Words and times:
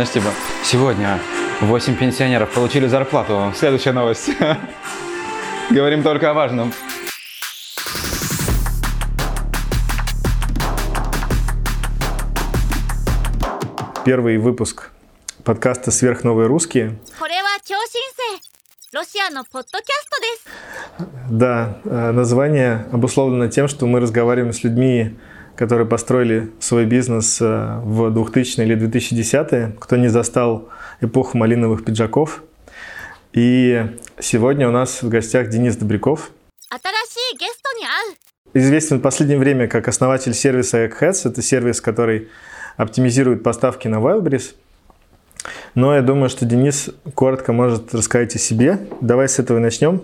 Знаешь, 0.00 0.14
типа, 0.14 0.30
сегодня 0.64 1.20
8 1.60 1.94
пенсионеров 1.94 2.50
получили 2.54 2.86
зарплату. 2.86 3.52
Следующая 3.54 3.92
новость. 3.92 4.30
Говорим 5.70 6.02
только 6.02 6.30
о 6.30 6.32
важном. 6.32 6.72
Первый 14.06 14.38
выпуск 14.38 14.88
подкаста 15.44 15.90
«Сверхновые 15.90 16.46
русские». 16.46 16.98
Да, 21.28 21.78
э, 21.84 22.10
название 22.12 22.86
обусловлено 22.90 23.48
тем, 23.48 23.68
что 23.68 23.84
мы 23.84 24.00
разговариваем 24.00 24.54
с 24.54 24.64
людьми, 24.64 25.18
которые 25.60 25.86
построили 25.86 26.50
свой 26.58 26.86
бизнес 26.86 27.38
э, 27.38 27.44
в 27.84 28.06
2000-е 28.06 28.64
или 28.66 28.74
2010-е, 28.78 29.76
кто 29.78 29.96
не 29.96 30.08
застал 30.08 30.70
эпоху 31.02 31.36
малиновых 31.36 31.84
пиджаков. 31.84 32.42
И 33.34 33.84
сегодня 34.18 34.66
у 34.68 34.70
нас 34.70 35.02
в 35.02 35.10
гостях 35.10 35.50
Денис 35.50 35.76
Добряков. 35.76 36.30
Известен 38.54 39.00
в 39.00 39.02
последнее 39.02 39.38
время 39.38 39.68
как 39.68 39.86
основатель 39.86 40.32
сервиса 40.32 40.86
EggHeads. 40.86 41.28
Это 41.28 41.42
сервис, 41.42 41.82
который 41.82 42.28
оптимизирует 42.78 43.42
поставки 43.42 43.86
на 43.86 43.96
Wildberries. 43.96 44.54
Но 45.74 45.94
я 45.94 46.00
думаю, 46.00 46.30
что 46.30 46.46
Денис 46.46 46.88
коротко 47.14 47.52
может 47.52 47.94
рассказать 47.94 48.34
о 48.34 48.38
себе. 48.38 48.78
Давай 49.02 49.28
с 49.28 49.38
этого 49.38 49.58
начнем. 49.58 50.00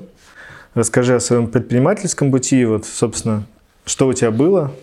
Расскажи 0.74 1.14
о 1.14 1.20
своем 1.20 1.48
предпринимательском 1.48 2.30
пути. 2.30 2.62
Вот, 2.66 2.84
собственно, 2.84 3.46
что 3.86 4.06
у 4.08 4.12
тебя 4.12 4.30
было, 4.30 4.74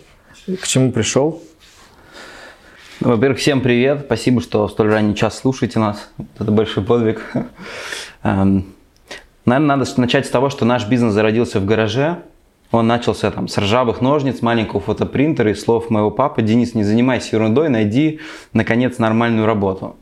к 0.46 0.66
чему 0.66 0.92
пришел. 0.92 1.42
Ну, 3.00 3.10
Во-первых, 3.10 3.38
всем 3.38 3.60
привет. 3.60 4.02
Спасибо, 4.06 4.40
что 4.40 4.66
в 4.66 4.70
столь 4.70 4.88
ранний 4.88 5.14
час 5.14 5.38
слушаете 5.38 5.78
нас. 5.78 6.10
Это 6.38 6.50
большой 6.50 6.84
подвиг. 6.84 7.22
Эм, 8.22 8.74
Наверное, 9.44 9.76
надо 9.76 10.00
начать 10.00 10.26
с 10.26 10.30
того, 10.30 10.48
что 10.48 10.64
наш 10.64 10.88
бизнес 10.88 11.12
зародился 11.12 11.60
в 11.60 11.66
гараже. 11.66 12.22
Он 12.70 12.86
начался 12.86 13.30
там 13.30 13.46
с 13.46 13.58
ржавых 13.58 14.00
ножниц, 14.00 14.40
маленького 14.40 14.80
фотопринтера 14.80 15.50
и 15.50 15.54
слов 15.54 15.90
моего 15.90 16.10
папы. 16.10 16.40
Денис, 16.40 16.74
не 16.74 16.82
занимайся 16.82 17.36
ерундой, 17.36 17.68
найди, 17.68 18.20
наконец, 18.54 18.98
нормальную 18.98 19.46
работу. 19.46 19.96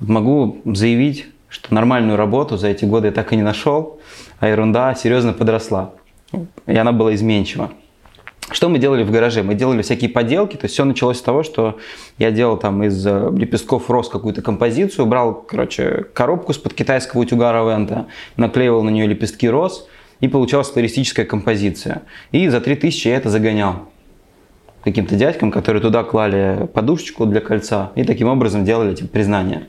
Могу 0.00 0.60
заявить, 0.64 1.26
что 1.48 1.72
нормальную 1.72 2.16
работу 2.16 2.56
за 2.56 2.68
эти 2.68 2.84
годы 2.84 3.06
я 3.06 3.12
так 3.12 3.32
и 3.32 3.36
не 3.36 3.42
нашел, 3.42 4.00
а 4.40 4.48
ерунда 4.48 4.94
серьезно 4.96 5.32
подросла. 5.32 5.92
И 6.66 6.76
она 6.76 6.90
была 6.90 7.14
изменчива. 7.14 7.70
Что 8.50 8.68
мы 8.68 8.78
делали 8.78 9.04
в 9.04 9.10
гараже? 9.10 9.42
Мы 9.42 9.54
делали 9.54 9.80
всякие 9.82 10.10
поделки, 10.10 10.56
то 10.56 10.66
есть 10.66 10.74
все 10.74 10.84
началось 10.84 11.18
с 11.18 11.22
того, 11.22 11.42
что 11.42 11.78
я 12.18 12.30
делал 12.30 12.58
там 12.58 12.82
из 12.82 13.06
э, 13.06 13.30
лепестков 13.34 13.88
роз 13.88 14.10
какую-то 14.10 14.42
композицию, 14.42 15.06
брал, 15.06 15.34
короче, 15.34 16.04
коробку 16.12 16.52
с-под 16.52 16.74
китайского 16.74 17.22
утюга 17.22 17.52
Равента, 17.52 18.06
наклеивал 18.36 18.82
на 18.82 18.90
нее 18.90 19.06
лепестки 19.06 19.48
роз, 19.48 19.88
и 20.20 20.28
получалась 20.28 20.68
флористическая 20.68 21.24
композиция. 21.24 22.02
И 22.32 22.48
за 22.48 22.60
3000 22.60 23.08
я 23.08 23.16
это 23.16 23.30
загонял 23.30 23.88
каким-то 24.82 25.16
дядькам, 25.16 25.50
которые 25.50 25.80
туда 25.80 26.04
клали 26.04 26.68
подушечку 26.72 27.24
для 27.24 27.40
кольца, 27.40 27.92
и 27.94 28.04
таким 28.04 28.28
образом 28.28 28.64
делали 28.64 28.94
типа, 28.94 29.08
признание 29.08 29.68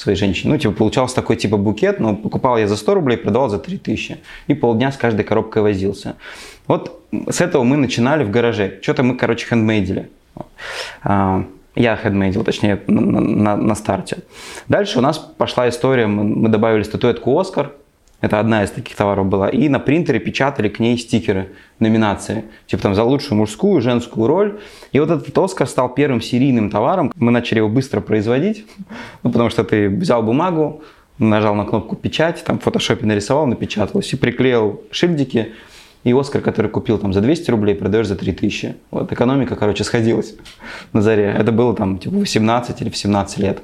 своей 0.00 0.16
женщине. 0.18 0.52
Ну, 0.52 0.58
типа, 0.58 0.74
получался 0.74 1.14
такой 1.14 1.36
типа 1.36 1.56
букет, 1.56 2.00
но 2.00 2.14
покупал 2.16 2.58
я 2.58 2.66
за 2.68 2.76
100 2.76 2.94
рублей, 2.94 3.16
продавал 3.18 3.48
за 3.48 3.58
3000. 3.58 4.18
И 4.46 4.54
полдня 4.54 4.90
с 4.92 4.96
каждой 4.96 5.24
коробкой 5.24 5.62
возился. 5.62 6.14
Вот 6.66 7.02
с 7.30 7.40
этого 7.40 7.64
мы 7.64 7.76
начинали 7.76 8.24
в 8.24 8.30
гараже. 8.30 8.78
Что-то 8.82 9.02
мы, 9.02 9.16
короче, 9.16 9.46
хендмейдили. 9.46 10.08
А, 11.02 11.44
Я 11.74 11.96
хендмейдил, 11.96 12.44
точнее, 12.44 12.80
на, 12.86 13.20
на- 13.20 13.56
на 13.56 13.74
старте. 13.74 14.18
Дальше 14.68 14.98
у 14.98 15.02
нас 15.02 15.18
пошла 15.18 15.68
история, 15.68 16.06
мы, 16.06 16.24
мы 16.24 16.48
добавили 16.48 16.82
статуэтку 16.84 17.38
«Оскар», 17.38 17.70
это 18.20 18.40
одна 18.40 18.64
из 18.64 18.70
таких 18.70 18.96
товаров 18.96 19.26
была. 19.26 19.48
И 19.48 19.68
на 19.68 19.78
принтере 19.78 20.18
печатали 20.18 20.68
к 20.68 20.80
ней 20.80 20.98
стикеры, 20.98 21.50
номинации. 21.78 22.44
Типа 22.66 22.82
там 22.82 22.94
за 22.94 23.04
лучшую 23.04 23.38
мужскую, 23.38 23.80
женскую 23.80 24.26
роль. 24.26 24.58
И 24.90 24.98
вот 24.98 25.10
этот 25.10 25.38
Оскар 25.38 25.68
стал 25.68 25.94
первым 25.94 26.20
серийным 26.20 26.68
товаром. 26.70 27.12
Мы 27.14 27.30
начали 27.30 27.58
его 27.58 27.68
быстро 27.68 28.00
производить. 28.00 28.66
Ну, 29.22 29.30
потому 29.30 29.50
что 29.50 29.64
ты 29.64 29.88
взял 29.88 30.22
бумагу, 30.22 30.82
нажал 31.18 31.54
на 31.54 31.64
кнопку 31.64 31.96
печать, 31.96 32.42
там 32.44 32.58
в 32.58 32.62
фотошопе 32.62 33.04
нарисовал, 33.04 33.46
напечаталось. 33.46 34.12
И 34.12 34.16
приклеил 34.16 34.82
шильдики. 34.90 35.52
И 36.04 36.12
Оскар, 36.12 36.40
который 36.40 36.70
купил 36.70 36.98
там 36.98 37.12
за 37.12 37.20
200 37.20 37.50
рублей, 37.50 37.74
продаешь 37.74 38.06
за 38.06 38.16
3000. 38.16 38.76
Вот 38.90 39.12
экономика, 39.12 39.56
короче, 39.56 39.84
сходилась 39.84 40.34
на 40.92 41.02
заре. 41.02 41.34
Это 41.38 41.52
было 41.52 41.74
там 41.74 41.98
типа 41.98 42.16
18 42.16 42.80
или 42.80 42.90
в 42.90 42.96
17 42.96 43.38
лет. 43.38 43.62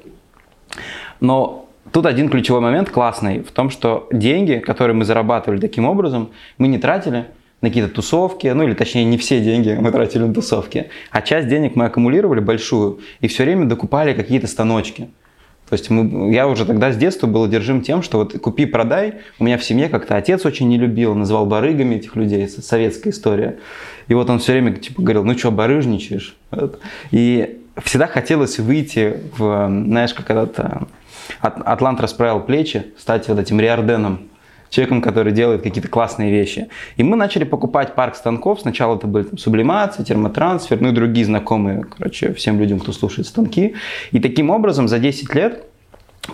Но 1.20 1.63
тут 1.92 2.06
один 2.06 2.28
ключевой 2.28 2.60
момент 2.60 2.90
классный 2.90 3.40
в 3.40 3.50
том, 3.50 3.70
что 3.70 4.08
деньги, 4.12 4.62
которые 4.64 4.94
мы 4.94 5.04
зарабатывали 5.04 5.60
таким 5.60 5.86
образом, 5.86 6.30
мы 6.58 6.68
не 6.68 6.78
тратили 6.78 7.26
на 7.60 7.68
какие-то 7.68 7.92
тусовки, 7.92 8.46
ну 8.48 8.64
или 8.64 8.74
точнее 8.74 9.04
не 9.04 9.16
все 9.16 9.40
деньги 9.40 9.76
мы 9.80 9.90
тратили 9.90 10.24
на 10.24 10.34
тусовки, 10.34 10.90
а 11.10 11.22
часть 11.22 11.48
денег 11.48 11.76
мы 11.76 11.86
аккумулировали 11.86 12.40
большую 12.40 13.00
и 13.20 13.28
все 13.28 13.44
время 13.44 13.66
докупали 13.66 14.12
какие-то 14.12 14.46
станочки. 14.46 15.08
То 15.68 15.72
есть 15.72 15.88
мы, 15.88 16.32
я 16.32 16.46
уже 16.46 16.66
тогда 16.66 16.92
с 16.92 16.96
детства 16.96 17.26
был 17.26 17.44
одержим 17.44 17.80
тем, 17.80 18.02
что 18.02 18.18
вот 18.18 18.38
купи-продай, 18.38 19.14
у 19.38 19.44
меня 19.44 19.56
в 19.56 19.64
семье 19.64 19.88
как-то 19.88 20.16
отец 20.16 20.44
очень 20.44 20.68
не 20.68 20.76
любил, 20.76 21.14
называл 21.14 21.46
барыгами 21.46 21.94
этих 21.94 22.16
людей, 22.16 22.46
советская 22.48 23.14
история. 23.14 23.58
И 24.08 24.12
вот 24.12 24.28
он 24.28 24.40
все 24.40 24.52
время 24.52 24.74
типа 24.74 25.00
говорил, 25.00 25.24
ну 25.24 25.36
что, 25.38 25.50
барыжничаешь? 25.50 26.36
И 27.12 27.63
всегда 27.82 28.06
хотелось 28.06 28.58
выйти 28.58 29.20
в, 29.36 29.68
знаешь, 29.68 30.14
как 30.14 30.30
этот 30.30 30.58
Ат- 31.40 31.62
Атлант 31.64 32.00
расправил 32.00 32.40
плечи, 32.40 32.86
стать 32.98 33.28
вот 33.28 33.38
этим 33.38 33.60
Риорденом, 33.60 34.28
человеком, 34.70 35.02
который 35.02 35.32
делает 35.32 35.62
какие-то 35.62 35.88
классные 35.88 36.30
вещи. 36.30 36.68
И 36.96 37.02
мы 37.02 37.16
начали 37.16 37.44
покупать 37.44 37.94
парк 37.94 38.16
станков. 38.16 38.60
Сначала 38.60 38.96
это 38.96 39.06
были 39.06 39.24
там, 39.24 39.38
сублимация, 39.38 40.04
термотрансфер, 40.04 40.80
ну 40.80 40.88
и 40.88 40.92
другие 40.92 41.24
знакомые, 41.24 41.84
короче, 41.84 42.34
всем 42.34 42.58
людям, 42.58 42.80
кто 42.80 42.92
слушает 42.92 43.26
станки. 43.26 43.74
И 44.10 44.20
таким 44.20 44.50
образом 44.50 44.88
за 44.88 44.98
10 44.98 45.34
лет, 45.34 45.64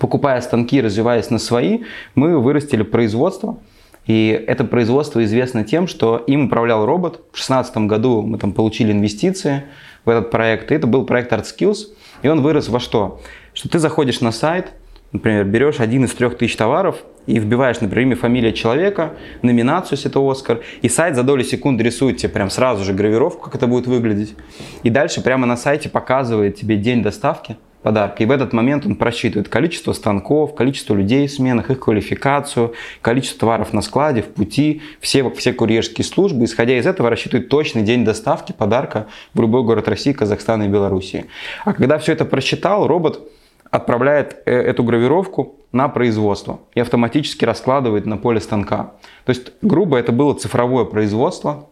покупая 0.01 0.41
станки, 0.41 0.81
развиваясь 0.81 1.31
на 1.31 1.39
свои, 1.39 1.81
мы 2.15 2.39
вырастили 2.41 2.83
производство. 2.83 3.59
И 4.07 4.29
это 4.47 4.65
производство 4.65 5.23
известно 5.25 5.63
тем, 5.63 5.87
что 5.87 6.17
им 6.17 6.47
управлял 6.47 6.87
робот. 6.87 7.17
В 7.33 7.37
2016 7.37 7.77
году 7.79 8.23
мы 8.23 8.39
там 8.39 8.53
получили 8.53 8.93
инвестиции 8.93 9.65
в 10.05 10.11
этот 10.11 10.31
проект. 10.31 10.71
И 10.73 10.75
это 10.75 10.87
был 10.87 11.05
проект 11.05 11.33
Art 11.33 11.45
Skills. 11.45 11.89
И 12.23 12.29
он 12.29 12.43
вырос 12.43 12.69
во 12.69 12.81
что? 12.81 13.21
Что 13.53 13.69
ты 13.69 13.79
заходишь 13.79 14.21
на 14.21 14.33
сайт, 14.33 14.73
например, 15.13 15.45
берешь 15.45 15.81
один 15.81 16.05
из 16.05 16.13
трех 16.13 16.39
тысяч 16.39 16.57
товаров 16.57 16.97
и 17.27 17.39
вбиваешь, 17.39 17.81
например, 17.81 18.07
имя, 18.07 18.17
фамилия 18.17 18.53
человека, 18.53 19.15
номинацию, 19.43 19.97
если 19.97 20.11
это 20.11 20.21
Оскар, 20.21 20.61
и 20.83 20.89
сайт 20.89 21.17
за 21.17 21.23
доли 21.23 21.43
секунды 21.43 21.83
рисует 21.83 22.19
тебе 22.19 22.29
прям 22.29 22.51
сразу 22.51 22.85
же 22.85 22.93
гравировку, 22.93 23.45
как 23.45 23.55
это 23.55 23.67
будет 23.67 23.87
выглядеть. 23.87 24.35
И 24.83 24.91
дальше 24.91 25.23
прямо 25.23 25.47
на 25.47 25.57
сайте 25.57 25.89
показывает 25.89 26.57
тебе 26.57 26.77
день 26.77 27.03
доставки 27.03 27.57
подарка. 27.83 28.23
И 28.23 28.27
в 28.27 28.31
этот 28.31 28.53
момент 28.53 28.87
он 28.87 28.97
просчитывает 28.97 29.49
количество 29.49 29.93
станков, 29.93 30.55
количество 30.55 30.95
людей 30.95 31.27
в 31.27 31.33
сменах, 31.33 31.71
их 31.71 31.81
квалификацию, 31.81 32.75
количество 33.03 33.41
товаров 33.41 33.73
на 33.73 33.83
складе, 33.83 34.23
в 34.23 34.29
пути, 34.29 34.83
все, 35.01 35.29
все 35.31 35.53
курьерские 35.53 36.05
службы. 36.05 36.45
Исходя 36.45 36.79
из 36.79 36.87
этого 36.87 37.11
рассчитывает 37.11 37.49
точный 37.49 37.83
день 37.83 38.05
доставки 38.05 38.53
подарка 38.53 39.07
в 39.35 39.41
любой 39.41 39.63
город 39.63 39.89
России, 39.89 40.13
Казахстана 40.13 40.65
и 40.65 40.69
Белоруссии. 40.69 41.27
А 41.65 41.73
когда 41.73 41.99
все 41.99 42.13
это 42.13 42.25
просчитал, 42.25 42.87
робот 42.87 43.31
отправляет 43.71 44.43
э, 44.47 44.53
эту 44.53 44.83
гравировку 44.83 45.57
на 45.73 45.89
производство 45.89 46.61
и 46.75 46.81
автоматически 46.81 47.45
раскладывает 47.45 48.07
на 48.07 48.17
поле 48.17 48.41
станка. 48.41 48.95
То 49.25 49.31
есть, 49.31 49.53
грубо, 49.63 49.97
это 49.97 50.13
было 50.13 50.35
цифровое 50.35 50.85
производство. 50.85 51.69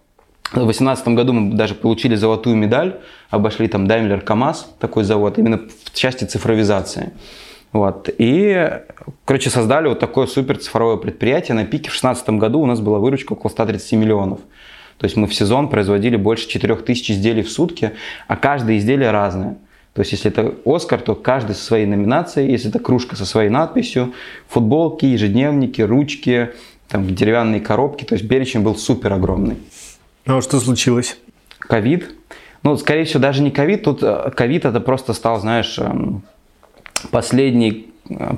В 0.51 0.55
2018 0.55 1.09
году 1.09 1.33
мы 1.35 1.55
даже 1.55 1.75
получили 1.75 2.15
золотую 2.15 2.57
медаль, 2.57 2.97
обошли 3.29 3.69
там 3.69 3.87
Daimler 3.87 4.21
КАМАЗ, 4.21 4.75
такой 4.79 5.05
завод, 5.05 5.39
именно 5.39 5.61
в 5.85 5.95
части 5.95 6.25
цифровизации. 6.25 7.13
Вот. 7.73 8.09
И, 8.17 8.71
короче, 9.27 9.51
создали 9.51 9.89
вот 9.89 9.99
такое 9.99 10.27
супер 10.27 10.57
цифровое 10.57 10.97
предприятие. 10.97 11.55
На 11.55 11.65
пике 11.65 11.91
в 11.91 12.01
2016 12.01 12.31
году 12.31 12.61
у 12.61 12.67
нас 12.67 12.81
была 12.81 12.99
выручка 12.99 13.35
около 13.35 13.51
130 13.51 13.93
миллионов. 13.93 14.41
То 14.97 15.05
есть 15.05 15.17
мы 15.17 15.27
в 15.27 15.35
сезон 15.35 15.69
производили 15.69 16.17
больше 16.17 16.49
4000 16.49 17.13
изделий 17.13 17.43
в 17.43 17.51
сутки, 17.51 17.93
а 18.27 18.37
каждое 18.37 18.79
изделие 18.79 19.11
разное. 19.11 19.59
То 19.93 20.01
есть, 20.01 20.13
если 20.13 20.31
это 20.31 20.55
Оскар, 20.65 21.01
то 21.01 21.15
каждый 21.15 21.55
со 21.57 21.65
своей 21.65 21.85
номинацией. 21.85 22.51
Если 22.51 22.71
это 22.71 22.79
кружка 22.79 23.17
со 23.17 23.27
своей 23.27 23.51
надписью, 23.51 24.15
футболки, 24.49 25.05
ежедневники, 25.05 25.83
ручки, 25.83 26.51
там, 26.89 27.15
деревянные 27.15 27.61
коробки. 27.61 28.05
То 28.05 28.15
есть, 28.15 28.29
перечень 28.29 28.61
был 28.61 28.77
супер 28.77 29.13
огромный. 29.13 29.57
А 30.29 30.35
вот 30.35 30.45
что 30.45 30.61
случилось? 30.61 31.17
Ковид. 31.59 32.15
Ну, 32.63 32.77
скорее 32.77 33.05
всего, 33.05 33.21
даже 33.21 33.41
не 33.41 33.51
ковид. 33.51 33.85
Тут 33.85 34.03
э, 34.03 34.31
ковид 34.37 34.67
это 34.67 34.79
просто 34.79 35.15
стал, 35.15 35.41
знаешь, 35.41 35.79
эм, 35.79 36.21
последний 37.11 37.87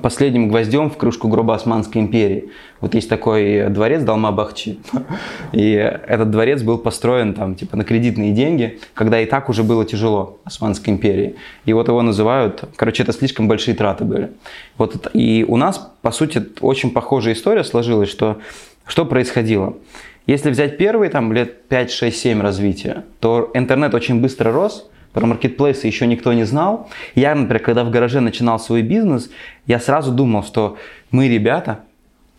последним 0.03 0.49
гвоздем 0.49 0.91
в 0.91 0.97
кружку 0.97 1.29
гроба 1.29 1.55
Османской 1.55 2.01
империи. 2.01 2.51
Вот 2.81 2.95
есть 2.95 3.09
такой 3.09 3.69
дворец 3.69 4.03
Далма-Бахчи. 4.03 4.79
И 5.53 5.73
этот 5.73 6.31
дворец 6.31 6.63
был 6.63 6.79
построен 6.79 7.35
там 7.35 7.55
типа 7.57 7.77
на 7.77 7.85
кредитные 7.85 8.33
деньги, 8.33 8.81
когда 8.95 9.21
и 9.21 9.27
так 9.27 9.49
уже 9.49 9.63
было 9.63 9.85
тяжело 9.85 10.39
Османской 10.45 10.93
империи. 10.93 11.37
И 11.67 11.73
вот 11.73 11.87
его 11.87 12.03
называют, 12.03 12.65
короче, 12.75 13.05
это 13.05 13.13
слишком 13.13 13.47
большие 13.47 13.77
траты 13.77 14.05
были. 14.05 14.31
Вот 14.77 15.09
и 15.13 15.45
у 15.47 15.57
нас, 15.57 15.93
по 16.03 16.11
сути, 16.11 16.45
очень 16.61 16.91
похожая 16.91 17.35
история 17.35 17.63
сложилась, 17.63 18.11
что 18.11 18.39
что 18.91 19.05
происходило. 19.05 19.75
Если 20.31 20.49
взять 20.51 20.79
первые 20.79 21.11
там 21.11 21.33
лет 21.33 21.63
5, 21.67 21.91
6, 21.91 22.17
7 22.17 22.41
развития, 22.41 23.03
то 23.19 23.51
интернет 23.53 23.95
очень 23.95 24.21
быстро 24.21 24.53
рос, 24.53 24.89
про 25.13 25.27
маркетплейсы 25.27 25.89
еще 25.89 26.07
никто 26.07 26.33
не 26.33 26.45
знал. 26.45 26.89
Я, 27.17 27.35
например, 27.35 27.61
когда 27.61 27.83
в 27.83 27.91
гараже 27.91 28.21
начинал 28.21 28.61
свой 28.61 28.83
бизнес, 28.83 29.29
я 29.67 29.81
сразу 29.81 30.13
думал, 30.13 30.45
что 30.45 30.79
мы 31.11 31.27
ребята, 31.29 31.81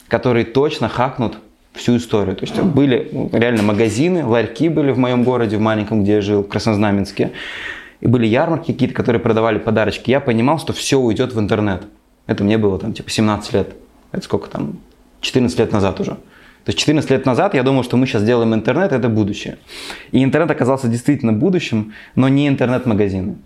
которые 0.08 0.46
точно 0.46 0.88
хакнут 0.88 1.40
всю 1.74 1.98
историю. 1.98 2.38
То 2.38 2.46
есть 2.46 2.58
были 2.62 3.10
ну, 3.12 3.30
реально 3.34 3.64
магазины, 3.64 4.26
ларьки 4.26 4.70
были 4.70 4.92
в 4.92 4.98
моем 4.98 5.26
городе, 5.26 5.58
в 5.58 5.60
маленьком, 5.60 6.04
где 6.04 6.14
я 6.14 6.22
жил, 6.22 6.44
в 6.44 6.48
Краснознаменске. 6.48 7.34
И 8.00 8.08
были 8.08 8.26
ярмарки 8.26 8.72
какие-то, 8.72 8.96
которые 8.96 9.20
продавали 9.20 9.58
подарочки. 9.58 10.12
Я 10.12 10.22
понимал, 10.22 10.60
что 10.60 10.72
все 10.72 10.98
уйдет 10.98 11.34
в 11.34 11.40
интернет. 11.42 11.84
Это 12.26 12.46
мне 12.46 12.58
было 12.58 12.80
там 12.80 12.94
типа 12.94 13.10
17 13.10 13.52
лет. 13.54 13.76
Это 14.14 14.24
сколько 14.24 14.50
там? 14.50 14.78
14 15.20 15.60
лет 15.60 15.74
назад 15.74 16.00
уже. 16.00 16.16
То 16.66 16.70
есть 16.70 16.80
14 16.80 17.10
лет 17.10 17.26
назад 17.26 17.56
я 17.56 17.64
думал, 17.64 17.84
что 17.84 17.98
мы 17.98 18.06
сейчас 18.06 18.24
делаем 18.24 18.54
интернет, 18.54 18.92
это 18.92 19.10
будущее. 19.10 19.58
И 20.12 20.24
интернет 20.24 20.52
оказался 20.52 20.88
действительно 20.88 21.34
будущим, 21.34 21.94
но 22.16 22.30
не 22.30 22.48
интернет-магазины. 22.48 23.38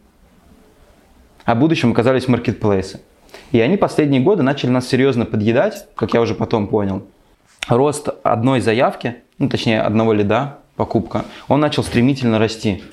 А 1.45 1.56
будущим 1.56 1.91
оказались 1.91 2.27
маркетплейсы. 2.27 3.01
И 3.51 3.59
они 3.59 3.77
последние 3.77 4.21
годы 4.21 4.44
начали 4.44 4.69
нас 4.69 4.88
серьезно 4.88 5.25
подъедать, 5.25 5.88
как 5.95 6.13
я 6.13 6.21
уже 6.21 6.35
потом 6.35 6.67
понял. 6.67 7.06
Рост 7.69 8.09
одной 8.23 8.59
заявки, 8.59 9.17
ну 9.38 9.47
точнее 9.47 9.81
одного 9.81 10.13
лида, 10.13 10.59
покупка, 10.75 11.25
он 11.47 11.62
начал 11.62 11.83
стремительно 11.83 12.38
расти. 12.38 12.83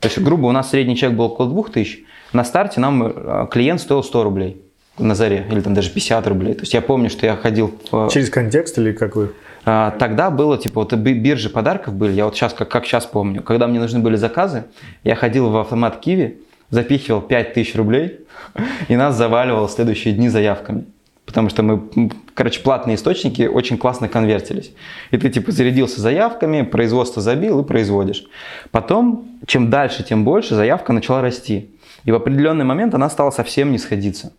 То 0.00 0.08
есть, 0.08 0.18
грубо, 0.18 0.46
у 0.46 0.52
нас 0.52 0.70
средний 0.70 0.96
чек 0.96 1.12
был 1.12 1.26
около 1.26 1.48
2000. 1.48 2.04
На 2.32 2.44
старте 2.44 2.80
нам 2.80 3.02
э, 3.02 3.46
клиент 3.50 3.80
стоил 3.80 4.02
100 4.02 4.24
рублей 4.24 4.62
на 4.98 5.14
заре, 5.14 5.46
или 5.50 5.60
там 5.60 5.74
даже 5.74 5.90
50 5.90 6.26
рублей. 6.26 6.54
То 6.54 6.60
есть 6.60 6.74
я 6.74 6.80
помню, 6.80 7.10
что 7.10 7.26
я 7.26 7.36
ходил... 7.36 7.74
В... 7.90 8.08
Через 8.08 8.30
контекст 8.30 8.78
или 8.78 8.92
как 8.92 9.16
вы? 9.16 9.32
А, 9.64 9.90
тогда 9.92 10.30
было, 10.30 10.56
типа, 10.58 10.80
вот 10.80 10.92
биржи 10.94 11.50
подарков 11.50 11.94
были, 11.94 12.12
я 12.12 12.24
вот 12.24 12.34
сейчас, 12.34 12.52
как, 12.52 12.68
как 12.68 12.86
сейчас 12.86 13.06
помню, 13.06 13.42
когда 13.42 13.66
мне 13.66 13.78
нужны 13.78 13.98
были 13.98 14.16
заказы, 14.16 14.64
я 15.04 15.14
ходил 15.14 15.50
в 15.50 15.56
автомат 15.56 16.00
Киви, 16.00 16.40
запихивал 16.70 17.20
5000 17.20 17.74
рублей, 17.76 18.20
и 18.88 18.96
нас 18.96 19.16
заваливало 19.16 19.68
следующие 19.68 20.14
дни 20.14 20.28
заявками. 20.28 20.84
Потому 21.26 21.48
что 21.48 21.62
мы, 21.62 22.10
короче, 22.34 22.60
платные 22.60 22.96
источники 22.96 23.42
очень 23.42 23.78
классно 23.78 24.08
конвертились. 24.08 24.72
И 25.12 25.16
ты, 25.16 25.28
типа, 25.28 25.52
зарядился 25.52 26.00
заявками, 26.00 26.62
производство 26.62 27.22
забил 27.22 27.60
и 27.60 27.64
производишь. 27.64 28.24
Потом, 28.72 29.28
чем 29.46 29.70
дальше, 29.70 30.02
тем 30.02 30.24
больше 30.24 30.56
заявка 30.56 30.92
начала 30.92 31.20
расти. 31.20 31.70
И 32.04 32.10
в 32.10 32.16
определенный 32.16 32.64
момент 32.64 32.94
она 32.94 33.08
стала 33.10 33.30
совсем 33.30 33.70
не 33.70 33.78
сходиться. 33.78 34.32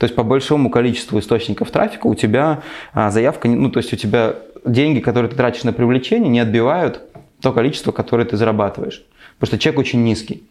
То 0.00 0.04
есть 0.04 0.16
по 0.16 0.22
большому 0.22 0.70
количеству 0.70 1.18
источников 1.18 1.70
трафика 1.70 2.06
у 2.06 2.14
тебя 2.14 2.62
а, 2.94 3.10
заявка, 3.10 3.48
ну 3.48 3.70
то 3.70 3.80
есть 3.80 3.92
у 3.92 3.96
тебя 3.96 4.36
деньги, 4.64 4.98
которые 4.98 5.30
ты 5.30 5.36
тратишь 5.36 5.62
на 5.64 5.74
привлечение, 5.74 6.30
не 6.30 6.40
отбивают 6.40 7.02
то 7.42 7.52
количество, 7.52 7.92
которое 7.92 8.24
ты 8.24 8.38
зарабатываешь. 8.38 9.04
Потому 9.38 9.48
что 9.48 9.58
чек 9.58 9.78
очень 9.78 10.02
низкий. 10.02 10.42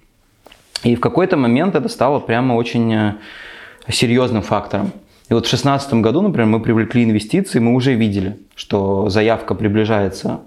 И 0.83 0.95
в 0.95 0.99
какой-то 0.99 1.35
момент 1.35 1.73
это 1.73 1.89
стало 1.89 2.19
прямо 2.19 2.53
очень 2.53 2.93
э, 2.93 3.13
серьезным 3.89 4.43
фактором. 4.43 4.91
И 5.29 5.33
вот 5.33 5.47
в 5.47 5.49
2016 5.49 5.95
году, 5.95 6.21
например, 6.21 6.45
мы 6.45 6.59
привлекли 6.59 7.03
инвестиции, 7.03 7.57
мы 7.57 7.73
уже 7.73 7.95
видели, 7.95 8.37
что 8.53 9.09
заявка 9.09 9.55
приближается 9.55 10.41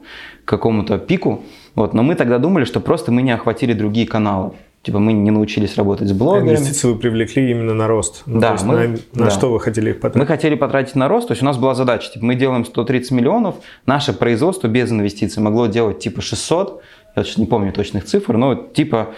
к 0.44 0.48
какому-то 0.48 0.98
пику, 0.98 1.42
вот, 1.74 1.92
но 1.92 2.04
мы 2.04 2.14
тогда 2.14 2.38
думали, 2.38 2.64
что 2.64 2.78
просто 2.78 3.10
мы 3.10 3.22
не 3.22 3.32
охватили 3.32 3.72
другие 3.72 4.06
каналы. 4.06 4.52
Типа 4.82 4.98
мы 4.98 5.12
не 5.12 5.30
научились 5.30 5.76
работать 5.76 6.08
с 6.08 6.12
блогерами. 6.12 6.50
А 6.50 6.52
инвестиции 6.56 6.88
вы 6.88 6.98
привлекли 6.98 7.50
именно 7.50 7.72
на 7.72 7.86
рост. 7.86 8.24
Ну, 8.26 8.40
да. 8.40 8.56
мы, 8.64 8.74
на, 8.74 8.88
на 8.88 9.24
да. 9.26 9.30
что 9.30 9.52
вы 9.52 9.60
хотели 9.60 9.90
их 9.90 10.00
потратить? 10.00 10.18
Мы 10.18 10.26
хотели 10.26 10.54
потратить 10.56 10.96
на 10.96 11.06
рост. 11.06 11.28
То 11.28 11.32
есть 11.32 11.42
у 11.42 11.46
нас 11.46 11.56
была 11.56 11.76
задача, 11.76 12.10
типа 12.10 12.24
мы 12.24 12.34
делаем 12.34 12.64
130 12.64 13.12
миллионов, 13.12 13.56
наше 13.86 14.12
производство 14.12 14.66
без 14.66 14.90
инвестиций 14.90 15.40
могло 15.40 15.68
делать 15.68 16.00
типа 16.00 16.20
600, 16.20 16.82
я 17.14 17.22
сейчас 17.22 17.38
не 17.38 17.46
помню 17.46 17.72
точных 17.72 18.06
цифр, 18.06 18.36
но 18.36 18.56
типа 18.56 19.14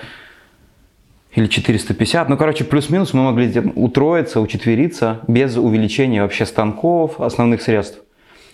или 1.34 1.46
450. 1.46 2.28
Ну, 2.28 2.36
короче, 2.36 2.64
плюс-минус 2.64 3.14
мы 3.14 3.24
могли 3.24 3.50
утроиться, 3.74 4.40
учетвериться 4.40 5.20
без 5.26 5.56
увеличения 5.56 6.22
вообще 6.22 6.46
станков, 6.46 7.20
основных 7.20 7.62
средств. 7.62 8.00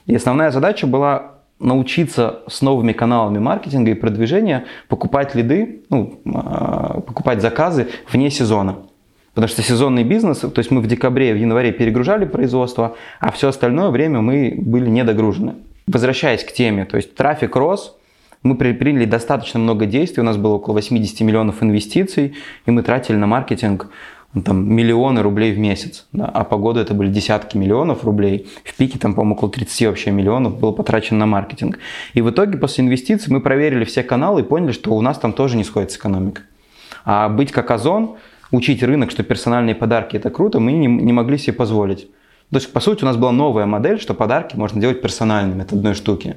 И 0.06 0.14
основная 0.14 0.50
задача 0.50 0.86
была 0.86 1.39
научиться 1.60 2.40
с 2.48 2.62
новыми 2.62 2.92
каналами 2.92 3.38
маркетинга 3.38 3.92
и 3.92 3.94
продвижения 3.94 4.64
покупать 4.88 5.34
лиды, 5.34 5.82
ну, 5.90 6.20
а, 6.34 7.00
покупать 7.00 7.40
заказы 7.40 7.88
вне 8.10 8.30
сезона. 8.30 8.78
Потому 9.34 9.48
что 9.48 9.62
сезонный 9.62 10.02
бизнес, 10.02 10.38
то 10.38 10.52
есть 10.56 10.70
мы 10.70 10.80
в 10.80 10.86
декабре, 10.86 11.32
в 11.32 11.36
январе 11.36 11.70
перегружали 11.70 12.24
производство, 12.24 12.96
а 13.20 13.30
все 13.30 13.48
остальное 13.48 13.90
время 13.90 14.20
мы 14.20 14.54
были 14.56 14.88
недогружены. 14.88 15.54
Возвращаясь 15.86 16.42
к 16.42 16.52
теме, 16.52 16.84
то 16.84 16.96
есть 16.96 17.14
трафик 17.14 17.54
рос, 17.54 17.96
мы 18.42 18.56
приняли 18.56 19.04
достаточно 19.04 19.60
много 19.60 19.86
действий, 19.86 20.22
у 20.22 20.24
нас 20.24 20.36
было 20.36 20.54
около 20.54 20.74
80 20.74 21.20
миллионов 21.20 21.62
инвестиций, 21.62 22.34
и 22.64 22.70
мы 22.70 22.82
тратили 22.82 23.16
на 23.16 23.26
маркетинг 23.26 23.90
там, 24.44 24.72
миллионы 24.72 25.22
рублей 25.22 25.52
в 25.52 25.58
месяц, 25.58 26.06
да, 26.12 26.26
а 26.26 26.44
по 26.44 26.56
году 26.56 26.78
это 26.78 26.94
были 26.94 27.10
десятки 27.10 27.56
миллионов 27.56 28.04
рублей. 28.04 28.48
В 28.64 28.76
пике 28.76 28.98
там, 28.98 29.14
по-моему, 29.14 29.34
около 29.34 29.50
30 29.50 29.88
вообще 29.88 30.10
миллионов 30.12 30.58
было 30.58 30.70
потрачено 30.70 31.20
на 31.20 31.26
маркетинг. 31.26 31.78
И 32.14 32.22
в 32.22 32.30
итоге 32.30 32.56
после 32.56 32.84
инвестиций 32.84 33.32
мы 33.32 33.40
проверили 33.40 33.84
все 33.84 34.02
каналы 34.02 34.42
и 34.42 34.44
поняли, 34.44 34.72
что 34.72 34.94
у 34.94 35.00
нас 35.00 35.18
там 35.18 35.32
тоже 35.32 35.56
не 35.56 35.64
сходится 35.64 35.98
экономика. 35.98 36.42
А 37.04 37.28
быть 37.28 37.50
как 37.50 37.70
Озон, 37.72 38.16
учить 38.52 38.82
рынок, 38.82 39.10
что 39.10 39.24
персональные 39.24 39.74
подарки 39.74 40.16
это 40.16 40.30
круто, 40.30 40.60
мы 40.60 40.72
не, 40.72 40.86
не 40.86 41.12
могли 41.12 41.36
себе 41.36 41.54
позволить. 41.54 42.08
То 42.50 42.56
есть, 42.56 42.72
по 42.72 42.80
сути, 42.80 43.04
у 43.04 43.06
нас 43.06 43.16
была 43.16 43.30
новая 43.30 43.66
модель, 43.66 44.00
что 44.00 44.12
подарки 44.12 44.56
можно 44.56 44.80
делать 44.80 45.00
персональными 45.00 45.62
от 45.62 45.72
одной 45.72 45.94
штуки. 45.94 46.36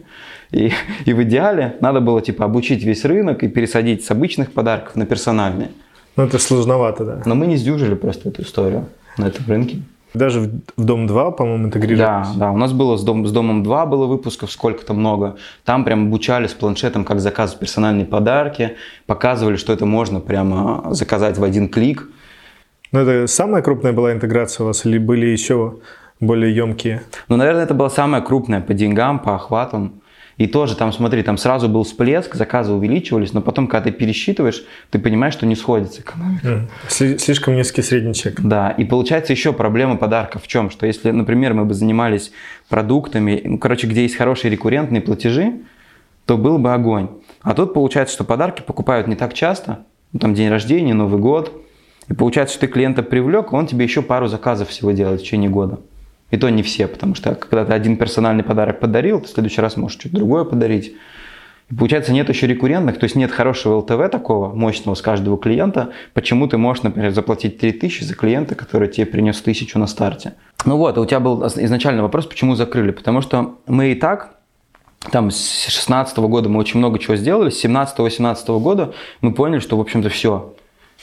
И, 0.51 0.71
и 1.05 1.13
в 1.13 1.23
идеале 1.23 1.75
надо 1.79 2.01
было 2.01 2.21
типа 2.21 2.45
обучить 2.45 2.83
весь 2.83 3.03
рынок 3.05 3.43
и 3.43 3.47
пересадить 3.47 4.03
с 4.05 4.11
обычных 4.11 4.51
подарков 4.51 4.95
на 4.95 5.05
персональные. 5.05 5.69
Ну, 6.15 6.23
это 6.23 6.37
сложновато, 6.39 7.05
да. 7.05 7.21
Но 7.25 7.35
мы 7.35 7.47
не 7.47 7.57
сдюжили 7.57 7.95
просто 7.95 8.29
эту 8.29 8.43
историю 8.43 8.85
на 9.17 9.27
этом 9.27 9.45
рынке. 9.47 9.81
Даже 10.13 10.41
в, 10.41 10.51
в 10.77 10.85
Дом 10.85 11.07
2, 11.07 11.31
по-моему, 11.31 11.65
интегрировались. 11.65 12.29
Да, 12.29 12.47
да. 12.47 12.51
У 12.51 12.57
нас 12.57 12.71
было 12.71 12.97
с, 12.97 13.03
дом, 13.03 13.25
с 13.25 13.31
Домом 13.31 13.63
2 13.63 13.85
было 13.87 14.05
выпусков 14.05 14.51
сколько-то 14.51 14.93
много. 14.93 15.37
Там 15.65 15.83
прям 15.83 16.07
обучали 16.07 16.45
с 16.45 16.53
планшетом, 16.53 17.03
как 17.03 17.19
заказывать 17.19 17.59
персональные 17.59 18.05
подарки. 18.05 18.75
Показывали, 19.07 19.55
что 19.55 19.73
это 19.73 19.87
можно 19.87 20.19
прямо 20.19 20.93
заказать 20.93 21.39
в 21.39 21.43
один 21.43 21.67
клик. 21.67 22.07
Ну, 22.91 22.99
это 22.99 23.25
самая 23.25 23.63
крупная 23.63 23.91
была 23.91 24.13
интеграция 24.13 24.65
у 24.65 24.67
вас 24.67 24.85
или 24.85 24.99
были 24.99 25.25
еще 25.25 25.79
более 26.19 26.55
емкие? 26.55 27.01
Ну, 27.27 27.35
наверное, 27.37 27.63
это 27.63 27.73
была 27.73 27.89
самая 27.89 28.21
крупная 28.21 28.61
по 28.61 28.75
деньгам, 28.75 29.17
по 29.17 29.33
охватам. 29.33 30.02
И 30.37 30.47
тоже 30.47 30.75
там, 30.75 30.91
смотри, 30.91 31.21
там 31.21 31.37
сразу 31.37 31.69
был 31.69 31.83
всплеск, 31.83 32.35
заказы 32.35 32.73
увеличивались, 32.73 33.33
но 33.33 33.41
потом, 33.41 33.67
когда 33.67 33.85
ты 33.85 33.91
пересчитываешь, 33.91 34.63
ты 34.89 34.99
понимаешь, 34.99 35.33
что 35.33 35.45
не 35.45 35.55
сходится 35.55 36.01
экономика. 36.01 36.67
Слишком 36.87 37.55
низкий 37.55 37.81
средний 37.81 38.13
чек. 38.13 38.41
Да, 38.41 38.71
и 38.71 38.83
получается 38.83 39.33
еще 39.33 39.53
проблема 39.53 39.97
подарков 39.97 40.43
в 40.43 40.47
чем? 40.47 40.69
Что 40.71 40.87
если, 40.87 41.11
например, 41.11 41.53
мы 41.53 41.65
бы 41.65 41.73
занимались 41.73 42.31
продуктами, 42.67 43.41
ну, 43.43 43.57
короче, 43.59 43.87
где 43.87 44.03
есть 44.03 44.15
хорошие 44.15 44.51
рекуррентные 44.51 45.01
платежи, 45.01 45.61
то 46.25 46.37
был 46.37 46.57
бы 46.57 46.73
огонь. 46.73 47.09
А 47.41 47.53
тут 47.53 47.73
получается, 47.73 48.15
что 48.15 48.23
подарки 48.23 48.61
покупают 48.61 49.07
не 49.07 49.15
так 49.15 49.33
часто, 49.33 49.85
ну, 50.13 50.19
там 50.19 50.33
день 50.33 50.49
рождения, 50.49 50.93
Новый 50.93 51.19
год, 51.19 51.61
и 52.09 52.13
получается, 52.13 52.55
что 52.55 52.65
ты 52.65 52.73
клиента 52.73 53.03
привлек, 53.03 53.53
он 53.53 53.67
тебе 53.67 53.85
еще 53.85 54.01
пару 54.01 54.27
заказов 54.27 54.69
всего 54.69 54.91
делает 54.91 55.21
в 55.21 55.23
течение 55.23 55.49
года. 55.49 55.79
И 56.33 56.37
то 56.37 56.49
не 56.49 56.63
все, 56.63 56.87
потому 56.87 57.13
что 57.13 57.35
когда 57.35 57.63
ты 57.63 57.73
один 57.73 57.95
персональный 57.95 58.43
подарок 58.43 58.79
подарил, 58.79 59.21
ты 59.21 59.27
в 59.27 59.29
следующий 59.29 59.61
раз 59.61 59.77
можешь 59.77 59.99
что-то 59.99 60.15
другое 60.15 60.45
подарить. 60.45 60.95
И 61.69 61.75
получается, 61.75 62.11
нет 62.11 62.27
еще 62.27 62.47
рекуррентных, 62.47 62.97
то 62.97 63.03
есть 63.03 63.15
нет 63.15 63.31
хорошего 63.31 63.75
ЛТВ 63.75 64.09
такого 64.11 64.51
мощного 64.51 64.95
с 64.95 65.01
каждого 65.03 65.37
клиента. 65.37 65.91
Почему 66.15 66.47
ты 66.47 66.57
можешь, 66.57 66.81
например, 66.81 67.11
заплатить 67.11 67.59
3000 67.59 68.05
за 68.05 68.15
клиента, 68.15 68.55
который 68.55 68.87
тебе 68.87 69.05
принес 69.05 69.39
1000 69.41 69.77
на 69.77 69.85
старте? 69.85 70.33
Ну 70.65 70.77
вот, 70.77 70.97
у 70.97 71.05
тебя 71.05 71.19
был 71.19 71.45
изначальный 71.45 72.01
вопрос, 72.01 72.25
почему 72.25 72.55
закрыли? 72.55 72.89
Потому 72.89 73.21
что 73.21 73.59
мы 73.67 73.91
и 73.91 73.95
так 73.95 74.37
там 75.11 75.29
с 75.29 75.67
16 75.67 76.17
года 76.17 76.49
мы 76.49 76.59
очень 76.59 76.79
много 76.79 76.97
чего 76.97 77.15
сделали, 77.15 77.51
с 77.51 77.63
17-18 77.63 78.59
года 78.59 78.95
мы 79.21 79.35
поняли, 79.35 79.59
что, 79.59 79.77
в 79.77 79.81
общем-то, 79.81 80.09
все. 80.09 80.55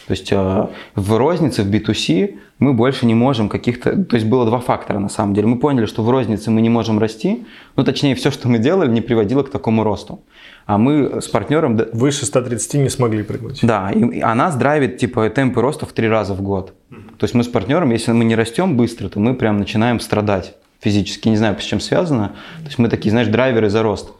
То 0.06 0.12
есть 0.12 0.32
э, 0.32 0.66
в 0.94 1.16
рознице, 1.16 1.62
в 1.62 1.70
B2C 1.70 2.38
мы 2.58 2.72
больше 2.74 3.06
не 3.06 3.14
можем 3.14 3.48
каких-то... 3.48 4.04
То 4.04 4.16
есть 4.16 4.26
было 4.26 4.44
два 4.44 4.58
фактора 4.60 4.98
на 4.98 5.08
самом 5.08 5.34
деле. 5.34 5.46
Мы 5.46 5.58
поняли, 5.58 5.86
что 5.86 6.02
в 6.02 6.10
рознице 6.10 6.50
мы 6.50 6.60
не 6.60 6.68
можем 6.68 6.98
расти, 6.98 7.46
ну 7.76 7.84
точнее 7.84 8.14
все, 8.14 8.30
что 8.30 8.48
мы 8.48 8.58
делали, 8.58 8.90
не 8.90 9.00
приводило 9.00 9.42
к 9.42 9.50
такому 9.50 9.84
росту. 9.84 10.22
А 10.66 10.78
мы 10.78 11.20
с 11.20 11.28
партнером... 11.28 11.80
Выше 11.92 12.26
130 12.26 12.74
не 12.74 12.88
смогли 12.88 13.22
прыгнуть. 13.22 13.60
Да, 13.62 13.90
и, 13.90 14.18
и 14.18 14.20
она 14.20 14.50
драйвит 14.50 14.98
типа 14.98 15.28
темпы 15.30 15.60
роста 15.60 15.86
в 15.86 15.92
три 15.92 16.08
раза 16.08 16.34
в 16.34 16.42
год. 16.42 16.74
То 16.90 17.24
есть 17.24 17.34
мы 17.34 17.42
с 17.42 17.48
партнером, 17.48 17.90
если 17.90 18.12
мы 18.12 18.24
не 18.24 18.34
растем 18.34 18.76
быстро, 18.76 19.08
то 19.08 19.20
мы 19.20 19.34
прям 19.34 19.58
начинаем 19.58 20.00
страдать 20.00 20.54
физически. 20.80 21.28
Не 21.28 21.36
знаю, 21.36 21.58
с 21.58 21.64
чем 21.64 21.80
связано. 21.80 22.28
То 22.58 22.66
есть 22.66 22.78
мы 22.78 22.88
такие, 22.88 23.10
знаешь, 23.10 23.28
драйверы 23.28 23.70
за 23.70 23.82
рост. 23.82 24.10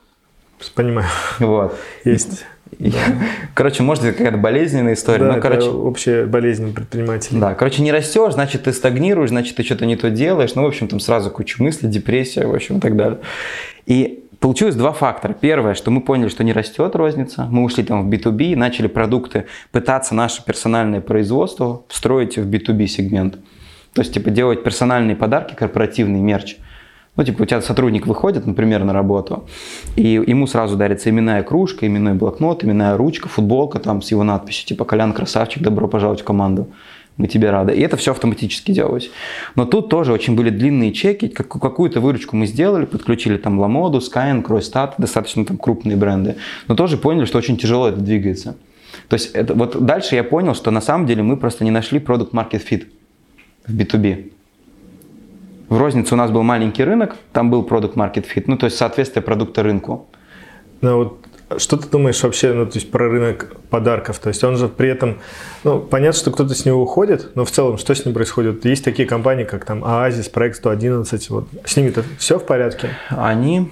Понимаю. 0.75 1.09
Вот. 1.39 1.75
Есть. 2.05 2.45
И, 2.79 2.93
Короче, 3.55 3.83
может, 3.83 4.05
это 4.05 4.17
какая-то 4.17 4.39
болезненная 4.39 4.95
история. 4.95 5.27
Да, 5.27 5.35
но, 5.35 5.41
короче, 5.41 5.69
общая 5.69 6.27
болезнь 6.27 6.73
предпринимателей. 6.73 7.41
Да, 7.41 7.55
короче, 7.55 7.83
не 7.83 7.93
растешь, 7.93 8.35
значит, 8.35 8.65
ты 8.65 8.73
стагнируешь, 8.73 9.31
значит, 9.31 9.57
ты 9.57 9.63
что-то 9.63 9.87
не 9.87 9.97
то 9.97 10.11
делаешь. 10.11 10.55
Ну, 10.55 10.63
в 10.63 10.67
общем, 10.67 10.89
там 10.89 11.01
сразу 11.01 11.31
куча 11.31 11.63
мыслей, 11.63 11.89
депрессия, 11.89 12.47
в 12.47 12.55
общем, 12.55 12.79
и 12.79 12.81
так 12.81 12.97
далее. 12.97 13.19
И 13.87 14.25
получилось 14.39 14.75
два 14.75 14.93
фактора. 14.93 15.35
Первое, 15.39 15.75
что 15.75 15.91
мы 15.91 16.01
поняли, 16.01 16.29
что 16.29 16.45
не 16.45 16.53
растет 16.53 16.97
розница. 16.97 17.47
Мы 17.51 17.63
ушли 17.63 17.85
там 17.85 18.09
в 18.09 18.13
B2B, 18.13 18.57
начали 18.57 18.87
продукты, 18.87 19.47
пытаться 19.73 20.15
наше 20.15 20.45
персональное 20.45 21.01
производство 21.01 21.83
встроить 21.89 22.39
в 22.39 22.49
B2B 22.49 22.87
сегмент. 22.87 23.39
То 23.93 24.03
есть, 24.03 24.15
типа, 24.15 24.31
делать 24.31 24.63
персональные 24.63 25.17
подарки, 25.17 25.55
корпоративный 25.55 26.21
мерч. 26.21 26.57
Ну, 27.17 27.25
типа, 27.25 27.43
у 27.43 27.45
тебя 27.45 27.61
сотрудник 27.61 28.07
выходит, 28.07 28.47
например, 28.47 28.85
на 28.85 28.93
работу, 28.93 29.45
и 29.97 30.23
ему 30.27 30.47
сразу 30.47 30.77
дарится 30.77 31.11
именная 31.11 31.43
кружка, 31.43 31.87
именной 31.87 32.15
блокнот, 32.15 32.65
именная 32.65 32.97
ручка, 32.97 33.29
футболка 33.29 33.79
там 33.79 34.01
с 34.01 34.11
его 34.11 34.23
надписью, 34.23 34.67
типа, 34.69 34.85
«Колян, 34.85 35.13
красавчик, 35.13 35.63
добро 35.63 35.89
пожаловать 35.89 36.21
в 36.21 36.25
команду». 36.25 36.69
Мы 37.17 37.27
тебе 37.27 37.51
рады. 37.51 37.75
И 37.75 37.81
это 37.83 37.99
все 37.99 38.13
автоматически 38.13 38.73
делалось. 38.73 39.11
Но 39.55 39.67
тут 39.67 39.91
тоже 39.91 40.11
очень 40.13 40.37
были 40.37 40.49
длинные 40.49 40.91
чеки. 40.93 41.29
Как- 41.29 41.49
Какую-то 41.49 42.01
выручку 42.01 42.35
мы 42.35 42.47
сделали, 42.47 42.87
подключили 42.87 43.37
там 43.37 43.59
Ламоду, 43.61 43.99
Skyeng, 43.99 44.43
Кройстат, 44.43 44.95
достаточно 44.97 45.45
там 45.45 45.59
крупные 45.59 45.99
бренды. 45.99 46.37
Но 46.67 46.75
тоже 46.77 46.97
поняли, 46.97 47.27
что 47.27 47.37
очень 47.37 47.59
тяжело 47.59 47.89
это 47.89 48.01
двигается. 48.01 48.57
То 49.09 49.15
есть 49.15 49.33
это, 49.35 49.53
вот 49.53 49.85
дальше 49.85 50.15
я 50.15 50.25
понял, 50.25 50.55
что 50.55 50.71
на 50.71 50.81
самом 50.81 51.07
деле 51.07 51.23
мы 51.23 51.37
просто 51.37 51.65
не 51.65 51.71
нашли 51.71 51.99
продукт 51.99 52.33
market 52.33 52.63
fit 52.67 52.87
в 53.67 53.77
B2B. 53.77 54.31
В 55.71 55.79
рознице 55.79 56.15
у 56.15 56.17
нас 56.17 56.33
был 56.33 56.43
маленький 56.43 56.83
рынок, 56.83 57.17
там 57.33 57.49
был 57.49 57.63
продукт 57.63 57.97
market 57.97 58.27
fit, 58.27 58.45
ну 58.49 58.59
то 58.59 58.67
есть 58.67 58.77
соответствие 58.77 59.23
продукта 59.23 59.63
рынку. 59.63 60.09
Ну, 60.81 60.97
вот 60.97 61.27
что 61.59 61.77
ты 61.77 61.89
думаешь 61.89 62.21
вообще 62.25 62.53
ну, 62.53 62.67
то 62.67 62.77
есть 62.77 62.91
про 62.91 63.09
рынок 63.09 63.55
подарков? 63.71 64.19
То 64.19 64.29
есть 64.29 64.43
он 64.43 64.57
же 64.57 64.69
при 64.69 64.89
этом, 64.89 65.19
ну, 65.63 65.79
понятно, 65.79 66.19
что 66.19 66.33
кто-то 66.33 66.55
с 66.55 66.65
него 66.65 66.83
уходит, 66.83 67.37
но 67.37 67.45
в 67.45 67.53
целом 67.53 67.79
что 67.79 67.95
с 67.95 68.05
ним 68.05 68.15
происходит? 68.15 68.65
Есть 68.65 68.85
такие 68.85 69.07
компании, 69.07 69.45
как 69.45 69.65
там 69.65 69.85
Оазис, 69.85 70.29
Проект 70.29 70.57
111, 70.57 71.31
вот 71.31 71.47
с 71.65 71.77
ними-то 71.77 72.03
все 72.19 72.41
в 72.41 72.47
порядке? 72.47 72.91
Они, 73.09 73.71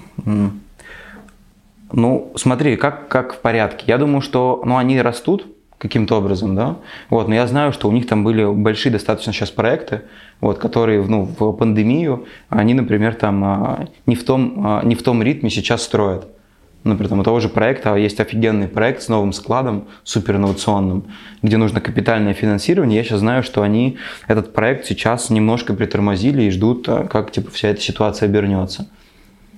ну, 1.91 2.33
смотри, 2.37 2.77
как, 2.77 3.09
как 3.09 3.35
в 3.35 3.39
порядке. 3.39 3.85
Я 3.89 3.99
думаю, 3.99 4.21
что, 4.21 4.63
ну, 4.65 4.77
они 4.77 5.03
растут 5.03 5.47
каким-то 5.79 6.17
образом, 6.17 6.55
да, 6.55 6.77
вот, 7.09 7.29
но 7.29 7.35
я 7.35 7.47
знаю, 7.47 7.73
что 7.73 7.89
у 7.89 7.93
них 7.93 8.07
там 8.07 8.25
были 8.25 8.45
большие 8.45 8.93
достаточно 8.93 9.33
сейчас 9.33 9.51
проекты, 9.51 10.03
вот, 10.41 10.59
которые, 10.59 11.03
ну, 11.05 11.23
в 11.23 11.53
пандемию, 11.53 12.27
они, 12.49 12.75
например, 12.75 13.15
там 13.15 13.45
а, 13.45 13.87
не 14.07 14.17
в 14.17 14.25
том, 14.25 14.67
а, 14.67 14.85
не 14.85 14.95
в 14.95 15.03
том 15.03 15.23
ритме 15.23 15.51
сейчас 15.51 15.83
строят. 15.83 16.29
Например, 16.85 17.11
там 17.11 17.21
у 17.21 17.23
того 17.25 17.41
же 17.41 17.49
проекта 17.49 17.95
есть 17.97 18.21
офигенный 18.21 18.69
проект 18.69 19.03
с 19.03 19.09
новым 19.09 19.33
складом, 19.33 19.89
супер 20.05 20.37
инновационным, 20.37 21.05
где 21.43 21.57
нужно 21.57 21.81
капитальное 21.81 22.35
финансирование. 22.35 22.97
Я 22.97 23.05
сейчас 23.05 23.19
знаю, 23.21 23.43
что 23.43 23.63
они 23.63 23.99
этот 24.29 24.53
проект 24.53 24.87
сейчас 24.87 25.29
немножко 25.29 25.75
притормозили 25.75 26.43
и 26.43 26.51
ждут, 26.51 26.89
а, 26.89 27.05
как 27.05 27.31
типа 27.31 27.51
вся 27.51 27.69
эта 27.69 27.81
ситуация 27.81 28.29
обернется. 28.29 28.89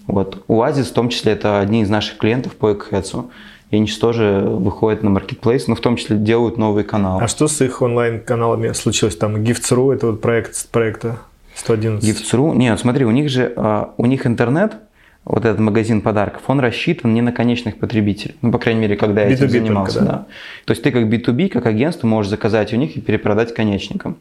Вот. 0.06 0.44
Оазис, 0.48 0.88
в 0.88 0.92
том 0.92 1.08
числе, 1.08 1.32
это 1.32 1.60
одни 1.60 1.82
из 1.82 1.88
наших 1.88 2.18
клиентов 2.18 2.56
по 2.56 2.72
Экхедсу. 2.72 3.30
И 3.70 3.76
сейчас 3.76 3.98
тоже 3.98 4.40
выходят 4.44 5.02
на 5.02 5.10
маркетплейс, 5.10 5.68
но 5.68 5.74
в 5.76 5.80
том 5.80 5.96
числе 5.96 6.16
делают 6.16 6.58
новые 6.58 6.84
каналы. 6.84 7.22
А 7.22 7.28
что 7.28 7.46
с 7.46 7.60
их 7.60 7.82
онлайн-каналами 7.82 8.72
случилось? 8.72 9.16
Там 9.16 9.36
Gifts.ru, 9.36 9.94
это 9.94 10.08
вот 10.08 10.20
проект 10.20 10.68
проекта 10.70 11.18
111. 11.54 12.08
Gifts.ru, 12.08 12.56
нет, 12.56 12.78
смотри, 12.80 13.04
у 13.04 13.10
них 13.10 13.28
же, 13.28 13.52
а, 13.56 13.94
у 13.96 14.06
них 14.06 14.26
интернет, 14.26 14.76
вот 15.24 15.44
этот 15.44 15.60
магазин 15.60 16.00
подарков, 16.00 16.42
он 16.48 16.60
рассчитан 16.60 17.14
не 17.14 17.22
на 17.22 17.30
конечных 17.30 17.78
потребителей. 17.78 18.34
Ну, 18.42 18.50
по 18.50 18.58
крайней 18.58 18.80
мере, 18.80 18.96
когда 18.96 19.22
я 19.22 19.28
этим 19.28 19.46
B2B 19.46 19.50
занимался. 19.50 19.98
только, 19.98 20.10
да? 20.10 20.18
да. 20.18 20.26
То 20.64 20.70
есть 20.72 20.82
ты 20.82 20.90
как 20.90 21.04
B2B, 21.04 21.48
как 21.48 21.66
агентство 21.66 22.06
можешь 22.06 22.30
заказать 22.30 22.72
у 22.72 22.76
них 22.76 22.96
и 22.96 23.00
перепродать 23.00 23.54
конечникам. 23.54 24.16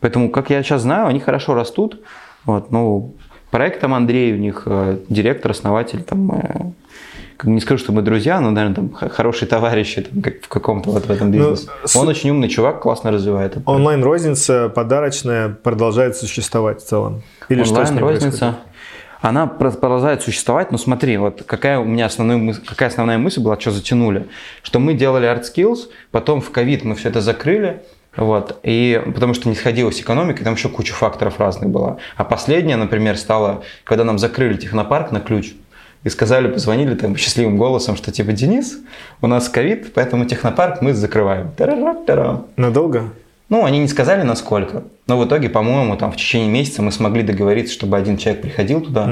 Поэтому, 0.00 0.30
как 0.30 0.50
я 0.50 0.62
сейчас 0.62 0.82
знаю, 0.82 1.06
они 1.06 1.20
хорошо 1.20 1.54
растут. 1.54 2.00
Вот, 2.44 2.70
ну, 2.70 3.14
проект 3.50 3.80
там 3.80 3.94
Андрей, 3.94 4.32
у 4.32 4.36
них 4.36 4.62
э, 4.66 4.98
директор, 5.08 5.50
основатель, 5.50 6.02
там, 6.02 6.32
э, 6.32 6.72
не 7.44 7.60
скажу, 7.60 7.78
что 7.82 7.92
мы 7.92 8.02
друзья, 8.02 8.40
но, 8.40 8.50
наверное, 8.50 8.74
там 8.76 8.92
хорошие 8.92 9.48
товарищи 9.48 10.02
там, 10.02 10.22
как 10.22 10.42
в 10.42 10.48
каком-то 10.48 10.90
вот 10.90 11.06
в 11.06 11.10
этом 11.10 11.30
Ну, 11.30 11.38
бизнесе. 11.50 11.68
с- 11.84 11.96
Он 11.96 12.08
очень 12.08 12.30
умный 12.30 12.48
чувак, 12.48 12.80
классно 12.80 13.10
развивает 13.10 13.56
это. 13.56 13.62
Онлайн-розница 13.70 14.68
подарочная 14.68 15.48
продолжает 15.48 16.16
существовать 16.16 16.82
в 16.82 16.86
целом? 16.86 17.22
Или 17.48 17.62
с 17.62 17.70
Онлайн-розница, 17.70 18.56
она 19.20 19.46
про- 19.46 19.70
продолжает 19.70 20.22
существовать, 20.22 20.70
но 20.72 20.78
смотри, 20.78 21.16
вот 21.16 21.42
какая 21.46 21.78
у 21.78 21.84
меня 21.84 22.06
основная 22.06 22.36
мысль, 22.36 22.60
какая 22.66 22.88
основная 22.88 23.18
мысль 23.18 23.40
была, 23.40 23.58
что 23.58 23.70
затянули, 23.70 24.26
что 24.62 24.78
мы 24.78 24.94
делали 24.94 25.28
Art 25.28 25.42
Skills, 25.44 25.88
потом 26.10 26.40
в 26.40 26.50
ковид 26.50 26.84
мы 26.84 26.94
все 26.94 27.08
это 27.08 27.20
закрыли, 27.20 27.82
вот, 28.16 28.58
и 28.64 29.00
потому 29.14 29.34
что 29.34 29.48
не 29.48 29.54
сходилась 29.54 30.00
экономика, 30.00 30.42
там 30.44 30.54
еще 30.54 30.68
куча 30.68 30.92
факторов 30.92 31.38
разных 31.38 31.70
была. 31.70 31.98
А 32.16 32.24
последняя, 32.24 32.76
например, 32.76 33.16
стала, 33.16 33.62
когда 33.84 34.02
нам 34.04 34.18
закрыли 34.18 34.56
технопарк 34.56 35.12
на 35.12 35.20
ключ, 35.20 35.52
и 36.04 36.08
сказали, 36.08 36.48
позвонили 36.48 36.94
там 36.94 37.16
счастливым 37.16 37.56
голосом, 37.56 37.96
что 37.96 38.12
типа, 38.12 38.32
Денис, 38.32 38.78
у 39.20 39.26
нас 39.26 39.48
ковид, 39.48 39.92
поэтому 39.94 40.24
технопарк 40.24 40.80
мы 40.80 40.94
закрываем. 40.94 41.50
Надолго? 42.56 43.04
Ну, 43.48 43.64
они 43.64 43.78
не 43.78 43.88
сказали 43.88 44.22
насколько, 44.22 44.84
но 45.06 45.18
в 45.18 45.26
итоге, 45.26 45.48
по-моему, 45.48 45.96
там 45.96 46.12
в 46.12 46.16
течение 46.16 46.50
месяца 46.50 46.82
мы 46.82 46.92
смогли 46.92 47.22
договориться, 47.22 47.72
чтобы 47.72 47.96
один 47.96 48.18
человек 48.18 48.42
приходил 48.42 48.82
туда. 48.82 49.06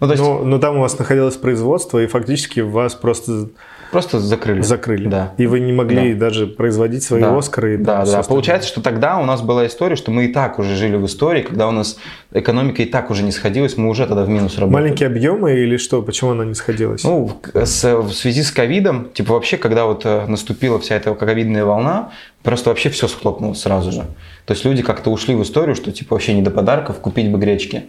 Ну, 0.00 0.06
то 0.06 0.12
есть 0.12 0.22
Ну, 0.22 0.44
но 0.44 0.58
там 0.58 0.78
у 0.78 0.80
вас 0.80 0.98
находилось 0.98 1.36
производство, 1.36 2.02
и 2.02 2.06
фактически 2.06 2.60
вас 2.60 2.94
просто 2.94 3.50
просто 3.90 4.18
закрыли. 4.20 4.62
закрыли. 4.62 5.08
Да. 5.08 5.32
И 5.36 5.46
вы 5.46 5.60
не 5.60 5.72
могли 5.72 6.14
даже 6.14 6.46
производить 6.46 7.02
свои 7.02 7.20
Да. 7.20 7.36
Оскары. 7.36 7.74
и 7.74 7.76
да, 7.76 7.84
да. 7.84 8.02
остальное. 8.02 8.24
Получается, 8.28 8.68
что 8.68 8.80
тогда 8.80 9.18
у 9.18 9.24
нас 9.24 9.42
была 9.42 9.66
история, 9.66 9.96
что 9.96 10.10
мы 10.10 10.26
и 10.26 10.28
так 10.32 10.58
уже 10.58 10.74
жили 10.76 10.96
в 10.96 11.06
истории, 11.06 11.42
когда 11.42 11.68
у 11.68 11.70
нас 11.70 11.96
экономика 12.32 12.82
и 12.82 12.86
так 12.86 13.10
уже 13.10 13.22
не 13.22 13.32
сходилась, 13.32 13.76
мы 13.76 13.88
уже 13.88 14.06
тогда 14.06 14.24
в 14.24 14.28
минус 14.28 14.58
работали. 14.58 14.82
Маленькие 14.82 15.06
объемы 15.08 15.52
или 15.54 15.76
что? 15.76 16.02
Почему 16.02 16.32
она 16.32 16.44
не 16.44 16.54
сходилась? 16.54 17.04
Ну, 17.04 17.30
в, 17.54 17.64
с- 17.66 17.96
в 17.98 18.12
связи 18.12 18.42
с 18.42 18.50
ковидом, 18.50 19.08
типа 19.12 19.34
вообще, 19.34 19.56
когда 19.56 19.86
вот 19.86 20.04
э, 20.04 20.26
наступила 20.26 20.78
вся 20.78 20.96
эта 20.96 21.14
ковидная 21.14 21.64
волна, 21.64 22.10
просто 22.42 22.70
вообще 22.70 22.90
все 22.90 23.08
схлопнулось 23.08 23.60
сразу 23.60 23.92
же. 23.92 24.02
То 24.46 24.52
есть 24.52 24.64
люди 24.64 24.82
как-то 24.82 25.10
ушли 25.10 25.34
в 25.34 25.42
историю, 25.42 25.74
что 25.74 25.90
типа 25.92 26.14
вообще 26.14 26.34
не 26.34 26.42
до 26.42 26.50
подарков, 26.50 26.98
купить 26.98 27.30
бы 27.30 27.38
гречки. 27.38 27.84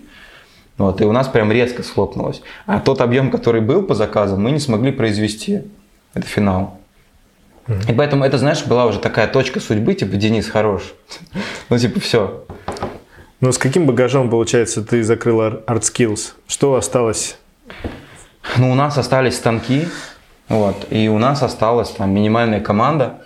Вот, 0.77 0.99
и 0.99 1.05
у 1.05 1.11
нас 1.13 1.29
прям 1.29 1.51
резко 1.53 1.83
схлопнулось. 1.83 2.41
А 2.65 2.81
тот 2.81 2.99
объем, 2.99 3.31
который 3.31 3.61
был 3.61 3.81
по 3.83 3.95
заказам, 3.95 4.43
мы 4.43 4.51
не 4.51 4.59
смогли 4.59 4.91
произвести. 4.91 5.61
Это 6.15 6.25
финал. 6.25 6.79
И 7.87 7.93
поэтому 7.93 8.23
это, 8.23 8.37
знаешь, 8.37 8.63
была 8.65 8.85
уже 8.85 8.99
такая 8.99 9.27
точка 9.27 9.59
судьбы, 9.59 9.93
типа, 9.93 10.15
Денис 10.15 10.47
хорош. 10.49 10.93
Ну, 11.69 11.77
типа, 11.77 11.99
все. 11.99 12.45
Но 13.41 13.51
с 13.51 13.57
каким 13.57 13.85
багажом, 13.85 14.29
получается, 14.29 14.83
ты 14.83 15.03
закрыл 15.03 15.41
Ар- 15.41 15.61
Art 15.67 15.81
Skills? 15.81 16.33
Что 16.47 16.75
осталось? 16.75 17.37
Ну, 18.57 18.71
у 18.71 18.75
нас 18.75 18.97
остались 18.97 19.35
станки, 19.35 19.87
вот, 20.47 20.87
и 20.91 21.09
у 21.09 21.17
нас 21.17 21.41
осталась 21.43 21.89
там 21.89 22.11
минимальная 22.13 22.61
команда, 22.61 23.19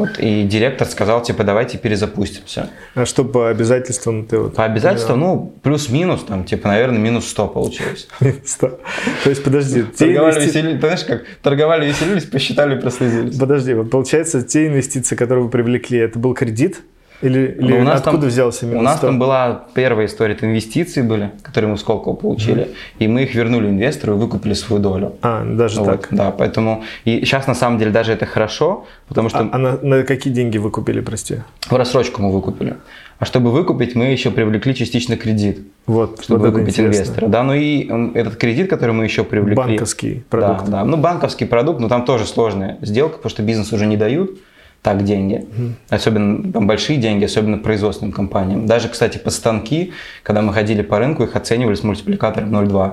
вот, 0.00 0.18
и 0.18 0.44
директор 0.44 0.86
сказал, 0.86 1.22
типа, 1.22 1.44
давайте 1.44 1.78
перезапустимся. 1.78 2.70
А 2.94 3.04
что 3.04 3.24
по 3.24 3.50
обязательствам 3.50 4.26
ты 4.26 4.38
вот... 4.38 4.54
По 4.54 4.64
обязательствам, 4.64 5.20
ну, 5.20 5.52
плюс-минус, 5.62 6.24
там, 6.24 6.44
типа, 6.44 6.68
наверное, 6.68 6.98
минус 6.98 7.28
100 7.28 7.48
получилось. 7.48 8.08
Стоп. 8.44 8.80
То 9.24 9.30
есть, 9.30 9.44
подожди, 9.44 9.84
те 9.94 10.06
Торговали, 10.06 10.46
веселились, 10.46 10.80
знаешь, 10.80 11.04
как 11.04 11.24
торговали, 11.42 11.86
веселились, 11.86 12.24
посчитали, 12.24 12.78
прослезились. 12.80 13.38
Подожди, 13.38 13.74
вот 13.74 13.90
получается, 13.90 14.42
те 14.42 14.66
инвестиции, 14.68 15.16
которые 15.16 15.44
вы 15.44 15.50
привлекли, 15.50 15.98
это 15.98 16.18
был 16.18 16.34
кредит? 16.34 16.80
Или, 17.22 17.56
или 17.58 17.72
Ну, 17.72 17.80
у 17.80 17.82
нас 17.82 18.00
откуда 18.00 18.18
там, 18.22 18.28
взялся 18.28 18.66
У 18.66 18.68
минус 18.70 18.84
нас 18.84 18.98
100? 18.98 19.06
там 19.06 19.18
была 19.18 19.64
первая 19.74 20.06
история, 20.06 20.34
это 20.34 20.46
инвестиции 20.46 21.02
были, 21.02 21.30
которые 21.42 21.70
мы 21.70 21.76
с 21.76 21.80
Сколково 21.80 22.14
получили, 22.14 22.68
и 22.98 23.08
мы 23.08 23.22
их 23.24 23.34
вернули 23.34 23.68
инвестору 23.68 24.14
и 24.14 24.16
выкупили 24.16 24.54
свою 24.54 24.82
долю. 24.82 25.12
А, 25.22 25.44
даже 25.44 25.80
Вот, 25.80 25.86
так. 25.86 26.08
Да, 26.10 26.30
поэтому 26.30 26.82
и 27.04 27.24
сейчас 27.24 27.46
на 27.46 27.54
самом 27.54 27.78
деле 27.78 27.90
даже 27.90 28.12
это 28.12 28.26
хорошо, 28.26 28.86
потому 29.08 29.28
что 29.28 29.40
А, 29.40 29.48
а 29.52 29.58
на, 29.58 29.78
на 29.82 30.02
какие 30.02 30.32
деньги 30.32 30.58
вы 30.58 30.70
купили, 30.70 31.00
прости? 31.00 31.36
в 31.68 31.76
рассрочку 31.76 32.22
мы 32.22 32.32
выкупили. 32.32 32.76
А 33.18 33.26
чтобы 33.26 33.50
выкупить, 33.50 33.94
мы 33.94 34.06
еще 34.06 34.30
привлекли 34.30 34.74
частично 34.74 35.16
кредит, 35.16 35.60
Вот, 35.86 36.22
чтобы 36.22 36.46
вот 36.46 36.54
выкупить 36.54 36.80
инвестора. 36.80 37.26
Да, 37.28 37.42
ну 37.42 37.52
и 37.52 37.86
этот 38.14 38.36
кредит, 38.36 38.70
который 38.70 38.92
мы 38.92 39.04
еще 39.04 39.24
привлекли. 39.24 39.56
Банковский 39.56 40.24
продукт. 40.30 40.64
Да, 40.64 40.70
да. 40.70 40.84
Ну, 40.84 40.96
банковский 40.96 41.44
продукт, 41.44 41.80
но 41.80 41.88
там 41.88 42.06
тоже 42.06 42.24
сложная 42.24 42.78
сделка, 42.80 43.16
потому 43.16 43.30
что 43.30 43.42
бизнес 43.42 43.74
уже 43.74 43.84
не 43.86 43.98
дают. 43.98 44.38
Так 44.82 45.04
деньги. 45.04 45.46
Особенно 45.88 46.52
там, 46.52 46.66
большие 46.66 46.98
деньги, 46.98 47.24
особенно 47.24 47.58
производственным 47.58 48.12
компаниям. 48.12 48.66
Даже, 48.66 48.88
кстати, 48.88 49.18
по 49.18 49.30
станки, 49.30 49.92
когда 50.22 50.42
мы 50.42 50.52
ходили 50.52 50.82
по 50.82 50.98
рынку, 50.98 51.22
их 51.24 51.36
оценивали 51.36 51.74
с 51.74 51.82
мультипликатором 51.82 52.54
0,2. 52.54 52.92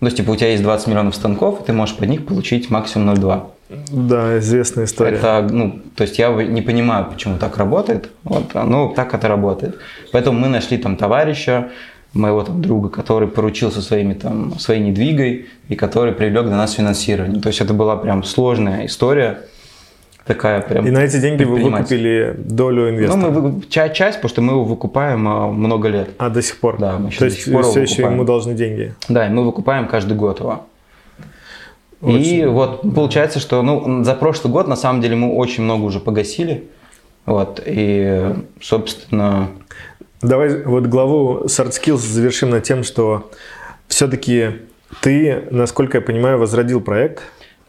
То 0.00 0.06
есть, 0.06 0.16
типа, 0.16 0.30
у 0.30 0.36
тебя 0.36 0.50
есть 0.50 0.62
20 0.62 0.86
миллионов 0.88 1.14
станков, 1.14 1.60
и 1.60 1.64
ты 1.64 1.72
можешь 1.72 1.96
под 1.96 2.08
них 2.08 2.26
получить 2.26 2.70
максимум 2.70 3.14
0,2. 3.14 3.42
Да, 3.90 4.38
известная 4.38 4.84
история. 4.84 5.16
Это, 5.16 5.46
ну, 5.50 5.80
то 5.94 6.02
есть 6.02 6.18
я 6.18 6.30
не 6.30 6.62
понимаю, 6.62 7.06
почему 7.10 7.38
так 7.38 7.56
работает. 7.56 8.10
Вот, 8.22 8.54
ну, 8.54 8.92
так 8.94 9.14
это 9.14 9.28
работает. 9.28 9.78
Поэтому 10.12 10.38
мы 10.38 10.48
нашли 10.48 10.76
там 10.76 10.96
товарища, 10.96 11.70
моего 12.12 12.42
там 12.42 12.62
друга, 12.62 12.88
который 12.88 13.28
поручился 13.28 13.82
своими 13.82 14.14
там, 14.14 14.58
своей 14.58 14.80
недвигой 14.80 15.46
и 15.68 15.74
который 15.74 16.12
привлек 16.12 16.46
для 16.46 16.56
нас 16.56 16.72
финансирование. 16.72 17.40
То 17.40 17.48
есть 17.48 17.60
это 17.60 17.74
была 17.74 17.96
прям 17.96 18.22
сложная 18.22 18.86
история. 18.86 19.40
Такая 20.26 20.62
прям 20.62 20.86
И 20.86 20.90
на 20.90 21.04
эти 21.04 21.18
деньги 21.18 21.44
вы 21.44 21.62
выкупили 21.62 22.34
долю 22.38 22.90
инвестора? 22.90 23.18
Ну, 23.18 23.30
мы 23.30 23.40
вы- 23.40 23.62
ча- 23.68 23.90
часть, 23.90 24.18
потому 24.18 24.28
что 24.30 24.42
мы 24.42 24.52
его 24.52 24.64
выкупаем 24.64 25.28
а, 25.28 25.48
много 25.48 25.88
лет. 25.88 26.10
А, 26.18 26.30
до 26.30 26.40
сих 26.40 26.58
пор? 26.58 26.78
Да, 26.78 26.98
мы 26.98 27.08
еще 27.08 27.18
То 27.18 27.24
до 27.26 27.30
есть 27.30 27.42
все 27.42 27.80
еще 27.82 28.02
ему 28.02 28.24
должны 28.24 28.54
деньги? 28.54 28.94
Да, 29.08 29.26
и 29.26 29.30
мы 29.30 29.44
выкупаем 29.44 29.86
каждый 29.86 30.16
год 30.16 30.40
его. 30.40 30.64
И 32.00 32.06
Очень. 32.06 32.48
вот 32.48 32.94
получается, 32.94 33.38
что 33.38 33.62
ну, 33.62 34.02
за 34.04 34.14
прошлый 34.14 34.52
год 34.52 34.68
на 34.68 34.76
самом 34.76 35.00
деле 35.00 35.16
мы 35.16 35.34
очень 35.34 35.62
много 35.62 35.84
уже 35.84 36.00
погасили. 36.00 36.64
Вот, 37.26 37.62
и, 37.64 38.34
собственно, 38.60 39.48
Давай 40.24 40.62
вот 40.64 40.86
главу 40.86 41.42
Skills 41.44 41.98
завершим 41.98 42.48
на 42.48 42.62
тем, 42.62 42.82
что 42.82 43.30
все-таки 43.88 44.52
ты, 45.02 45.44
насколько 45.50 45.98
я 45.98 46.00
понимаю, 46.00 46.38
возродил 46.38 46.80
проект. 46.80 47.22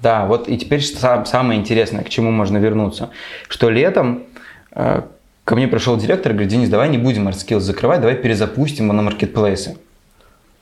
Да, 0.06 0.28
вот 0.28 0.48
и 0.48 0.56
теперь 0.56 0.84
сам- 0.84 1.26
самое 1.26 1.60
интересное, 1.60 2.04
к 2.04 2.10
чему 2.10 2.30
можно 2.30 2.60
вернуться, 2.60 3.10
что 3.48 3.72
летом 3.72 4.26
э, 4.72 5.02
ко 5.44 5.56
мне 5.56 5.68
пришел 5.68 5.98
директор 5.98 6.32
и 6.32 6.36
говорит, 6.36 6.52
Денис, 6.52 6.70
давай 6.70 6.90
не 6.90 7.00
будем 7.00 7.28
ArtSkills 7.28 7.62
закрывать, 7.62 8.02
давай 8.02 8.16
перезапустим 8.16 8.86
его 8.86 8.94
на 8.94 9.02
маркетплейсы. 9.02 9.78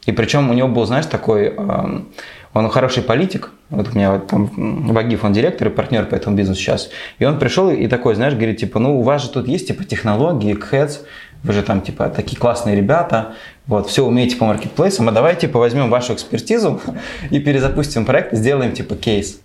И 0.05 0.13
причем 0.13 0.49
у 0.49 0.53
него 0.53 0.69
был, 0.69 0.85
знаешь, 0.85 1.07
такой, 1.07 1.47
эм, 1.47 2.07
он 2.53 2.69
хороший 2.69 3.03
политик, 3.03 3.51
вот 3.69 3.89
у 3.93 3.97
меня 3.97 4.13
вот 4.13 4.27
там 4.27 4.47
Вагиф, 4.93 5.25
он 5.25 5.33
директор 5.33 5.67
и 5.67 5.71
партнер 5.71 6.05
по 6.05 6.15
этому 6.15 6.37
бизнесу 6.37 6.61
сейчас. 6.61 6.89
И 7.19 7.25
он 7.25 7.37
пришел 7.37 7.69
и 7.69 7.87
такой, 7.87 8.15
знаешь, 8.15 8.35
говорит, 8.35 8.59
типа, 8.59 8.79
ну 8.79 8.97
у 8.97 9.01
вас 9.01 9.23
же 9.23 9.29
тут 9.29 9.49
есть 9.49 9.67
типа 9.67 9.83
технологии, 9.83 10.53
кхэдс, 10.53 10.99
вы 11.43 11.53
же 11.53 11.61
там 11.61 11.81
типа 11.81 12.09
такие 12.09 12.37
классные 12.37 12.75
ребята, 12.75 13.33
вот, 13.67 13.89
все 13.89 14.05
умеете 14.05 14.35
по 14.35 14.45
маркетплейсам, 14.45 15.09
а 15.09 15.11
давайте 15.11 15.47
типа 15.47 15.59
возьмем 15.59 15.89
вашу 15.89 16.13
экспертизу 16.13 16.81
и 17.29 17.39
перезапустим 17.39 18.05
проект 18.05 18.33
сделаем 18.33 18.71
типа 18.73 18.95
кейс. 18.95 19.39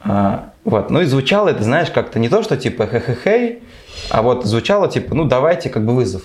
А, 0.00 0.52
вот, 0.64 0.90
ну 0.90 1.00
и 1.00 1.04
звучало 1.04 1.48
это, 1.48 1.62
знаешь, 1.62 1.90
как-то 1.90 2.18
не 2.18 2.28
то, 2.28 2.42
что 2.42 2.56
типа 2.56 2.86
хе-хе-хей, 2.86 3.62
а 4.10 4.22
вот 4.22 4.44
звучало 4.44 4.88
типа, 4.88 5.14
ну 5.14 5.24
давайте 5.24 5.70
как 5.70 5.86
бы 5.86 5.94
вызов 5.94 6.24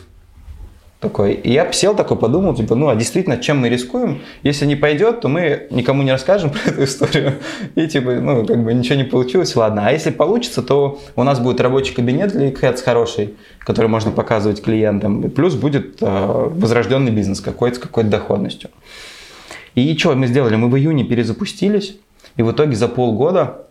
такой. 0.99 1.33
И 1.33 1.51
я 1.51 1.71
сел 1.71 1.95
такой, 1.95 2.17
подумал, 2.17 2.55
типа, 2.55 2.75
ну 2.75 2.89
а 2.89 2.95
действительно, 2.95 3.37
чем 3.37 3.59
мы 3.59 3.69
рискуем? 3.69 4.21
Если 4.43 4.65
не 4.65 4.75
пойдет, 4.75 5.21
то 5.21 5.29
мы 5.29 5.67
никому 5.69 6.03
не 6.03 6.11
расскажем 6.11 6.49
про 6.51 6.71
эту 6.71 6.83
историю. 6.83 7.35
И 7.75 7.87
типа, 7.87 8.11
ну, 8.15 8.45
как 8.45 8.63
бы 8.63 8.73
ничего 8.73 8.95
не 8.95 9.05
получилось, 9.05 9.55
ладно. 9.55 9.87
А 9.87 9.91
если 9.91 10.11
получится, 10.11 10.61
то 10.61 10.99
у 11.15 11.23
нас 11.23 11.39
будет 11.39 11.61
рабочий 11.61 11.93
кабинет 11.93 12.31
для 12.31 12.49
Cats 12.49 12.83
хороший, 12.83 13.35
который 13.59 13.87
можно 13.87 14.11
показывать 14.11 14.61
клиентам. 14.61 15.21
И 15.25 15.29
плюс 15.29 15.55
будет 15.55 16.01
э, 16.01 16.49
возрожденный 16.49 17.11
бизнес 17.11 17.39
какой-то 17.39 17.77
с 17.77 17.79
какой-то 17.79 18.09
доходностью. 18.09 18.69
И 19.75 19.97
что 19.97 20.15
мы 20.15 20.27
сделали? 20.27 20.55
Мы 20.55 20.67
в 20.67 20.75
июне 20.75 21.05
перезапустились, 21.05 21.97
и 22.35 22.41
в 22.41 22.51
итоге 22.51 22.75
за 22.75 22.89
полгода 22.89 23.67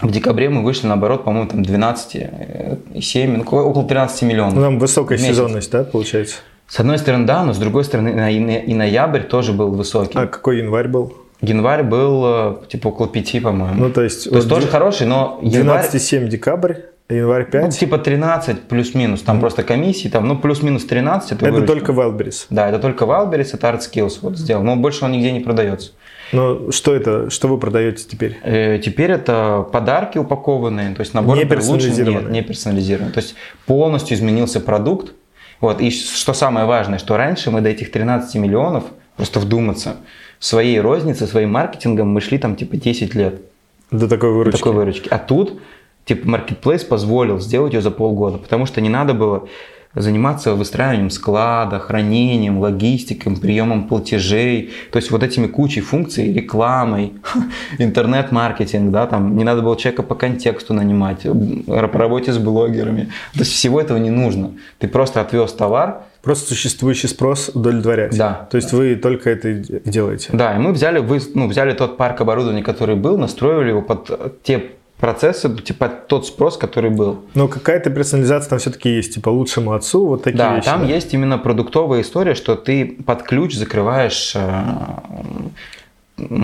в 0.00 0.12
декабре 0.12 0.48
мы 0.48 0.62
вышли 0.62 0.86
наоборот, 0.86 1.24
по-моему, 1.24 1.48
там 1.48 1.62
12,7, 1.62 3.26
ну, 3.36 3.42
около 3.42 3.84
13 3.84 4.22
миллионов. 4.22 4.54
Там 4.54 4.78
высокая 4.78 5.18
сезонность, 5.18 5.72
да, 5.72 5.82
получается? 5.82 6.36
С 6.68 6.78
одной 6.80 6.98
стороны, 6.98 7.26
да, 7.26 7.44
но 7.44 7.52
с 7.54 7.58
другой 7.58 7.84
стороны, 7.84 8.30
и, 8.66 8.74
ноябрь 8.74 9.22
тоже 9.22 9.52
был 9.52 9.70
высокий. 9.70 10.18
А 10.18 10.26
какой 10.26 10.58
январь 10.58 10.88
был? 10.88 11.14
Январь 11.40 11.82
был 11.82 12.22
э, 12.26 12.56
типа 12.68 12.88
около 12.88 13.08
5, 13.08 13.42
по-моему. 13.42 13.74
Ну, 13.84 13.90
то 13.90 14.02
есть... 14.02 14.28
То 14.28 14.36
есть 14.36 14.46
вот 14.46 14.54
тоже 14.54 14.66
де- 14.66 14.72
хороший, 14.72 15.06
но 15.06 15.38
январь, 15.40 15.86
12,7 15.86 16.26
декабрь, 16.28 16.74
а 17.08 17.14
январь 17.14 17.48
5. 17.50 17.62
ну, 17.64 17.70
типа 17.70 17.98
13 17.98 18.62
плюс-минус, 18.62 19.22
там 19.22 19.40
просто 19.40 19.62
комиссии, 19.62 20.08
там, 20.08 20.28
ну, 20.28 20.36
плюс-минус 20.36 20.84
13. 20.84 21.32
Это, 21.32 21.46
это 21.46 21.54
выручка. 21.54 21.72
только 21.74 21.92
Wildberries. 21.92 22.46
Да, 22.50 22.68
это 22.68 22.78
только 22.80 23.04
Wildberries, 23.04 23.50
это 23.54 23.68
ArtSkills 23.68 24.18
вот 24.20 24.36
сделал, 24.36 24.62
но 24.64 24.76
больше 24.76 25.04
он 25.04 25.12
нигде 25.12 25.32
не 25.32 25.40
продается. 25.40 25.92
Но 26.32 26.70
что 26.70 26.94
это? 26.94 27.30
Что 27.30 27.48
вы 27.48 27.56
продаете 27.58 28.04
теперь? 28.06 28.36
Э, 28.42 28.78
Теперь 28.78 29.12
это 29.12 29.64
подарки 29.72 30.18
упакованные, 30.18 30.94
то 30.94 31.00
есть 31.00 31.14
набор 31.14 31.36
Не 31.36 31.44
лучше- 31.44 31.54
персонализированные. 31.56 32.22
Нет, 32.24 32.30
не 32.32 32.42
персонализированные. 32.42 33.14
То 33.14 33.20
есть 33.20 33.34
полностью 33.64 34.16
изменился 34.16 34.60
продукт. 34.60 35.14
Вот. 35.60 35.80
И 35.80 35.90
что 35.90 36.32
самое 36.32 36.66
важное, 36.66 36.98
что 36.98 37.16
раньше 37.16 37.50
мы 37.50 37.60
до 37.60 37.68
этих 37.68 37.90
13 37.90 38.34
миллионов, 38.36 38.84
просто 39.16 39.40
вдуматься, 39.40 39.96
своей 40.38 40.80
розницы, 40.80 41.26
своим 41.26 41.52
маркетингом 41.52 42.08
мы 42.08 42.20
шли 42.20 42.38
там 42.38 42.56
типа 42.56 42.76
10 42.76 43.14
лет 43.14 43.40
До 43.90 44.08
такой 44.08 44.32
выручки. 44.32 44.58
такой 44.58 44.72
выручки. 44.72 45.08
А 45.10 45.18
тут 45.18 45.60
типа 46.04 46.28
маркетплейс 46.28 46.84
позволил 46.84 47.40
сделать 47.40 47.74
ее 47.74 47.80
за 47.80 47.90
полгода, 47.90 48.38
потому 48.38 48.66
что 48.66 48.80
не 48.80 48.88
надо 48.88 49.14
было 49.14 49.48
заниматься 49.94 50.54
выстраиванием 50.54 51.10
склада, 51.10 51.78
хранением, 51.78 52.58
логистикой, 52.58 53.36
приемом 53.36 53.88
платежей, 53.88 54.72
то 54.92 54.98
есть 54.98 55.10
вот 55.10 55.22
этими 55.22 55.46
кучей 55.46 55.80
функций, 55.80 56.32
рекламой, 56.32 57.14
интернет-маркетинг, 57.78 58.90
да, 58.90 59.06
там 59.06 59.36
не 59.36 59.44
надо 59.44 59.62
было 59.62 59.76
человека 59.76 60.02
по 60.02 60.14
контексту 60.14 60.74
нанимать, 60.74 61.22
по 61.66 61.98
работе 61.98 62.32
с 62.32 62.38
блогерами, 62.38 63.10
то 63.32 63.40
есть 63.40 63.52
всего 63.52 63.80
этого 63.80 63.98
не 63.98 64.10
нужно. 64.10 64.52
Ты 64.78 64.88
просто 64.88 65.20
отвез 65.20 65.52
товар, 65.52 66.02
Просто 66.20 66.48
существующий 66.48 67.06
спрос 67.06 67.48
удовлетворять. 67.54 68.16
Да. 68.18 68.48
То 68.50 68.56
есть 68.56 68.72
вы 68.72 68.96
только 68.96 69.30
это 69.30 69.54
делаете. 69.54 70.30
Да, 70.32 70.56
и 70.56 70.58
мы 70.58 70.72
взяли, 70.72 70.98
вы- 70.98 71.20
ну, 71.34 71.46
взяли 71.46 71.72
тот 71.72 71.96
парк 71.96 72.20
оборудования, 72.20 72.62
который 72.62 72.96
был, 72.96 73.16
настроили 73.16 73.68
его 73.68 73.82
под 73.82 74.42
те 74.42 74.72
процессы, 75.00 75.48
типа 75.56 75.88
тот 75.88 76.26
спрос, 76.26 76.56
который 76.56 76.90
был. 76.90 77.24
Но 77.34 77.48
какая-то 77.48 77.90
персонализация 77.90 78.50
там 78.50 78.58
все-таки 78.58 78.90
есть, 78.90 79.14
типа 79.14 79.28
лучшему 79.28 79.72
отцу, 79.72 80.06
вот 80.06 80.24
такие 80.24 80.38
Да, 80.38 80.56
вещи. 80.56 80.64
там 80.64 80.86
есть 80.86 81.14
именно 81.14 81.38
продуктовая 81.38 82.02
история, 82.02 82.34
что 82.34 82.56
ты 82.56 82.86
под 83.06 83.22
ключ 83.22 83.54
закрываешь 83.54 84.32
э, 84.34 84.62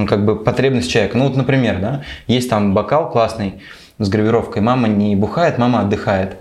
как 0.07 0.25
бы 0.25 0.37
потребность 0.37 0.91
человека. 0.91 1.19
Ну 1.19 1.29
вот, 1.29 1.37
например, 1.37 1.81
да, 1.81 2.05
есть 2.27 2.49
там 2.49 2.75
бокал 2.75 3.11
классный 3.11 3.63
с 3.99 4.09
гравировкой 4.09 4.63
«Мама 4.63 4.89
не 4.89 5.17
бухает, 5.17 5.59
мама 5.59 5.81
отдыхает». 5.81 6.37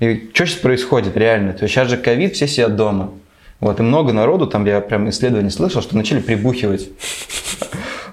И 0.00 0.30
что 0.32 0.46
сейчас 0.46 0.58
происходит 0.58 1.16
реально? 1.16 1.52
То 1.52 1.64
есть 1.64 1.74
сейчас 1.74 1.88
же 1.88 1.96
ковид, 1.96 2.34
все 2.34 2.46
сидят 2.48 2.74
дома. 2.76 3.10
Вот, 3.60 3.80
и 3.80 3.82
много 3.82 4.12
народу, 4.12 4.46
там 4.46 4.64
я 4.66 4.80
прям 4.80 5.08
исследование 5.08 5.50
слышал, 5.50 5.80
что 5.80 5.96
начали 5.96 6.20
прибухивать. 6.20 6.88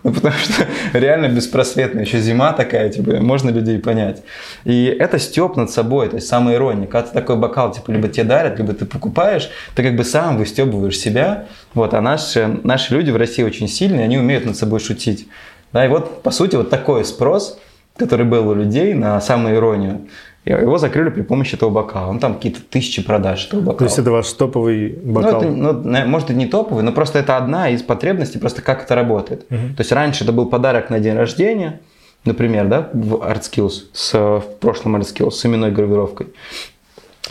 Ну, 0.03 0.11
потому 0.11 0.33
что 0.33 0.65
реально 0.93 1.27
беспросветно, 1.27 1.99
еще 1.99 2.19
зима 2.19 2.53
такая, 2.53 2.89
типа, 2.89 3.17
можно 3.21 3.49
людей 3.51 3.77
понять. 3.77 4.23
И 4.63 4.85
это 4.85 5.19
степ 5.19 5.57
над 5.57 5.69
собой, 5.69 6.09
то 6.09 6.15
есть 6.15 6.27
самая 6.27 6.55
ирония. 6.55 6.87
Когда 6.87 7.07
ты 7.07 7.13
такой 7.13 7.35
бокал, 7.35 7.71
типа, 7.71 7.91
либо 7.91 8.07
тебе 8.07 8.23
дарят, 8.23 8.57
либо 8.57 8.73
ты 8.73 8.85
покупаешь, 8.85 9.49
ты 9.75 9.83
как 9.83 9.95
бы 9.95 10.03
сам 10.03 10.37
выстебываешь 10.37 10.97
себя. 10.97 11.45
Вот, 11.75 11.93
а 11.93 12.01
наши, 12.01 12.59
наши 12.63 12.95
люди 12.95 13.11
в 13.11 13.15
России 13.15 13.43
очень 13.43 13.67
сильные, 13.67 14.05
они 14.05 14.17
умеют 14.17 14.45
над 14.45 14.57
собой 14.57 14.79
шутить. 14.79 15.27
Да, 15.71 15.85
и 15.85 15.87
вот, 15.87 16.23
по 16.23 16.31
сути, 16.31 16.55
вот 16.55 16.69
такой 16.69 17.05
спрос, 17.05 17.59
который 17.95 18.25
был 18.25 18.49
у 18.49 18.55
людей 18.55 18.93
на 18.93 19.21
самоиронию, 19.21 20.07
его 20.45 20.77
закрыли 20.77 21.09
при 21.09 21.21
помощи 21.21 21.55
этого 21.55 21.69
бокала. 21.69 22.09
Он 22.09 22.19
там 22.19 22.35
какие-то 22.35 22.61
тысячи 22.61 23.03
продаж 23.03 23.47
этого 23.47 23.61
бокала. 23.61 23.77
То 23.77 23.85
есть 23.85 23.99
это 23.99 24.11
ваш 24.11 24.31
топовый 24.33 24.99
Ну, 25.03 25.13
бокал. 25.13 25.41
это, 25.41 25.51
ну, 25.51 26.05
может, 26.07 26.31
и 26.31 26.33
не 26.33 26.47
топовый, 26.47 26.83
но 26.83 26.91
просто 26.91 27.19
это 27.19 27.37
одна 27.37 27.69
из 27.69 27.83
потребностей, 27.83 28.39
просто 28.39 28.61
как 28.61 28.83
это 28.83 28.95
работает. 28.95 29.47
То 29.47 29.55
есть 29.77 29.91
раньше 29.91 30.23
это 30.23 30.33
был 30.33 30.47
подарок 30.47 30.89
на 30.89 30.99
день 30.99 31.15
рождения, 31.15 31.79
например, 32.25 32.67
да, 32.67 32.89
в 32.93 33.15
ArtSkills, 33.15 33.73
с, 33.93 34.13
в 34.13 34.43
прошлом 34.59 34.95
ArtSkills, 34.95 35.31
с 35.31 35.45
именной 35.45 35.71
гравировкой. 35.71 36.27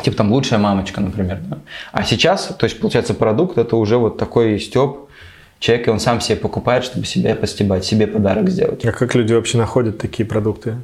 Типа 0.03 0.17
там 0.17 0.33
лучшая 0.33 0.61
мамочка, 0.61 1.01
например. 1.01 1.39
Да? 1.49 1.59
А 1.93 2.05
сейчас, 2.05 2.55
то 2.59 2.65
есть 2.65 2.81
получается 2.81 3.13
продукт, 3.15 3.59
это 3.59 3.77
уже 3.77 3.97
вот 3.99 4.19
такой 4.19 4.59
степ 4.61 5.09
человек, 5.59 5.89
и 5.89 5.91
он 5.91 5.99
сам 5.99 6.21
себе 6.21 6.37
покупает, 6.37 6.85
чтобы 6.85 7.07
себя 7.07 7.35
постебать, 7.35 7.85
себе 7.85 8.07
подарок 8.07 8.49
сделать. 8.51 8.85
А 8.85 8.93
как 8.93 9.15
люди 9.15 9.33
вообще 9.33 9.59
находят 9.59 9.99
такие 9.99 10.25
продукты? 10.27 10.77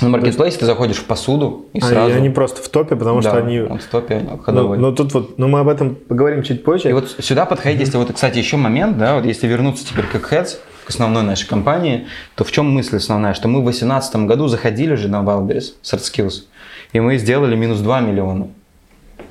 На 0.00 0.08
маркетплейсе 0.08 0.58
ты 0.58 0.66
заходишь 0.66 0.96
в 0.96 1.04
посуду 1.04 1.66
и 1.74 1.78
А, 1.80 1.84
сразу... 1.86 2.10
и 2.10 2.16
они 2.16 2.30
просто 2.30 2.62
в 2.62 2.68
топе, 2.68 2.96
потому 2.96 3.20
что 3.20 3.32
Да, 3.32 3.38
они... 3.38 3.60
он 3.60 3.78
в 3.78 3.84
топе 3.84 4.20
Ну, 4.28 4.38
ходовой. 4.38 4.78
но 4.78 4.90
тут 4.92 5.12
вот, 5.12 5.38
ну 5.38 5.48
мы 5.48 5.60
об 5.60 5.68
этом 5.68 5.94
поговорим 5.94 6.42
чуть 6.42 6.64
позже. 6.64 6.88
И 6.90 6.92
вот 6.92 7.14
сюда 7.20 7.44
подходить, 7.44 7.80
если 7.80 7.98
вот, 7.98 8.12
кстати, 8.12 8.38
еще 8.38 8.56
момент, 8.56 8.98
да, 8.98 9.16
вот 9.16 9.24
если 9.26 9.46
вернуться 9.46 9.86
теперь 9.86 10.06
к 10.06 10.14
Heads, 10.32 10.56
к 10.86 10.90
основной 10.90 11.22
нашей 11.22 11.46
компании, 11.46 12.06
то 12.34 12.42
в 12.42 12.50
чем 12.50 12.68
мысль 12.70 12.96
основная, 12.96 13.34
что 13.34 13.46
мы 13.48 13.60
в 13.60 13.64
2018 13.64 14.16
году 14.26 14.48
заходили 14.48 14.94
же 14.96 15.08
на 15.08 15.22
Wildberries 15.22 15.74
с 15.82 15.92
ArtSkills, 15.94 16.44
и 16.92 16.98
мы 17.00 17.18
сделали 17.18 17.54
минус 17.54 17.78
2 17.80 18.00
миллиона, 18.00 18.48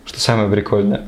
что 0.05 0.19
самое 0.21 0.49
прикольное. 0.49 1.07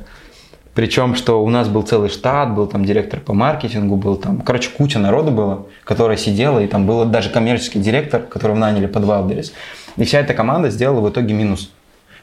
Причем, 0.73 1.13
что 1.15 1.43
у 1.43 1.49
нас 1.49 1.67
был 1.67 1.83
целый 1.83 2.09
штат, 2.09 2.55
был 2.55 2.65
там 2.65 2.83
директор 2.83 3.19
по 3.19 3.33
маркетингу, 3.33 3.95
был 3.95 4.15
там, 4.15 4.41
короче, 4.41 4.71
куча 4.71 4.97
народу 4.97 5.31
было, 5.31 5.67
которая 5.83 6.17
сидела, 6.17 6.59
и 6.59 6.67
там 6.67 6.87
был 6.87 7.05
даже 7.05 7.29
коммерческий 7.29 7.79
директор, 7.79 8.21
которого 8.21 8.55
наняли 8.55 8.87
под 8.87 9.03
Wildberries. 9.03 9.51
И 9.97 10.03
вся 10.03 10.19
эта 10.19 10.33
команда 10.33 10.71
сделала 10.71 11.01
в 11.01 11.09
итоге 11.11 11.33
минус. 11.35 11.71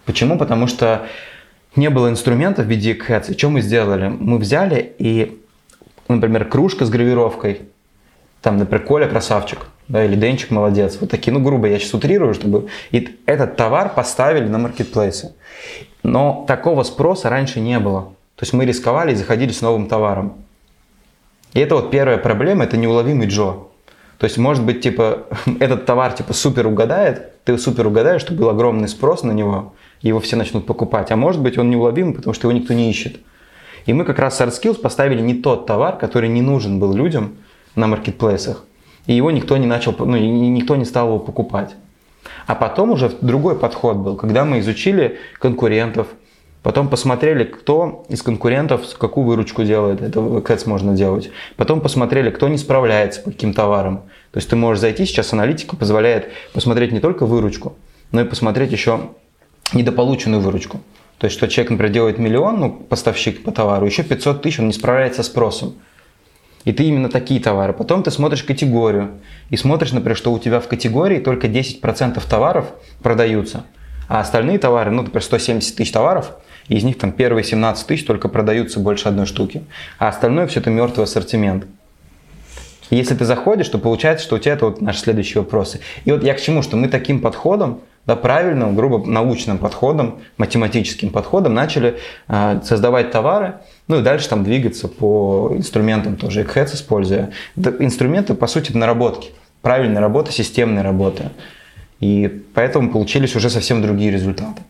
Почему? 0.05 0.37
Потому 0.37 0.67
что 0.67 1.07
не 1.77 1.91
было 1.91 2.09
инструментов 2.11 2.67
в 2.67 2.69
виде 2.69 2.93
Eggheads. 2.93 3.33
И 3.33 3.39
что 3.39 3.51
мы 3.51 3.61
сделали? 3.61 4.09
Мы 4.09 4.39
взяли 4.39 4.95
и, 4.99 5.41
например, 6.09 6.47
кружка 6.47 6.85
с 6.85 6.91
гравировкой, 6.91 7.63
там, 8.43 8.57
например, 8.57 8.85
Коля 8.85 9.07
красавчик, 9.07 9.67
да, 9.87 10.05
или 10.05 10.17
Денчик 10.17 10.51
молодец. 10.51 10.97
Вот 11.01 11.11
такие, 11.11 11.33
ну, 11.33 11.41
грубо, 11.41 11.69
я 11.69 11.79
сейчас 11.79 11.95
утрирую, 11.95 12.35
чтобы... 12.35 12.69
И 12.91 13.21
этот 13.27 13.57
товар 13.57 13.91
поставили 13.95 14.49
на 14.49 14.59
маркетплейсы. 14.59 15.35
Но 16.03 16.45
такого 16.49 16.83
спроса 16.83 17.29
раньше 17.29 17.61
не 17.61 17.79
было. 17.79 18.15
То 18.41 18.45
есть 18.45 18.55
мы 18.55 18.65
рисковали 18.65 19.13
и 19.13 19.17
заходили 19.17 19.53
с 19.53 19.61
новым 19.61 19.87
товаром. 19.87 20.33
И 21.53 21.61
это 21.61 21.75
вот 21.75 21.91
первая 21.91 22.17
проблема, 22.17 22.65
это 22.65 22.79
неуловимый 22.79 23.27
Джо. 23.27 23.67
То 24.17 24.25
есть, 24.25 24.39
может 24.39 24.65
быть, 24.65 24.81
типа, 24.81 25.27
этот 25.61 25.85
товар, 25.85 26.15
типа, 26.15 26.33
супер 26.33 26.67
угадает, 26.67 27.45
ты 27.45 27.59
супер 27.59 27.87
угадаешь, 27.87 28.23
что 28.23 28.33
был 28.33 28.49
огромный 28.49 28.89
спрос 28.89 29.25
на 29.25 29.33
него, 29.33 29.75
и 30.01 30.09
его 30.09 30.21
все 30.21 30.37
начнут 30.37 30.65
покупать. 30.65 31.11
А 31.11 31.17
может 31.17 31.43
быть, 31.43 31.59
он 31.59 31.69
неуловимый, 31.69 32.15
потому 32.15 32.33
что 32.33 32.49
его 32.49 32.59
никто 32.59 32.73
не 32.73 32.89
ищет. 32.89 33.21
И 33.85 33.93
мы 33.93 34.07
как 34.07 34.19
раз 34.19 34.39
с 34.39 34.41
ArtSkills 34.41 34.81
поставили 34.81 35.21
не 35.21 35.35
тот 35.35 35.67
товар, 35.67 35.99
который 35.99 36.31
не 36.31 36.41
нужен 36.41 36.81
был 36.81 36.95
людям 36.95 37.37
на 37.75 37.89
маркетплейсах. 37.89 38.65
И 39.05 39.13
его 39.13 39.31
никто 39.31 39.59
не 39.59 39.67
начал, 39.67 39.95
ну, 39.99 40.17
никто 40.17 40.77
не 40.77 40.87
стал 40.87 41.09
его 41.09 41.19
покупать. 41.19 41.75
А 42.47 42.55
потом 42.55 42.93
уже 42.93 43.13
другой 43.21 43.59
подход 43.59 43.99
был, 43.99 44.17
когда 44.17 44.47
мы 44.47 44.61
изучили 44.61 45.19
конкурентов, 45.39 46.07
Потом 46.63 46.89
посмотрели, 46.89 47.45
кто 47.45 48.05
из 48.11 48.23
конкурентов 48.23 48.83
какую 48.99 49.27
выручку 49.27 49.65
делает. 49.65 50.03
Это 50.03 50.21
в 50.21 50.37
Ads 50.37 50.69
можно 50.69 50.95
делать. 50.95 51.31
Потом 51.57 51.81
посмотрели, 51.81 52.31
кто 52.31 52.49
не 52.49 52.59
справляется 52.59 53.23
по 53.23 53.31
каким 53.31 53.55
товарам. 53.55 54.03
То 54.31 54.39
есть 54.39 54.51
ты 54.51 54.57
можешь 54.57 54.81
зайти, 54.81 55.07
сейчас 55.07 55.33
аналитика 55.33 55.77
позволяет 55.77 56.29
посмотреть 56.53 56.93
не 56.93 57.01
только 57.01 57.25
выручку, 57.25 57.77
но 58.13 58.21
и 58.21 58.25
посмотреть 58.25 58.73
еще 58.73 59.11
недополученную 59.73 60.43
выручку. 60.43 60.81
То 61.19 61.27
есть, 61.27 61.37
что 61.37 61.49
человек, 61.49 61.71
например, 61.71 61.93
делает 61.93 62.19
миллион, 62.19 62.61
ну, 62.61 62.71
поставщик 62.71 63.43
по 63.43 63.53
товару, 63.53 63.87
еще 63.87 64.03
500 64.03 64.43
тысяч, 64.43 64.59
он 64.59 64.69
не 64.69 64.73
справляется 64.73 65.23
с 65.23 65.27
спросом. 65.27 65.75
И 66.65 66.73
ты 66.73 66.85
именно 66.85 67.09
такие 67.09 67.41
товары. 67.41 67.73
Потом 67.73 68.03
ты 68.03 68.11
смотришь 68.11 68.43
категорию. 68.43 69.13
И 69.49 69.57
смотришь, 69.57 69.93
например, 69.93 70.17
что 70.17 70.33
у 70.33 70.39
тебя 70.39 70.61
в 70.61 70.69
категории 70.69 71.19
только 71.19 71.47
10% 71.47 72.23
товаров 72.29 72.67
продаются. 73.03 73.65
А 74.09 74.21
остальные 74.21 74.59
товары, 74.59 74.91
ну, 74.91 75.03
например, 75.03 75.23
170 75.23 75.77
тысяч 75.77 75.93
товаров, 75.93 76.33
из 76.77 76.85
них 76.85 76.99
там 76.99 77.13
первые 77.13 77.45
17 77.45 77.87
тысяч 77.87 78.05
только 78.05 78.29
продаются 78.29 78.81
больше 78.81 79.09
одной 79.09 79.27
штуки. 79.27 79.65
А 79.99 80.09
остальное 80.09 80.47
все 80.47 80.61
это 80.61 80.71
мертвый 80.71 81.05
ассортимент. 81.05 81.67
Если 82.91 83.15
ты 83.15 83.25
заходишь, 83.25 83.69
то 83.69 83.79
получается, 83.79 84.25
что 84.25 84.37
у 84.37 84.39
тебя 84.39 84.55
это 84.55 84.67
вот 84.67 84.81
наши 84.81 85.01
следующие 85.01 85.43
вопросы. 85.43 85.81
И 86.05 86.13
вот 86.13 86.25
я 86.25 86.35
к 86.35 86.41
чему, 86.41 86.63
что 86.63 86.77
мы 86.77 86.89
таким 86.89 87.21
подходом 87.21 87.81
да, 88.07 88.17
правильным, 88.17 88.75
грубо 88.75 89.05
научным 89.07 89.59
подходом, 89.59 90.21
математическим 90.39 91.11
подходом 91.11 91.55
начали 91.55 91.99
э, 92.29 92.61
создавать 92.65 93.11
товары, 93.11 93.55
ну 93.89 94.01
и 94.01 94.03
дальше 94.03 94.29
там 94.29 94.43
двигаться 94.43 94.89
по 94.89 95.53
инструментам 95.55 96.17
тоже, 96.17 96.43
Eggheads 96.43 96.75
используя. 96.75 97.31
Это 97.57 97.77
инструменты, 97.79 98.35
по 98.35 98.47
сути, 98.47 98.73
наработки, 98.73 99.31
правильной 99.61 100.01
работы, 100.01 100.33
системной 100.33 100.83
работы. 100.83 101.31
И 102.01 102.43
поэтому 102.55 102.91
получились 102.91 103.37
уже 103.37 103.51
совсем 103.51 103.83
другие 103.83 104.11
результаты. 104.11 104.63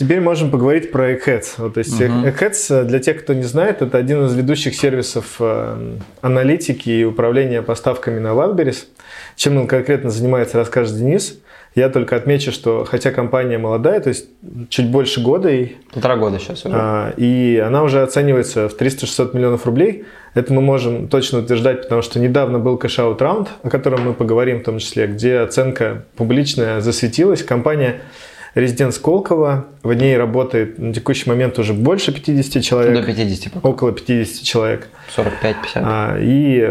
Теперь 0.00 0.22
можем 0.22 0.50
поговорить 0.50 0.92
про 0.92 1.12
Eggheads. 1.12 1.56
Вот, 1.58 1.74
то 1.74 1.80
есть 1.80 2.00
uh-huh. 2.00 2.34
Eggheads, 2.34 2.84
для 2.84 3.00
тех, 3.00 3.22
кто 3.22 3.34
не 3.34 3.42
знает, 3.42 3.82
это 3.82 3.98
один 3.98 4.24
из 4.24 4.34
ведущих 4.34 4.74
сервисов 4.74 5.36
э, 5.40 5.96
аналитики 6.22 6.88
и 6.88 7.04
управления 7.04 7.60
поставками 7.60 8.18
на 8.18 8.28
Wildberries. 8.28 8.86
Чем 9.36 9.58
он 9.58 9.66
конкретно 9.66 10.08
занимается, 10.08 10.56
расскажет 10.56 10.96
Денис. 10.96 11.38
Я 11.74 11.90
только 11.90 12.16
отмечу, 12.16 12.50
что 12.50 12.86
хотя 12.86 13.10
компания 13.10 13.58
молодая, 13.58 14.00
то 14.00 14.08
есть 14.08 14.30
чуть 14.70 14.90
больше 14.90 15.20
года. 15.20 15.50
И, 15.50 15.72
Полтора 15.92 16.16
года 16.16 16.38
сейчас 16.38 16.64
уже. 16.64 16.74
А, 16.74 17.12
и 17.18 17.62
она 17.62 17.82
уже 17.82 18.02
оценивается 18.02 18.70
в 18.70 18.80
300-600 18.80 19.36
миллионов 19.36 19.66
рублей. 19.66 20.06
Это 20.32 20.54
мы 20.54 20.62
можем 20.62 21.08
точно 21.08 21.40
утверждать, 21.40 21.82
потому 21.82 22.00
что 22.00 22.18
недавно 22.18 22.58
был 22.58 22.78
cash-out 22.78 23.20
раунд, 23.20 23.50
о 23.62 23.68
котором 23.68 24.06
мы 24.06 24.14
поговорим 24.14 24.60
в 24.60 24.64
том 24.64 24.78
числе, 24.78 25.08
где 25.08 25.40
оценка 25.40 26.06
публичная 26.16 26.80
засветилась. 26.80 27.42
Компания 27.42 28.00
Резидент 28.54 28.94
Сколково. 28.94 29.66
В 29.82 29.92
ней 29.92 30.16
работает 30.16 30.78
на 30.78 30.92
текущий 30.92 31.28
момент 31.28 31.58
уже 31.58 31.72
больше 31.72 32.12
50 32.12 32.62
человек. 32.62 32.94
До 32.94 33.02
50 33.02 33.52
пока. 33.52 33.68
Около 33.68 33.92
50 33.92 34.42
человек. 34.42 34.88
45-50. 35.16 35.54
А, 35.76 36.16
и, 36.18 36.68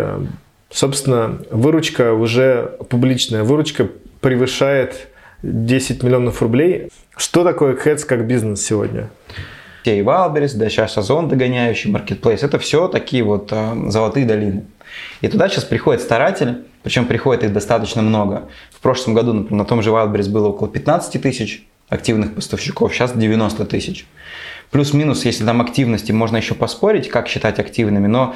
собственно, 0.70 1.40
выручка 1.52 2.14
уже 2.14 2.78
публичная. 2.90 3.44
Выручка 3.44 3.88
превышает 4.20 5.08
10 5.44 6.04
миллионов 6.04 6.42
рублей. 6.42 6.90
Что 7.16 7.44
такое 7.44 7.76
Eggheads 7.76 8.06
как 8.06 8.28
бизнес 8.28 8.62
сегодня? 8.66 9.10
И 9.86 10.02
Wildberries, 10.02 10.58
да 10.58 10.70
сейчас 10.70 10.98
Озон 10.98 11.30
догоняющий, 11.30 11.92
Marketplace, 11.92 12.46
это 12.46 12.60
все 12.60 12.88
такие 12.88 13.24
вот 13.24 13.50
э, 13.52 13.74
золотые 13.88 14.26
долины. 14.26 14.66
И 15.22 15.28
туда 15.28 15.48
сейчас 15.48 15.64
приходят 15.64 16.02
старатели, 16.02 16.58
причем 16.84 17.06
приходит 17.06 17.44
их 17.44 17.54
достаточно 17.54 18.02
много. 18.02 18.50
В 18.72 18.80
прошлом 18.82 19.14
году, 19.14 19.34
например, 19.34 19.60
на 19.60 19.66
том 19.66 19.82
же 19.82 19.90
Wildberries 19.90 20.30
было 20.30 20.50
около 20.50 20.68
15 20.68 21.22
тысяч 21.22 21.68
активных 21.90 22.36
поставщиков, 22.36 22.94
сейчас 22.94 23.14
90 23.14 23.66
тысяч. 23.66 24.06
Плюс-минус, 24.72 25.26
если 25.26 25.44
там 25.46 25.62
активности, 25.62 26.12
можно 26.12 26.38
еще 26.38 26.54
поспорить, 26.54 27.10
как 27.10 27.28
считать 27.28 27.60
активными, 27.60 28.08
но 28.08 28.36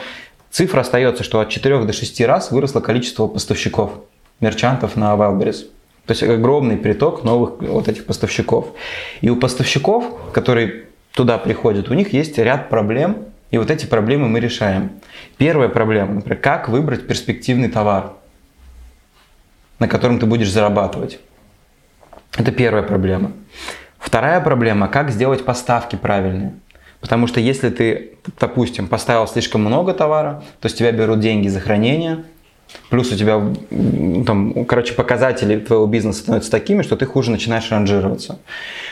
цифра 0.49 0.81
остается, 0.81 1.23
что 1.23 1.39
от 1.39 1.49
4 1.49 1.83
до 1.83 1.93
6 1.93 2.21
раз 2.21 2.51
выросло 2.51 2.81
количество 2.81 3.27
поставщиков, 3.27 3.91
мерчантов 4.39 4.95
на 4.95 5.13
Wildberries. 5.13 5.67
То 6.05 6.11
есть 6.11 6.23
огромный 6.23 6.75
приток 6.75 7.23
новых 7.23 7.61
вот 7.61 7.87
этих 7.87 8.05
поставщиков. 8.05 8.73
И 9.21 9.29
у 9.29 9.37
поставщиков, 9.37 10.31
которые 10.33 10.85
туда 11.13 11.37
приходят, 11.37 11.89
у 11.89 11.93
них 11.93 12.13
есть 12.13 12.37
ряд 12.37 12.69
проблем, 12.69 13.25
и 13.51 13.57
вот 13.57 13.69
эти 13.69 13.85
проблемы 13.85 14.27
мы 14.27 14.39
решаем. 14.39 14.89
Первая 15.37 15.69
проблема, 15.69 16.15
например, 16.15 16.39
как 16.39 16.67
выбрать 16.67 17.07
перспективный 17.07 17.69
товар, 17.69 18.13
на 19.79 19.87
котором 19.87 20.19
ты 20.19 20.25
будешь 20.25 20.51
зарабатывать. 20.51 21.19
Это 22.37 22.51
первая 22.51 22.83
проблема. 22.83 23.31
Вторая 23.99 24.41
проблема, 24.41 24.87
как 24.87 25.11
сделать 25.11 25.45
поставки 25.45 25.95
правильные. 25.95 26.53
Потому 26.99 27.27
что 27.27 27.39
если 27.39 27.69
ты, 27.69 28.11
допустим, 28.39 28.87
поставил 28.87 29.27
слишком 29.27 29.61
много 29.61 29.93
товара, 29.93 30.43
то 30.61 30.69
с 30.69 30.73
тебя 30.73 30.91
берут 30.91 31.19
деньги 31.19 31.47
за 31.47 31.59
хранение, 31.59 32.23
Плюс 32.89 33.11
у 33.11 33.15
тебя, 33.15 33.41
там, 34.25 34.65
короче, 34.65 34.93
показатели 34.93 35.59
твоего 35.59 35.85
бизнеса 35.85 36.21
становятся 36.21 36.51
такими, 36.51 36.81
что 36.81 36.95
ты 36.95 37.05
хуже 37.05 37.31
начинаешь 37.31 37.69
ранжироваться. 37.71 38.39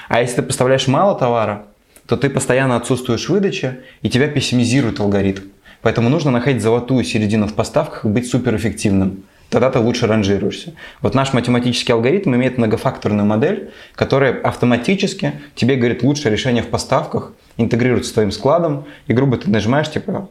А 0.08 0.22
если 0.22 0.38
ты 0.38 0.42
поставляешь 0.44 0.88
мало 0.88 1.18
товара, 1.18 1.66
то 2.08 2.18
ты 2.18 2.30
постоянно 2.30 2.76
отсутствуешь 2.76 3.26
в 3.26 3.30
выдаче, 3.30 3.80
и 4.02 4.10
тебя 4.10 4.28
пессимизирует 4.28 5.00
алгоритм. 5.00 5.44
Поэтому 5.82 6.10
нужно 6.10 6.32
находить 6.32 6.62
золотую 6.62 7.04
середину 7.04 7.48
в 7.48 7.54
поставках 7.54 8.06
и 8.06 8.08
быть 8.08 8.28
суперэффективным. 8.28 9.24
Тогда 9.52 9.70
ты 9.70 9.80
лучше 9.80 10.08
ранжируешься. 10.08 10.74
Вот 11.02 11.14
наш 11.14 11.34
математический 11.34 11.94
алгоритм 11.94 12.34
имеет 12.36 12.58
многофакторную 12.58 13.26
модель, 13.26 13.72
которая 13.96 14.40
автоматически 14.40 15.34
тебе 15.56 15.76
говорит 15.76 16.04
лучшее 16.04 16.32
решение 16.32 16.64
в 16.64 16.68
поставках, 16.68 17.34
интегрируется 17.58 18.12
с 18.12 18.14
твоим 18.14 18.32
складом, 18.32 18.86
и 19.08 19.14
грубо 19.14 19.36
ты 19.36 19.50
нажимаешь, 19.50 19.92
типа, 19.92 20.30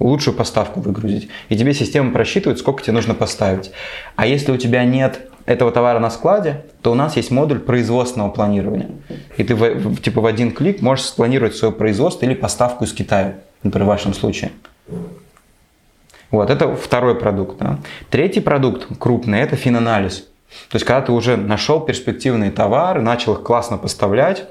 лучшую 0.00 0.34
поставку 0.34 0.80
выгрузить. 0.80 1.28
И 1.48 1.56
тебе 1.56 1.72
система 1.74 2.10
просчитывает, 2.10 2.58
сколько 2.58 2.82
тебе 2.82 2.94
нужно 2.94 3.14
поставить. 3.14 3.70
А 4.16 4.26
если 4.26 4.50
у 4.50 4.56
тебя 4.56 4.84
нет 4.84 5.20
этого 5.46 5.70
товара 5.70 6.00
на 6.00 6.10
складе, 6.10 6.64
то 6.82 6.90
у 6.90 6.96
нас 6.96 7.16
есть 7.16 7.30
модуль 7.30 7.60
производственного 7.60 8.30
планирования. 8.30 8.90
И 9.36 9.44
ты 9.44 9.54
в, 9.54 9.96
типа 9.98 10.20
в 10.22 10.26
один 10.26 10.50
клик 10.50 10.82
можешь 10.82 11.04
спланировать 11.04 11.54
свое 11.54 11.72
производство 11.72 12.26
или 12.26 12.34
поставку 12.34 12.82
из 12.82 12.92
Китая, 12.92 13.34
например, 13.62 13.84
в 13.84 13.88
вашем 13.90 14.12
случае. 14.12 14.50
Вот, 16.30 16.50
это 16.50 16.74
второй 16.76 17.16
продукт. 17.16 17.58
Да. 17.58 17.78
Третий 18.10 18.40
продукт 18.40 18.86
крупный– 18.98 19.40
это 19.40 19.56
финанализ. 19.56 20.26
То 20.68 20.76
есть, 20.76 20.84
когда 20.84 21.02
ты 21.02 21.12
уже 21.12 21.36
нашел 21.36 21.80
перспективные 21.80 22.50
товары, 22.50 23.00
начал 23.00 23.34
их 23.34 23.42
классно 23.42 23.78
поставлять, 23.78 24.44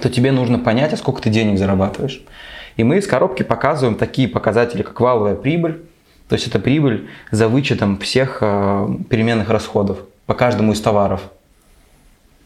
то 0.00 0.08
тебе 0.08 0.32
нужно 0.32 0.58
понять, 0.58 0.92
а 0.92 0.96
сколько 0.96 1.22
ты 1.22 1.30
денег 1.30 1.58
зарабатываешь. 1.58 2.22
И 2.76 2.84
мы 2.84 2.98
из 2.98 3.06
коробки 3.06 3.42
показываем 3.42 3.96
такие 3.96 4.28
показатели, 4.28 4.82
как 4.82 4.98
валовая 5.00 5.34
прибыль, 5.34 5.82
то 6.28 6.34
есть 6.34 6.46
это 6.46 6.58
прибыль 6.58 7.10
за 7.30 7.48
вычетом 7.48 7.98
всех 7.98 8.38
э, 8.40 8.88
переменных 9.10 9.50
расходов 9.50 9.98
по 10.24 10.34
каждому 10.34 10.72
из 10.72 10.80
товаров. 10.80 11.20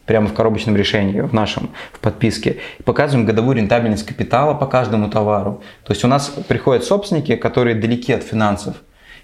Прямо 0.06 0.28
в 0.28 0.34
коробочном 0.34 0.76
решении, 0.76 1.20
в 1.20 1.34
нашем, 1.34 1.70
в 1.92 1.98
подписке. 1.98 2.58
Показываем 2.84 3.26
годовую 3.26 3.56
рентабельность 3.56 4.06
капитала 4.06 4.54
по 4.54 4.66
каждому 4.66 5.10
товару. 5.10 5.62
То 5.84 5.92
есть 5.92 6.04
у 6.04 6.08
нас 6.08 6.32
приходят 6.48 6.84
собственники, 6.84 7.36
которые 7.36 7.74
далеки 7.74 8.12
от 8.12 8.22
финансов. 8.22 8.76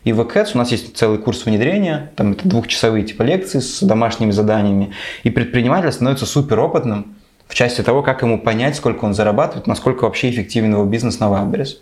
И 0.05 0.12
в 0.12 0.21
Ads 0.21 0.51
у 0.55 0.59
нас 0.59 0.73
есть 0.73 0.97
целый 0.97 1.18
курс 1.18 1.47
внедрения, 1.47 2.11
там 2.16 2.33
это 2.33 2.49
двухчасовые 2.49 3.05
типа 3.05 3.23
лекции 3.23 3.61
с 3.61 3.81
домашними 3.81 4.33
заданиями. 4.33 4.92
И 5.23 5.31
предприниматель 5.31 5.92
становится 5.92 6.27
суперопытным, 6.27 7.14
в 7.47 7.55
части 7.55 7.83
того, 7.83 8.03
как 8.03 8.23
ему 8.23 8.40
понять, 8.40 8.77
сколько 8.77 9.05
он 9.05 9.14
зарабатывает, 9.14 9.66
насколько 9.66 10.05
вообще 10.05 10.31
эффективен 10.31 10.73
его 10.73 10.85
бизнес 10.85 11.21
на 11.21 11.27
Wildberries. 11.27 11.77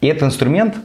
И 0.00 0.08
этот 0.08 0.24
инструмент, 0.24 0.76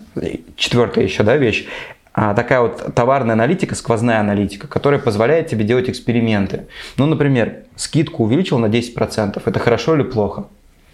четвертая 0.55 1.03
еще 1.03 1.23
да, 1.23 1.35
вещь, 1.35 1.65
такая 2.13 2.61
вот 2.61 2.93
товарная 2.95 3.33
аналитика, 3.33 3.75
сквозная 3.75 4.19
аналитика, 4.19 4.67
которая 4.67 4.99
позволяет 4.99 5.47
тебе 5.47 5.65
делать 5.65 5.89
эксперименты. 5.89 6.67
Ну, 6.97 7.05
например, 7.05 7.63
скидку 7.75 8.23
увеличил 8.23 8.59
на 8.59 8.67
10%, 8.67 9.41
это 9.43 9.59
хорошо 9.59 9.95
или 9.95 10.03
плохо? 10.03 10.45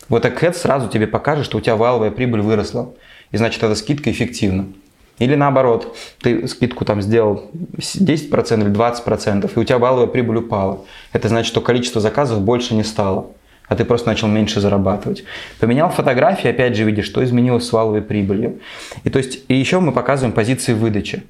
Вот 0.07 0.25
Egghead 0.25 0.53
сразу 0.53 0.87
тебе 0.89 1.07
покажет, 1.07 1.45
что 1.45 1.57
у 1.57 1.61
тебя 1.61 1.75
валовая 1.75 2.09
прибыль 2.09 2.41
выросла, 2.41 2.93
и 3.31 3.37
значит, 3.37 3.61
эта 3.61 3.75
скидка 3.75 4.11
эффективна. 4.11 4.67
Или 5.19 5.35
наоборот, 5.35 5.97
ты 6.21 6.47
скидку 6.47 6.85
там 6.85 7.01
сделал 7.01 7.51
10% 7.75 8.61
или 8.61 8.71
20%, 8.71 9.51
и 9.53 9.59
у 9.59 9.63
тебя 9.63 9.77
валовая 9.77 10.07
прибыль 10.07 10.37
упала. 10.37 10.85
Это 11.11 11.27
значит, 11.27 11.47
что 11.47 11.61
количество 11.61 11.99
заказов 11.99 12.41
больше 12.41 12.73
не 12.73 12.83
стало, 12.83 13.27
а 13.69 13.75
ты 13.75 13.85
просто 13.85 14.09
начал 14.09 14.27
меньше 14.27 14.59
зарабатывать. 14.59 15.23
Поменял 15.59 15.89
фотографии, 15.89 16.49
опять 16.49 16.75
же 16.75 16.83
видишь, 16.83 17.05
что 17.05 17.23
изменилось 17.23 17.65
с 17.65 17.71
валовой 17.71 18.01
прибылью. 18.01 18.59
И, 19.03 19.09
то 19.09 19.19
есть, 19.19 19.45
и 19.47 19.55
еще 19.55 19.79
мы 19.79 19.91
показываем 19.91 20.33
позиции 20.33 20.73
выдачи. 20.73 21.23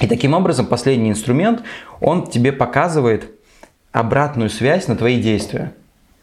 И 0.00 0.06
таким 0.06 0.32
образом 0.32 0.66
последний 0.66 1.10
инструмент, 1.10 1.62
он 2.00 2.26
тебе 2.26 2.52
показывает 2.52 3.30
обратную 3.92 4.48
связь 4.48 4.88
на 4.88 4.96
твои 4.96 5.20
действия. 5.20 5.74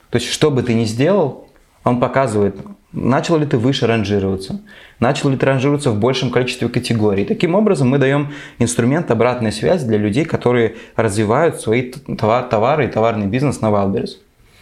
То 0.10 0.18
есть, 0.18 0.32
что 0.32 0.50
бы 0.50 0.64
ты 0.64 0.74
ни 0.74 0.86
сделал, 0.86 1.48
он 1.84 2.00
показывает, 2.00 2.56
начал 2.92 3.38
ли 3.38 3.46
ты 3.46 3.60
выше 3.60 3.86
ранжироваться, 3.86 4.62
начал 5.00 5.30
ли 5.30 5.38
ты 5.38 5.46
ранжироваться 5.46 5.92
в 5.92 6.00
большем 6.00 6.32
количестве 6.32 6.68
категорий. 6.70 7.26
Таким 7.26 7.54
образом, 7.54 7.90
мы 7.90 8.00
даем 8.00 8.34
инструмент 8.58 9.12
обратной 9.12 9.52
связи 9.52 9.86
для 9.86 9.98
людей, 9.98 10.26
которые 10.26 10.76
развивают 10.96 11.62
свои 11.62 11.92
товары 11.92 12.86
и 12.86 12.88
товарный 12.88 13.28
бизнес 13.28 13.62
на 13.62 13.68
Wildberries. 13.68 14.18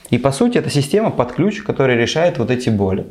И 0.09 0.17
по 0.17 0.31
сути, 0.31 0.57
это 0.57 0.69
система 0.69 1.11
под 1.11 1.33
ключ, 1.33 1.61
которая 1.61 1.97
решает 1.97 2.37
вот 2.37 2.51
эти 2.51 2.69
боли. 2.69 3.07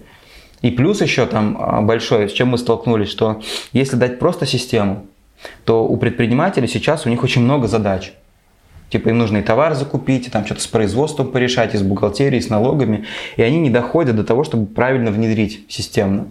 И 0.63 0.71
плюс 0.71 1.01
еще 1.03 1.27
там 1.27 1.57
а, 1.59 1.83
большой, 1.83 2.29
с 2.29 2.33
чем 2.33 2.49
мы 2.49 2.59
столкнулись, 2.59 3.11
что 3.11 3.43
если 3.73 3.97
дать 3.97 4.19
просто 4.19 4.47
систему, 4.47 5.07
то 5.65 5.87
у 5.87 5.97
предпринимателей 5.97 6.69
сейчас 6.69 7.07
у 7.07 7.11
них 7.11 7.23
очень 7.23 7.43
много 7.43 7.69
задач– 7.69 8.13
Типа 8.95 9.09
им 9.09 9.19
нужно 9.19 9.39
и 9.39 9.43
товар 9.43 9.75
закупить, 9.75 10.29
и 10.29 10.31
там 10.31 10.47
что-то 10.47 10.61
с 10.61 10.69
производством 10.69 11.33
порешать, 11.33 11.75
и 11.75 11.77
с 11.77 11.83
бухгалтерией, 11.83 12.39
и 12.39 12.41
с 12.41 12.49
налогами. 12.49 13.07
И 13.37 13.43
они 13.43 13.59
не 13.59 13.69
доходят 13.69 14.15
до 14.15 14.23
того, 14.23 14.45
чтобы 14.45 14.67
правильно 14.67 15.11
внедрить 15.11 15.67
системно. 15.69 16.29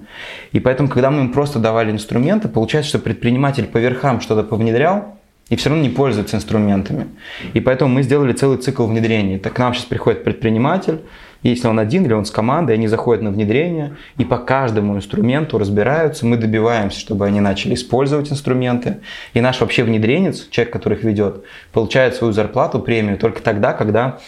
И 0.53 0.61
поэтому, 0.61 0.87
когда 0.87 1.11
мы 1.11 1.23
им 1.23 1.33
просто 1.33 1.59
давали 1.59 1.91
инструменты, 1.91 2.47
получается, 2.47 2.87
что 2.87 2.99
предприниматель 2.99 3.65
по 3.65 3.79
верхам 3.79 4.21
что-то 4.21 4.43
повнедрял, 4.43 5.17
и 5.49 5.55
все 5.55 5.69
равно 5.69 5.83
не 5.83 5.89
пользуется 5.89 6.37
инструментами. 6.37 7.07
И 7.53 7.59
поэтому 7.59 7.93
мы 7.93 8.03
сделали 8.03 8.33
целый 8.33 8.57
цикл 8.57 8.85
внедрения. 8.85 9.37
Так 9.37 9.53
к 9.53 9.59
нам 9.59 9.73
сейчас 9.73 9.85
приходит 9.85 10.23
предприниматель, 10.23 10.99
если 11.43 11.67
он 11.67 11.77
один 11.77 12.05
или 12.05 12.13
он 12.13 12.23
с 12.23 12.31
командой, 12.31 12.73
они 12.73 12.87
заходят 12.87 13.21
на 13.21 13.29
внедрение 13.29 13.97
и 14.17 14.23
по 14.23 14.37
каждому 14.37 14.95
инструменту 14.95 15.57
разбираются. 15.57 16.25
Мы 16.25 16.37
добиваемся, 16.37 16.97
чтобы 16.97 17.25
они 17.25 17.41
начали 17.41 17.73
использовать 17.73 18.31
инструменты. 18.31 18.99
И 19.33 19.41
наш 19.41 19.59
вообще 19.59 19.83
внедренец, 19.83 20.47
человек, 20.49 20.71
который 20.71 20.97
их 20.97 21.03
ведет, 21.03 21.43
получает 21.73 22.15
свою 22.15 22.31
зарплату, 22.31 22.79
премию 22.79 23.17
только 23.17 23.41
тогда, 23.41 23.73
когда 23.73 24.19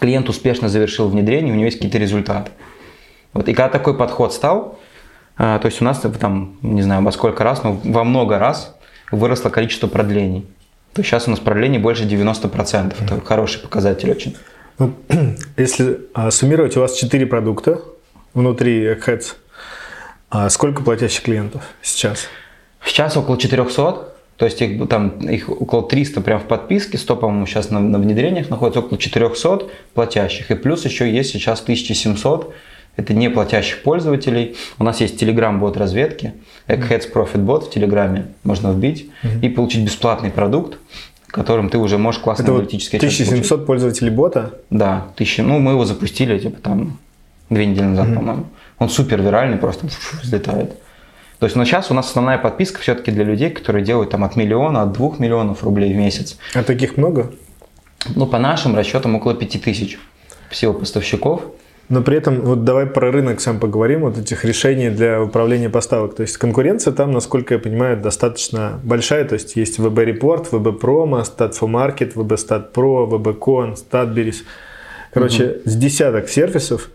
клиент 0.00 0.28
успешно 0.28 0.68
завершил 0.68 1.08
внедрение, 1.08 1.52
у 1.52 1.56
него 1.56 1.66
есть 1.66 1.78
какие-то 1.78 1.98
результаты. 1.98 2.50
Вот. 3.32 3.48
И 3.48 3.54
когда 3.54 3.68
такой 3.68 3.96
подход 3.96 4.34
стал, 4.34 4.80
а, 5.36 5.60
то 5.60 5.66
есть 5.66 5.80
у 5.80 5.84
нас 5.84 6.04
там, 6.20 6.56
не 6.62 6.82
знаю, 6.82 7.04
во 7.04 7.12
сколько 7.12 7.44
раз, 7.44 7.62
но 7.62 7.80
во 7.84 8.02
много 8.02 8.40
раз 8.40 8.76
выросло 9.10 9.50
количество 9.50 9.86
продлений. 9.86 10.46
То 10.92 11.00
есть 11.00 11.10
сейчас 11.10 11.28
у 11.28 11.30
нас 11.30 11.40
продлений 11.40 11.78
больше 11.78 12.04
90%. 12.04 12.94
Это 13.04 13.20
хороший 13.24 13.60
показатель 13.60 14.10
очень. 14.10 14.36
Ну, 14.78 14.94
если 15.56 16.00
а, 16.14 16.30
суммировать, 16.30 16.76
у 16.76 16.80
вас 16.80 16.96
4 16.96 17.26
продукта 17.26 17.80
внутри 18.34 18.84
Eggheads. 18.84 19.34
А 20.30 20.48
сколько 20.50 20.82
платящих 20.82 21.22
клиентов 21.22 21.62
сейчас? 21.82 22.28
Сейчас 22.84 23.16
около 23.16 23.38
400. 23.38 24.14
То 24.36 24.44
есть 24.44 24.62
их, 24.62 24.88
там, 24.88 25.18
их 25.18 25.48
около 25.48 25.88
300 25.88 26.20
прям 26.20 26.38
в 26.38 26.44
подписке, 26.44 26.96
100, 26.96 27.16
по-моему, 27.16 27.46
сейчас 27.46 27.70
на, 27.70 27.80
на 27.80 27.98
внедрениях 27.98 28.50
находится 28.50 28.80
около 28.80 28.96
400 28.96 29.68
платящих. 29.94 30.50
И 30.52 30.54
плюс 30.54 30.84
еще 30.84 31.10
есть 31.10 31.32
сейчас 31.32 31.60
1700 31.60 32.54
это 32.98 33.14
не 33.14 33.30
платящих 33.30 33.82
пользователей. 33.82 34.56
У 34.78 34.84
нас 34.84 35.00
есть 35.00 35.22
Telegram-бот 35.22 35.76
разведки, 35.76 36.34
Eggheads 36.66 37.10
Profit 37.12 37.44
Bot 37.44 37.66
в 37.66 37.70
Телеграме. 37.70 38.26
Можно 38.42 38.72
вбить 38.72 39.08
mm-hmm. 39.22 39.40
и 39.40 39.48
получить 39.48 39.84
бесплатный 39.84 40.30
продукт 40.30 40.78
которым 41.30 41.68
ты 41.68 41.76
уже 41.76 41.98
можешь 41.98 42.22
классно 42.22 42.42
Это 42.42 42.52
аналитически 42.52 42.96
1700 42.96 43.66
пользователей 43.66 44.10
бота? 44.10 44.54
Да, 44.70 45.08
1000. 45.12 45.42
Ну, 45.42 45.58
мы 45.58 45.72
его 45.72 45.84
запустили, 45.84 46.38
типа, 46.38 46.58
там, 46.58 46.98
две 47.50 47.66
недели 47.66 47.84
назад, 47.84 48.08
mm-hmm. 48.08 48.14
по-моему. 48.14 48.46
Он 48.78 48.88
супер 48.88 49.20
виральный, 49.20 49.58
просто 49.58 49.88
взлетает. 50.22 50.72
То 51.38 51.44
есть, 51.44 51.54
но 51.54 51.66
сейчас 51.66 51.90
у 51.90 51.94
нас 51.94 52.08
основная 52.08 52.38
подписка 52.38 52.80
все-таки 52.80 53.10
для 53.10 53.24
людей, 53.24 53.50
которые 53.50 53.84
делают 53.84 54.10
там 54.10 54.24
от 54.24 54.36
миллиона, 54.36 54.82
от 54.82 54.92
двух 54.92 55.18
миллионов 55.18 55.62
рублей 55.62 55.92
в 55.92 55.96
месяц. 55.96 56.38
А 56.54 56.62
таких 56.62 56.96
много? 56.96 57.30
Ну, 58.16 58.26
по 58.26 58.38
нашим 58.38 58.74
расчетам, 58.74 59.14
около 59.14 59.34
пяти 59.34 59.58
тысяч 59.58 59.98
всего 60.50 60.72
поставщиков. 60.72 61.42
Но 61.88 62.02
при 62.02 62.18
этом, 62.18 62.42
вот 62.42 62.64
давай 62.64 62.84
про 62.86 63.10
рынок 63.10 63.40
сам 63.40 63.58
поговорим, 63.58 64.00
вот 64.00 64.18
этих 64.18 64.44
решений 64.44 64.90
для 64.90 65.22
управления 65.22 65.70
поставок. 65.70 66.14
То 66.14 66.22
есть 66.22 66.36
конкуренция 66.36 66.92
там, 66.92 67.12
насколько 67.12 67.54
я 67.54 67.60
понимаю, 67.60 67.96
достаточно 67.96 68.78
большая. 68.84 69.24
То 69.24 69.34
есть 69.34 69.56
есть 69.56 69.78
VB 69.78 70.18
Report, 70.18 70.50
VB 70.50 70.78
Promo, 70.78 71.24
Stat4Market, 71.24 72.14
VB 72.14 72.36
Stat 72.36 72.72
Pro, 72.74 73.08
VB 73.08 73.38
Con, 73.38 73.74
Statberis. 73.74 74.42
Короче, 75.14 75.44
угу. 75.44 75.70
с 75.70 75.76
десяток 75.76 76.28
сервисов. 76.28 76.90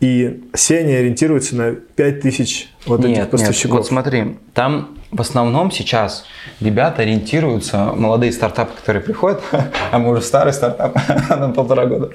И 0.00 0.44
все 0.52 0.80
они 0.80 0.92
ориентируются 0.92 1.56
на 1.56 1.72
5000 1.72 2.68
вот 2.86 3.00
нет, 3.00 3.18
этих 3.18 3.30
поставщиков. 3.30 3.70
Нет, 3.70 3.78
вот 3.78 3.86
смотри, 3.86 4.36
там 4.52 4.98
в 5.10 5.20
основном 5.20 5.70
сейчас 5.70 6.24
ребята 6.60 7.02
ориентируются, 7.02 7.92
молодые 7.94 8.32
стартапы, 8.32 8.72
которые 8.76 9.02
приходят, 9.02 9.40
а 9.92 9.98
мы 9.98 10.10
уже 10.10 10.22
старый 10.22 10.52
стартап 10.52 10.96
на 11.30 11.50
полтора 11.50 11.86
года. 11.86 12.10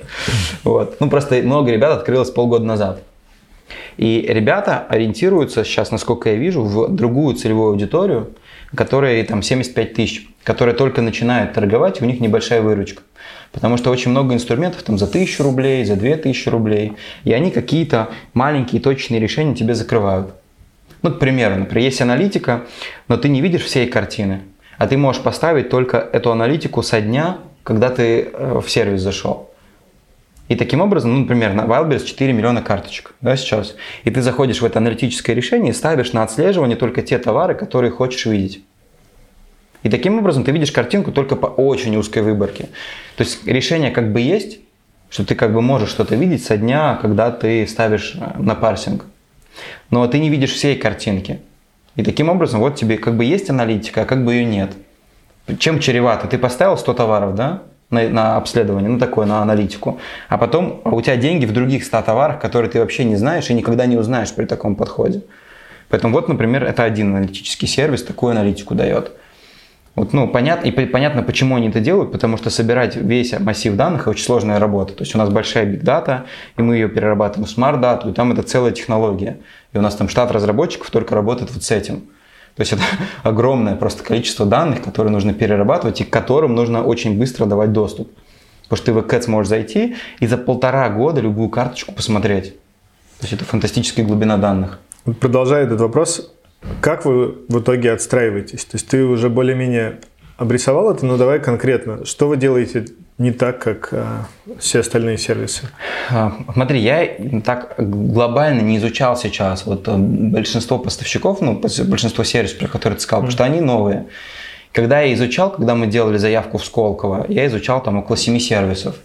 Вот. 0.63 0.99
Ну, 0.99 1.09
просто 1.09 1.35
много 1.41 1.71
ребят 1.71 1.97
открылось 1.97 2.29
полгода 2.29 2.65
назад. 2.65 3.01
И 3.97 4.25
ребята 4.27 4.85
ориентируются 4.89 5.63
сейчас, 5.63 5.91
насколько 5.91 6.29
я 6.29 6.35
вижу, 6.35 6.63
в 6.63 6.89
другую 6.89 7.35
целевую 7.35 7.71
аудиторию, 7.71 8.31
которая 8.75 9.23
там 9.23 9.41
75 9.41 9.93
тысяч, 9.93 10.27
которая 10.43 10.75
только 10.75 11.01
начинает 11.01 11.53
торговать, 11.53 12.01
и 12.01 12.03
у 12.03 12.07
них 12.07 12.19
небольшая 12.19 12.61
выручка. 12.61 13.01
Потому 13.51 13.77
что 13.77 13.89
очень 13.89 14.11
много 14.11 14.33
инструментов 14.33 14.83
там 14.83 14.97
за 14.97 15.05
1000 15.05 15.43
рублей, 15.43 15.83
за 15.83 15.95
2000 15.95 16.49
рублей, 16.49 16.93
и 17.23 17.33
они 17.33 17.51
какие-то 17.51 18.09
маленькие 18.33 18.81
точные 18.81 19.19
решения 19.19 19.55
тебе 19.55 19.73
закрывают. 19.73 20.33
Ну, 21.01 21.11
к 21.11 21.19
примеру, 21.19 21.55
например, 21.55 21.85
есть 21.85 22.01
аналитика, 22.01 22.65
но 23.07 23.17
ты 23.17 23.29
не 23.29 23.41
видишь 23.41 23.63
всей 23.63 23.87
картины, 23.87 24.41
а 24.77 24.87
ты 24.87 24.97
можешь 24.97 25.21
поставить 25.21 25.69
только 25.69 25.97
эту 25.97 26.31
аналитику 26.31 26.83
со 26.83 27.01
дня, 27.01 27.37
когда 27.63 27.89
ты 27.89 28.29
э, 28.31 28.59
в 28.63 28.69
сервис 28.69 29.01
зашел. 29.01 29.49
И 30.49 30.55
таким 30.55 30.81
образом, 30.81 31.13
ну, 31.13 31.19
например, 31.19 31.53
на 31.53 31.61
Wildberries 31.61 32.05
4 32.05 32.33
миллиона 32.33 32.61
карточек 32.61 33.13
да, 33.21 33.35
сейчас. 33.37 33.75
И 34.03 34.09
ты 34.09 34.21
заходишь 34.21 34.61
в 34.61 34.65
это 34.65 34.79
аналитическое 34.79 35.35
решение 35.35 35.71
и 35.71 35.75
ставишь 35.75 36.11
на 36.11 36.23
отслеживание 36.23 36.75
только 36.75 37.03
те 37.03 37.19
товары, 37.19 37.53
которые 37.53 37.91
хочешь 37.91 38.25
видеть. 38.25 38.63
И 39.83 39.89
таким 39.89 40.17
образом 40.17 40.43
ты 40.43 40.51
видишь 40.51 40.71
картинку 40.71 41.11
только 41.11 41.35
по 41.35 41.45
очень 41.45 41.95
узкой 41.95 42.21
выборке. 42.21 42.65
То 43.15 43.23
есть 43.23 43.47
решение 43.47 43.91
как 43.91 44.11
бы 44.11 44.19
есть, 44.19 44.59
что 45.09 45.25
ты 45.25 45.35
как 45.35 45.53
бы 45.53 45.61
можешь 45.61 45.89
что-то 45.89 46.15
видеть 46.15 46.43
со 46.43 46.57
дня, 46.57 46.97
когда 47.01 47.31
ты 47.31 47.65
ставишь 47.67 48.15
э, 48.15 48.41
на 48.41 48.55
парсинг 48.55 49.05
но 49.89 50.07
ты 50.07 50.19
не 50.19 50.29
видишь 50.29 50.53
всей 50.53 50.75
картинки. 50.75 51.39
И 51.95 52.03
таким 52.03 52.29
образом 52.29 52.59
вот 52.59 52.75
тебе 52.75 52.97
как 52.97 53.15
бы 53.15 53.25
есть 53.25 53.49
аналитика, 53.49 54.03
а 54.03 54.05
как 54.05 54.23
бы 54.23 54.33
ее 54.33 54.45
нет. 54.45 54.71
Чем 55.57 55.79
чревато? 55.79 56.27
Ты 56.27 56.37
поставил 56.37 56.77
100 56.77 56.93
товаров, 56.93 57.35
да, 57.35 57.63
на, 57.89 58.07
на 58.07 58.37
обследование, 58.37 58.89
ну 58.89 58.99
такое, 58.99 59.25
на 59.25 59.41
аналитику, 59.41 59.99
а 60.27 60.37
потом 60.37 60.81
у 60.85 61.01
тебя 61.01 61.15
деньги 61.15 61.45
в 61.45 61.53
других 61.53 61.83
100 61.83 62.03
товарах, 62.03 62.39
которые 62.39 62.69
ты 62.69 62.79
вообще 62.79 63.03
не 63.03 63.15
знаешь 63.15 63.49
и 63.49 63.53
никогда 63.53 63.87
не 63.87 63.97
узнаешь 63.97 64.33
при 64.33 64.45
таком 64.45 64.75
подходе. 64.75 65.23
Поэтому 65.89 66.13
вот, 66.13 66.29
например, 66.29 66.63
это 66.63 66.83
один 66.83 67.15
аналитический 67.15 67.67
сервис 67.67 68.03
такую 68.03 68.31
аналитику 68.31 68.75
дает. 68.75 69.11
Вот, 69.95 70.13
ну, 70.13 70.27
понятно, 70.27 70.67
и 70.67 70.71
понятно, 70.71 71.23
почему 71.23 71.55
они 71.55 71.69
это 71.69 71.79
делают, 71.79 72.11
потому 72.11 72.37
что 72.37 72.49
собирать 72.49 72.95
весь 72.95 73.37
массив 73.37 73.75
данных– 73.75 74.07
очень 74.07 74.23
сложная 74.23 74.59
работа. 74.59 74.93
То 74.93 75.03
есть 75.03 75.13
у 75.15 75.17
нас 75.17 75.29
большая 75.29 75.65
big 75.65 75.83
data, 75.83 76.21
и 76.57 76.61
мы 76.61 76.75
ее 76.75 76.87
перерабатываем 76.87 77.47
в 77.47 77.57
smart 77.57 77.81
data, 77.81 78.09
и 78.09 78.13
там 78.13 78.31
это 78.31 78.43
целая 78.43 78.71
технология. 78.71 79.37
И 79.73 79.77
у 79.77 79.81
нас 79.81 79.95
там 79.95 80.07
штат 80.07 80.31
разработчиков 80.31 80.89
только 80.89 81.15
работает 81.15 81.51
вот 81.51 81.63
с 81.63 81.71
этим. 81.71 82.01
То 82.55 82.61
есть 82.61 82.73
это 82.73 82.83
огромное 83.23 83.75
просто 83.75 84.03
количество 84.03 84.45
данных, 84.45 84.81
которые 84.81 85.11
нужно 85.11 85.33
перерабатывать 85.33 86.01
и 86.01 86.03
к 86.03 86.09
которым 86.09 86.55
нужно 86.55 86.83
очень 86.83 87.17
быстро 87.17 87.45
давать 87.45 87.73
доступ. 87.73 88.09
Потому 88.63 88.77
что 88.77 88.85
ты 88.85 88.93
в 88.93 88.97
Cats 88.99 89.29
можешь 89.29 89.49
зайти 89.49 89.95
и 90.19 90.27
за 90.27 90.37
полтора 90.37 90.87
года 90.89 91.21
любую 91.21 91.49
карточку 91.49 91.91
посмотреть. 91.91 92.53
То 93.19 93.25
есть 93.25 93.33
это 93.33 93.43
фантастическая 93.43 94.05
глубина 94.05 94.37
данных. 94.37 94.79
Продолжая 95.19 95.63
этот 95.63 95.81
вопрос, 95.81 96.31
как 96.81 97.05
вы 97.05 97.35
в 97.47 97.59
итоге 97.59 97.91
отстраиваетесь? 97.91 98.65
То 98.65 98.75
есть 98.75 98.87
ты 98.87 99.03
уже 99.03 99.29
более-менее 99.29 99.99
обрисовал 100.37 100.91
это, 100.91 101.05
но 101.05 101.17
давай 101.17 101.39
конкретно. 101.39 102.05
Что 102.05 102.27
вы 102.27 102.37
делаете 102.37 102.85
не 103.17 103.31
так, 103.31 103.61
как 103.61 103.89
а, 103.91 104.25
все 104.57 104.79
остальные 104.79 105.17
сервисы? 105.17 105.67
А, 106.09 106.33
Смотри, 106.53 106.79
я 106.79 107.07
так 107.43 107.75
глобально 107.77 108.61
не 108.61 108.77
изучал 108.77 109.17
сейчас 109.17 109.65
вот 109.65 109.87
э, 109.89 109.95
большинство 109.97 110.79
поставщиков, 110.79 111.41
ну, 111.41 111.59
большинство 111.59 112.23
сервисов, 112.23 112.59
про 112.59 112.67
которые 112.69 112.97
ты 112.97 113.03
сказал, 113.03 113.21
потому 113.21 113.31
что 113.31 113.43
они 113.43 113.59
новые. 113.59 114.07
Когда 114.71 115.01
я 115.01 115.13
изучал, 115.13 115.51
когда 115.51 115.75
мы 115.75 115.87
делали 115.87 116.17
заявку 116.17 116.57
в 116.57 116.65
Сколково, 116.65 117.25
я 117.27 117.45
изучал 117.47 117.83
там 117.83 117.97
около 117.97 118.15
семи 118.15 118.39
сервисов. 118.39 118.95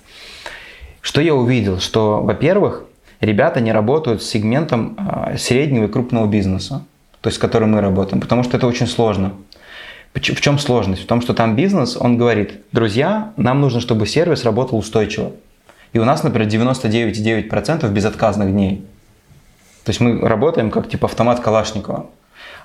Что 1.00 1.20
я 1.20 1.34
увидел? 1.34 1.80
Что, 1.80 2.22
во-первых, 2.22 2.84
ребята 3.20 3.60
не 3.60 3.72
работают 3.72 4.22
с 4.22 4.26
сегментом 4.26 4.96
а, 4.96 5.36
среднего 5.36 5.86
и 5.86 5.88
крупного 5.88 6.26
бизнеса, 6.26 6.84
то 7.24 7.28
есть 7.28 7.38
с 7.38 7.40
которым 7.40 7.70
мы 7.70 7.80
работаем, 7.80 8.20
потому 8.20 8.42
что 8.42 8.58
это 8.58 8.66
очень 8.66 8.86
сложно. 8.86 9.32
В 10.12 10.20
чем 10.20 10.58
сложность? 10.58 11.04
В 11.04 11.06
том, 11.06 11.22
что 11.22 11.32
там 11.32 11.56
бизнес, 11.56 11.96
он 11.98 12.18
говорит, 12.18 12.60
друзья, 12.70 13.32
нам 13.38 13.62
нужно, 13.62 13.80
чтобы 13.80 14.06
сервис 14.06 14.44
работал 14.44 14.76
устойчиво. 14.76 15.32
И 15.94 15.98
у 15.98 16.04
нас, 16.04 16.22
например, 16.22 16.48
99,9% 16.48 17.88
безотказных 17.90 18.50
дней. 18.50 18.84
То 19.84 19.90
есть 19.90 20.00
мы 20.00 20.20
работаем 20.20 20.70
как 20.70 20.90
типа 20.90 21.06
автомат 21.06 21.40
Калашникова. 21.40 22.10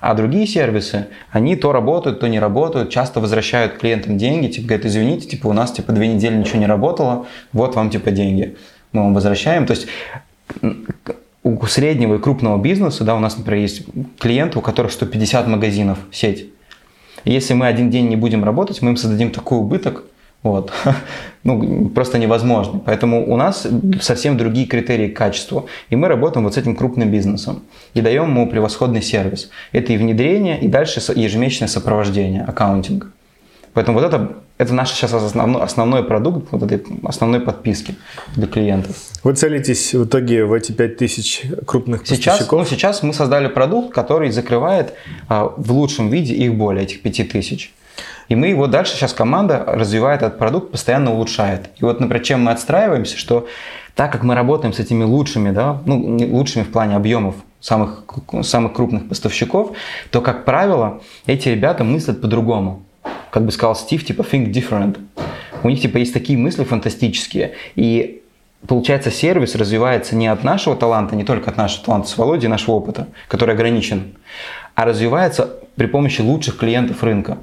А 0.02 0.12
другие 0.12 0.46
сервисы, 0.46 1.06
они 1.30 1.56
то 1.56 1.72
работают, 1.72 2.20
то 2.20 2.28
не 2.28 2.38
работают, 2.38 2.90
часто 2.90 3.20
возвращают 3.20 3.78
клиентам 3.78 4.18
деньги, 4.18 4.48
типа 4.48 4.68
говорят, 4.68 4.84
извините, 4.84 5.26
типа 5.26 5.46
у 5.46 5.54
нас 5.54 5.72
типа 5.72 5.92
две 5.92 6.06
недели 6.06 6.36
ничего 6.36 6.58
не 6.58 6.66
работало, 6.66 7.26
вот 7.54 7.76
вам 7.76 7.88
типа 7.88 8.10
деньги. 8.10 8.58
Мы 8.92 9.04
вам 9.04 9.14
возвращаем. 9.14 9.64
То 9.64 9.72
есть 9.72 9.86
у 11.42 11.66
среднего 11.66 12.16
и 12.16 12.18
крупного 12.18 12.60
бизнеса, 12.60 13.04
да, 13.04 13.14
у 13.14 13.18
нас, 13.18 13.36
например, 13.36 13.62
есть 13.62 13.84
клиенты, 14.18 14.58
у 14.58 14.62
которых 14.62 14.92
150 14.92 15.46
магазинов 15.46 15.98
сеть. 16.12 16.46
И 17.24 17.32
Если 17.32 17.54
мы 17.54 17.66
один 17.66 17.90
день 17.90 18.08
не 18.08 18.16
будем 18.16 18.44
работать, 18.44 18.82
мы 18.82 18.90
им 18.90 18.96
создадим 18.96 19.30
такой 19.30 19.58
убыток, 19.58 20.04
вот, 20.42 20.72
ну, 21.44 21.88
просто 21.90 22.18
невозможно. 22.18 22.80
Поэтому 22.84 23.30
у 23.30 23.36
нас 23.36 23.66
совсем 24.00 24.38
другие 24.38 24.66
критерии 24.66 25.08
к 25.08 25.16
качеству. 25.16 25.68
И 25.90 25.96
мы 25.96 26.08
работаем 26.08 26.44
вот 26.44 26.54
с 26.54 26.56
этим 26.56 26.74
крупным 26.76 27.10
бизнесом. 27.10 27.62
И 27.92 28.00
даем 28.00 28.30
ему 28.30 28.48
превосходный 28.48 29.02
сервис. 29.02 29.50
Это 29.72 29.92
и 29.92 29.98
внедрение, 29.98 30.58
и 30.58 30.68
дальше 30.68 31.00
ежемесячное 31.14 31.68
сопровождение, 31.68 32.42
аккаунтинг. 32.42 33.12
Поэтому 33.72 33.98
вот 33.98 34.06
это, 34.06 34.32
это 34.58 34.74
наш 34.74 34.90
сейчас 34.90 35.12
основной, 35.12 35.62
основной 35.62 36.02
продукт 36.02 36.48
вот 36.50 36.62
этой 36.62 36.82
основной 37.04 37.40
подписки 37.40 37.94
для 38.34 38.46
клиентов. 38.46 38.96
Вы 39.22 39.34
целитесь 39.34 39.94
в 39.94 40.04
итоге 40.04 40.44
в 40.44 40.52
эти 40.52 40.72
5000 40.72 41.42
крупных 41.66 42.06
Сейчас, 42.06 42.40
ну, 42.40 42.46
поставщиков? 42.46 42.68
сейчас 42.68 43.02
мы 43.02 43.14
создали 43.14 43.48
продукт, 43.48 43.94
который 43.94 44.30
закрывает 44.30 44.94
а, 45.28 45.52
в 45.56 45.72
лучшем 45.72 46.10
виде 46.10 46.34
их 46.34 46.54
более, 46.54 46.84
этих 46.84 47.02
5000. 47.02 47.72
И 48.28 48.36
мы 48.36 48.48
его 48.48 48.66
дальше, 48.66 48.94
сейчас 48.94 49.12
команда 49.12 49.64
развивает 49.66 50.22
этот 50.22 50.38
продукт, 50.38 50.70
постоянно 50.70 51.12
улучшает. 51.12 51.70
И 51.78 51.84
вот, 51.84 52.00
например, 52.00 52.24
чем 52.24 52.44
мы 52.44 52.52
отстраиваемся, 52.52 53.16
что 53.16 53.48
так 53.94 54.12
как 54.12 54.22
мы 54.22 54.34
работаем 54.34 54.72
с 54.72 54.78
этими 54.78 55.02
лучшими, 55.02 55.50
да, 55.50 55.82
ну, 55.84 56.16
лучшими 56.30 56.62
в 56.62 56.70
плане 56.70 56.96
объемов 56.96 57.34
самых, 57.60 58.04
самых 58.42 58.72
крупных 58.72 59.08
поставщиков, 59.08 59.72
то, 60.10 60.20
как 60.20 60.44
правило, 60.44 61.02
эти 61.26 61.48
ребята 61.48 61.84
мыслят 61.84 62.20
по-другому. 62.20 62.84
Как 63.30 63.44
бы 63.44 63.52
сказал 63.52 63.76
Стив, 63.76 64.04
типа 64.04 64.22
think 64.22 64.52
different. 64.52 64.98
У 65.62 65.68
них 65.68 65.80
типа 65.80 65.98
есть 65.98 66.12
такие 66.12 66.38
мысли 66.38 66.64
фантастические. 66.64 67.52
И 67.76 68.22
получается, 68.66 69.10
сервис 69.10 69.54
развивается 69.54 70.16
не 70.16 70.26
от 70.26 70.44
нашего 70.44 70.76
таланта, 70.76 71.16
не 71.16 71.24
только 71.24 71.50
от 71.50 71.56
нашего 71.56 71.84
таланта 71.84 72.08
с 72.08 72.18
Володей, 72.18 72.48
нашего 72.48 72.76
опыта, 72.76 73.08
который 73.28 73.54
ограничен, 73.54 74.14
а 74.74 74.84
развивается 74.84 75.50
при 75.76 75.86
помощи 75.86 76.20
лучших 76.20 76.58
клиентов 76.58 77.02
рынка. 77.02 77.38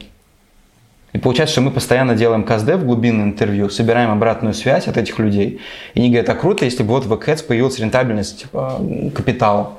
И 1.13 1.19
получается, 1.19 1.53
что 1.53 1.61
мы 1.61 1.71
постоянно 1.71 2.15
делаем 2.15 2.43
КСД 2.43 2.75
в 2.75 2.85
глубинное 2.85 3.25
интервью, 3.25 3.69
собираем 3.69 4.11
обратную 4.11 4.53
связь 4.53 4.87
от 4.87 4.97
этих 4.97 5.17
людей. 5.19 5.59
И 5.93 5.99
они 5.99 6.09
говорят, 6.09 6.29
а 6.29 6.35
круто, 6.35 6.65
если 6.65 6.83
бы 6.83 6.89
вот 6.89 7.05
в 7.05 7.13
Ads 7.13 7.45
появилась 7.45 7.79
рентабельность 7.79 8.41
типа, 8.41 8.79
капитала. 9.15 9.73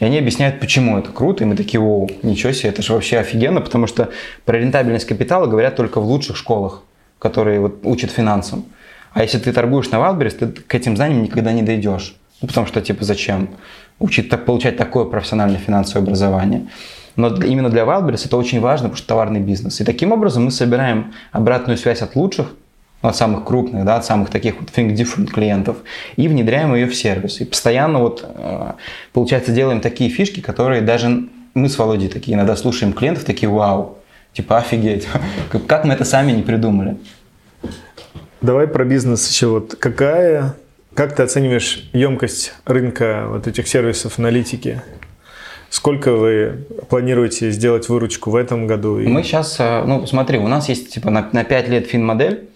И 0.00 0.04
они 0.04 0.18
объясняют, 0.18 0.60
почему 0.60 0.98
это 0.98 1.12
круто, 1.12 1.44
и 1.44 1.46
мы 1.46 1.54
такие, 1.54 1.80
о, 1.80 2.08
ничего 2.22 2.52
себе, 2.52 2.70
это 2.70 2.82
же 2.82 2.94
вообще 2.94 3.18
офигенно, 3.18 3.60
потому 3.60 3.86
что 3.86 4.08
про 4.46 4.58
рентабельность 4.58 5.06
капитала 5.06 5.46
говорят 5.46 5.76
только 5.76 6.00
в 6.00 6.06
лучших 6.06 6.36
школах, 6.36 6.82
которые 7.18 7.60
вот 7.60 7.80
учат 7.84 8.10
финансам. 8.10 8.64
А 9.12 9.22
если 9.22 9.38
ты 9.38 9.52
торгуешь 9.52 9.90
на 9.90 9.96
Wildberries, 9.96 10.30
ты 10.30 10.46
к 10.46 10.74
этим 10.74 10.96
знаниям 10.96 11.22
никогда 11.22 11.52
не 11.52 11.62
дойдешь. 11.62 12.16
Ну, 12.40 12.48
потому 12.48 12.66
что, 12.66 12.80
типа, 12.80 13.04
зачем 13.04 13.50
учить, 13.98 14.30
так, 14.30 14.46
получать 14.46 14.78
такое 14.78 15.04
профессиональное 15.04 15.58
финансовое 15.58 16.02
образование? 16.02 16.68
Но 17.16 17.28
именно 17.42 17.68
для 17.68 17.82
Wildberries 17.82 18.24
это 18.24 18.38
очень 18.38 18.60
важно, 18.60 18.88
потому 18.88 18.96
что 18.96 19.08
товарный 19.08 19.40
бизнес. 19.40 19.80
И 19.82 19.84
таким 19.84 20.12
образом 20.12 20.44
мы 20.44 20.50
собираем 20.50 21.12
обратную 21.32 21.76
связь 21.76 22.00
от 22.00 22.16
лучших, 22.16 22.54
ну, 23.02 23.08
от 23.08 23.16
самых 23.16 23.44
крупных, 23.44 23.84
да, 23.84 23.96
от 23.96 24.04
самых 24.04 24.30
таких 24.30 24.60
вот 24.60 24.68
think 24.70 24.94
different 24.94 25.28
клиентов, 25.28 25.78
и 26.16 26.28
внедряем 26.28 26.74
ее 26.74 26.86
в 26.86 26.94
сервис. 26.94 27.40
И 27.40 27.44
постоянно 27.44 28.00
вот, 28.00 28.24
э, 28.26 28.72
получается, 29.12 29.52
делаем 29.52 29.80
такие 29.80 30.10
фишки, 30.10 30.40
которые 30.40 30.82
даже 30.82 31.28
мы 31.54 31.68
с 31.68 31.78
Володей 31.78 32.08
такие 32.08 32.36
иногда 32.36 32.56
слушаем 32.56 32.92
клиентов, 32.92 33.24
такие, 33.24 33.48
вау, 33.48 33.98
типа, 34.32 34.58
офигеть, 34.58 35.08
как- 35.66 35.84
мы 35.84 35.94
это 35.94 36.04
сами 36.04 36.32
не 36.32 36.42
придумали. 36.42 36.96
Давай 38.42 38.66
про 38.66 38.84
бизнес 38.84 39.28
еще. 39.30 39.48
Вот 39.48 39.76
какая, 39.78 40.54
как 40.94 41.14
ты 41.14 41.22
оцениваешь 41.22 41.88
емкость 41.92 42.54
рынка 42.64 43.26
вот 43.28 43.46
этих 43.46 43.68
сервисов 43.68 44.18
аналитики? 44.18 44.82
Сколько 45.68 46.14
вы 46.14 46.66
планируете 46.88 47.50
сделать 47.50 47.88
выручку 47.88 48.30
в 48.30 48.36
этом 48.36 48.66
году? 48.66 48.98
Мы 48.98 49.22
сейчас, 49.22 49.58
ну, 49.58 50.04
смотри, 50.06 50.38
у 50.38 50.48
нас 50.48 50.68
есть 50.68 50.92
типа 50.92 51.10
на, 51.10 51.28
на 51.32 51.44
5 51.44 51.68
лет 51.68 51.86
финмодель, 51.86 52.49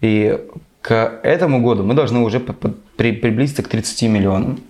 и 0.00 0.38
к 0.82 1.20
этому 1.22 1.60
году 1.62 1.82
мы 1.82 1.94
должны 1.94 2.20
уже 2.20 2.40
по- 2.40 2.52
по- 2.52 2.74
при- 2.96 3.12
приблизиться 3.12 3.62
к 3.62 3.68
30 3.68 4.08
миллионам. 4.08 4.60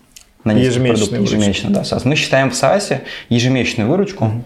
На 0.44 0.52
выручки. 0.52 1.34
Ежемесячно, 1.34 1.70
да. 1.70 1.82
SaaS. 1.82 2.02
Мы 2.04 2.16
считаем 2.16 2.50
в 2.50 2.54
САСе 2.54 3.02
ежемесячную 3.28 3.88
выручку. 3.88 4.42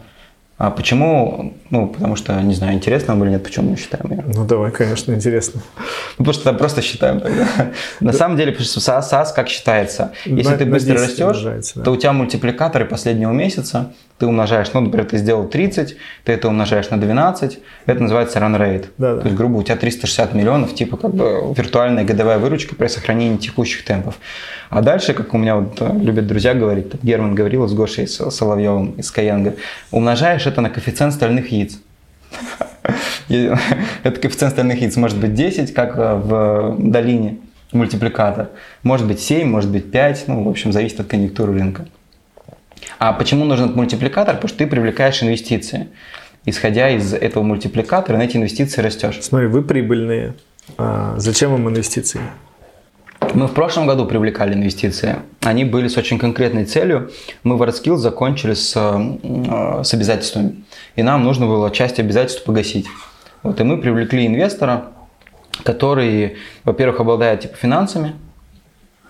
А 0.57 0.71
почему? 0.71 1.53
Ну, 1.71 1.89
потому 1.89 2.15
что, 2.15 2.41
не 2.41 2.55
знаю, 2.55 2.75
интересно 2.75 3.15
нам 3.15 3.25
или 3.25 3.33
нет, 3.33 3.43
почему 3.43 3.71
мы 3.71 3.77
считаем 3.77 4.11
ее. 4.11 4.25
Ну 4.35 4.45
давай, 4.47 4.71
конечно, 4.71 5.13
интересно. 5.13 5.61
Ну, 6.19 6.25
потому 6.25 6.33
что 6.33 6.53
просто 6.53 6.81
считаем 6.81 7.21
тогда. 7.21 7.49
На 8.01 8.13
самом 8.13 8.37
деле, 8.37 8.53
потому 8.53 8.69
что 8.69 8.79
SaaS, 8.81 9.35
как 9.35 9.49
считается? 9.49 10.13
Если 10.25 10.57
ты 10.57 10.65
быстро 10.65 10.95
10 10.97 11.21
растешь, 11.21 11.73
то 11.85 11.91
у 11.91 11.97
тебя 11.97 12.13
мультипликаторы 12.13 12.85
последнего 12.85 13.33
месяца, 13.33 13.95
ты 14.19 14.27
умножаешь, 14.27 14.73
ну, 14.73 14.81
например, 14.81 15.07
ты 15.07 15.19
сделал 15.19 15.49
30, 15.49 15.97
ты 16.25 16.33
это 16.33 16.49
умножаешь 16.49 16.89
на 16.91 17.01
12, 17.01 17.59
это 17.87 18.01
называется 18.01 18.39
run 18.39 18.57
rate. 18.59 18.87
Да-да. 18.97 19.21
То 19.21 19.27
есть, 19.27 19.37
грубо, 19.37 19.57
у 19.57 19.63
тебя 19.63 19.77
360 19.77 20.35
миллионов, 20.35 20.75
типа, 20.75 20.97
как 20.97 21.15
бы 21.15 21.53
виртуальная 21.57 22.05
годовая 22.05 22.39
выручка 22.39 22.75
при 22.75 22.87
сохранении 22.87 23.37
текущих 23.37 23.85
темпов. 23.85 24.15
А 24.71 24.83
дальше, 24.83 25.15
как 25.15 25.35
у 25.35 25.39
меня 25.39 25.57
вот 25.57 25.77
э, 25.81 25.93
любят 26.01 26.27
друзья 26.27 26.55
говорить, 26.55 26.91
там, 26.91 27.01
Герман 27.03 27.35
говорил 27.35 27.67
с 27.67 27.75
Гошей 27.75 28.07
С- 28.07 28.31
Соловьевым 28.31 28.93
из 28.93 29.13
Skyeng, 29.13 29.57
умножаешь 29.91 30.47
это 30.47 30.61
на 30.61 30.71
коэффициент 30.71 31.13
стальных 31.13 31.51
яиц. 31.51 31.79
Этот 33.29 34.19
коэффициент 34.19 34.53
стальных 34.53 34.81
яиц 34.81 34.97
может 34.97 35.19
быть 35.19 35.35
10, 35.35 35.73
как 35.75 35.97
э, 35.97 36.15
в 36.15 36.77
долине 36.79 37.39
мультипликатор. 37.73 38.51
Может 38.83 39.07
быть 39.07 39.21
7, 39.21 39.49
может 39.49 39.71
быть 39.71 39.91
5. 39.91 40.25
Ну, 40.29 40.45
в 40.45 40.49
общем, 40.49 40.73
зависит 40.73 41.01
от 41.01 41.07
конъюнктуры 41.07 41.53
рынка. 41.55 41.87
А 42.99 43.13
почему 43.13 43.45
нужен 43.45 43.67
этот 43.67 43.77
мультипликатор? 43.77 44.35
Потому 44.35 44.49
что 44.49 44.59
ты 44.59 44.67
привлекаешь 44.67 45.23
инвестиции. 45.23 45.89
Исходя 46.47 46.91
из 46.91 47.15
этого 47.15 47.43
мультипликатора, 47.43 48.19
на 48.19 48.23
эти 48.23 48.37
инвестиции 48.37 48.83
растешь. 48.83 49.19
Смотри, 49.23 49.47
вы 49.47 49.63
прибыльные. 49.63 50.35
А 50.77 51.15
зачем 51.19 51.53
вам 51.53 51.69
инвестиции? 51.69 52.21
Мы 53.33 53.49
в 53.49 53.53
прошлом 53.53 53.87
году 53.87 54.07
привлекали 54.07 54.55
инвестиции. 54.55 55.17
Они 55.41 55.65
были 55.65 55.89
с 55.89 55.97
очень 55.97 56.19
конкретной 56.19 56.67
целью. 56.67 57.11
Мы 57.43 57.57
в 57.57 57.63
WorldSkills 57.63 57.97
закончили 57.97 58.55
с, 58.55 58.75
э, 58.77 59.83
с 59.83 59.95
обязательствами. 59.95 60.65
И 60.97 61.03
нам 61.03 61.25
нужно 61.25 61.47
было 61.47 61.71
часть 61.71 61.99
обязательств 61.99 62.45
погасить. 62.45 62.87
Вот, 63.43 63.61
и 63.61 63.65
мы 63.65 63.79
привлекли 63.79 64.27
инвестора, 64.27 64.93
который, 65.65 66.37
во-первых, 66.65 67.01
обладает 67.01 67.41
типа, 67.41 67.57
финансами. 67.57 68.15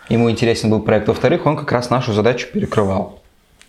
Ему 0.08 0.30
интересен 0.30 0.70
был 0.70 0.80
проект. 0.80 1.08
Во-вторых, 1.08 1.46
он 1.46 1.56
как 1.56 1.72
раз 1.72 1.90
нашу 1.90 2.12
задачу 2.12 2.48
перекрывал. 2.52 3.23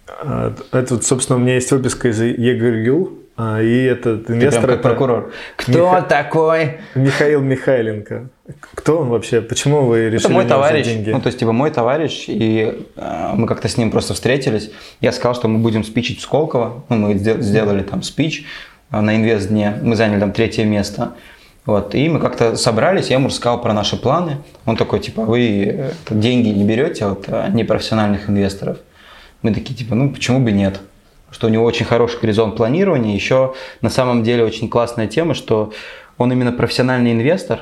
А, 0.07 0.53
Это, 0.71 1.01
собственно, 1.01 1.37
у 1.37 1.41
меня 1.41 1.55
есть 1.55 1.71
выписка 1.71 2.09
из 2.09 2.21
ЕГРЮ, 2.21 3.19
а, 3.37 3.61
и 3.61 3.83
этот 3.83 4.29
инвестор 4.29 4.69
это 4.71 4.81
прокурор. 4.81 5.31
Кто 5.55 5.71
Миха- 5.71 6.07
такой? 6.07 6.77
Михаил 6.95 7.41
Михайленко. 7.41 8.29
Кто 8.75 8.99
он 8.99 9.09
вообще? 9.09 9.41
Почему 9.41 9.85
вы 9.85 10.05
решили 10.09 10.25
Это 10.25 10.29
мой 10.33 10.45
товарищ. 10.45 10.85
деньги? 10.85 11.09
Ну, 11.09 11.19
то 11.19 11.27
есть, 11.27 11.39
типа, 11.39 11.51
мой 11.51 11.71
товарищ, 11.71 12.25
и 12.27 12.85
э, 12.95 13.29
мы 13.33 13.47
как-то 13.47 13.67
с 13.67 13.77
ним 13.77 13.89
просто 13.91 14.13
встретились. 14.13 14.71
Я 15.01 15.11
сказал, 15.11 15.33
что 15.33 15.47
мы 15.47 15.59
будем 15.59 15.83
спичить 15.83 16.19
в 16.19 16.21
Сколково. 16.21 16.83
Ну, 16.89 16.95
мы 16.97 17.13
сдел- 17.15 17.41
сделали 17.41 17.81
там 17.81 18.03
спич 18.03 18.45
на 18.91 19.15
инвест-дне. 19.15 19.79
Мы 19.81 19.95
заняли 19.95 20.19
там 20.19 20.31
третье 20.31 20.63
место. 20.63 21.13
Вот, 21.65 21.95
и 21.95 22.07
мы 22.09 22.19
как-то 22.19 22.55
собрались, 22.57 23.07
я 23.09 23.15
ему 23.15 23.29
рассказал 23.29 23.59
про 23.59 23.73
наши 23.73 23.97
планы. 23.99 24.37
Он 24.67 24.77
такой, 24.77 24.99
типа, 24.99 25.23
вы 25.23 25.65
э, 25.65 25.91
деньги 26.11 26.49
не 26.49 26.63
берете 26.63 27.05
от 27.05 27.27
непрофессиональных 27.53 28.29
инвесторов? 28.29 28.77
Мы 29.45 29.53
такие, 29.53 29.75
типа, 29.75 29.93
ну, 29.93 30.09
почему 30.09 30.39
бы 30.39 30.51
нет? 30.51 30.81
что 31.29 31.45
у 31.47 31.49
него 31.51 31.65
очень 31.65 31.85
хороший 31.85 32.19
горизонт 32.19 32.55
планирования. 32.55 33.13
Еще 33.13 33.53
на 33.81 33.89
самом 33.89 34.23
деле 34.23 34.43
очень 34.43 34.69
классная 34.69 35.05
тема, 35.05 35.35
что 35.35 35.71
он 36.17 36.31
именно 36.31 36.51
профессиональный 36.51 37.11
инвестор. 37.11 37.59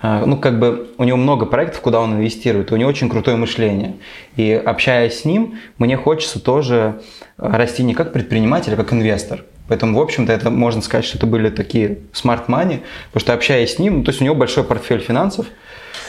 А, 0.00 0.26
ну, 0.26 0.36
как 0.36 0.58
бы 0.58 0.90
у 0.98 1.04
него 1.04 1.16
много 1.16 1.46
проектов, 1.46 1.80
куда 1.80 2.00
он 2.00 2.14
инвестирует, 2.14 2.70
у 2.70 2.76
него 2.76 2.90
очень 2.90 3.08
крутое 3.08 3.38
мышление. 3.38 3.94
И 4.36 4.52
общаясь 4.52 5.20
с 5.20 5.24
ним, 5.24 5.58
мне 5.78 5.96
хочется 5.96 6.38
тоже 6.38 7.00
расти 7.38 7.82
не 7.82 7.94
как 7.94 8.12
предприниматель, 8.12 8.74
а 8.74 8.76
как 8.76 8.92
инвестор. 8.92 9.44
Поэтому, 9.68 9.98
в 9.98 10.02
общем-то, 10.02 10.32
это 10.32 10.50
можно 10.50 10.82
сказать, 10.82 11.06
что 11.06 11.16
это 11.16 11.26
были 11.26 11.48
такие 11.48 12.00
smart 12.12 12.48
money, 12.48 12.80
потому 13.06 13.20
что 13.20 13.32
общаясь 13.32 13.76
с 13.76 13.78
ним, 13.78 13.98
ну, 13.98 14.04
то 14.04 14.10
есть 14.10 14.20
у 14.20 14.24
него 14.24 14.34
большой 14.34 14.64
портфель 14.64 15.00
финансов, 15.00 15.46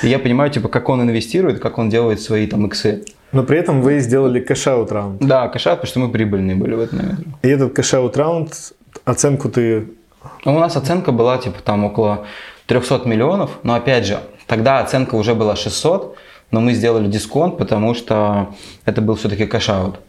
и 0.01 0.07
я 0.07 0.19
понимаю, 0.19 0.51
типа, 0.51 0.69
как 0.69 0.89
он 0.89 1.01
инвестирует, 1.01 1.59
как 1.59 1.77
он 1.77 1.89
делает 1.89 2.21
свои 2.21 2.47
там 2.47 2.65
иксы. 2.65 3.03
Но 3.31 3.43
при 3.43 3.57
этом 3.57 3.81
вы 3.81 3.99
сделали 3.99 4.39
cash-out 4.39 4.91
раунд. 4.91 5.21
Да, 5.21 5.47
cash-out, 5.47 5.82
потому 5.81 5.88
что 5.88 5.99
мы 5.99 6.11
прибыльные 6.11 6.55
были 6.55 6.75
в 6.75 6.79
этот 6.79 6.93
момент. 6.93 7.19
И 7.41 7.47
этот 7.47 7.73
cash-out 7.73 8.17
раунд, 8.17 8.73
оценку 9.03 9.49
ты... 9.49 9.88
Ну, 10.45 10.55
у 10.55 10.59
нас 10.59 10.75
оценка 10.75 11.11
была, 11.11 11.38
типа, 11.38 11.61
там 11.63 11.83
около 11.83 12.25
300 12.67 13.01
миллионов, 13.05 13.59
но 13.63 13.75
опять 13.75 14.05
же, 14.05 14.19
тогда 14.47 14.79
оценка 14.79 15.15
уже 15.15 15.36
была 15.36 15.55
600, 15.55 16.15
но 16.51 16.61
мы 16.61 16.73
сделали 16.73 17.07
дисконт, 17.07 17.57
потому 17.57 17.93
что 17.93 18.55
это 18.86 19.01
был 19.01 19.15
все-таки 19.15 19.45
cash-out. 19.45 19.99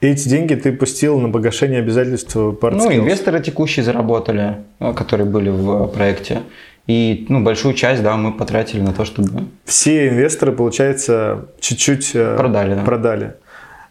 И 0.00 0.08
эти 0.08 0.28
деньги 0.28 0.54
ты 0.54 0.72
пустил 0.72 1.18
на 1.18 1.30
погашение 1.30 1.80
обязательств 1.80 2.34
по 2.34 2.70
Ну, 2.70 2.92
инвесторы 2.92 3.40
текущие 3.40 3.84
заработали, 3.84 4.58
э, 4.78 4.92
которые 4.92 5.26
были 5.26 5.48
в 5.48 5.86
проекте. 5.88 6.42
И 6.86 7.26
ну, 7.28 7.42
большую 7.42 7.74
часть, 7.74 8.02
да, 8.02 8.16
мы 8.16 8.32
потратили 8.32 8.80
на 8.80 8.92
то, 8.92 9.04
чтобы... 9.04 9.44
Все 9.64 10.08
инвесторы, 10.08 10.52
получается, 10.52 11.46
чуть-чуть 11.58 12.12
э, 12.14 12.36
продали. 12.36 12.74
Да. 12.74 12.82
продали. 12.82 13.34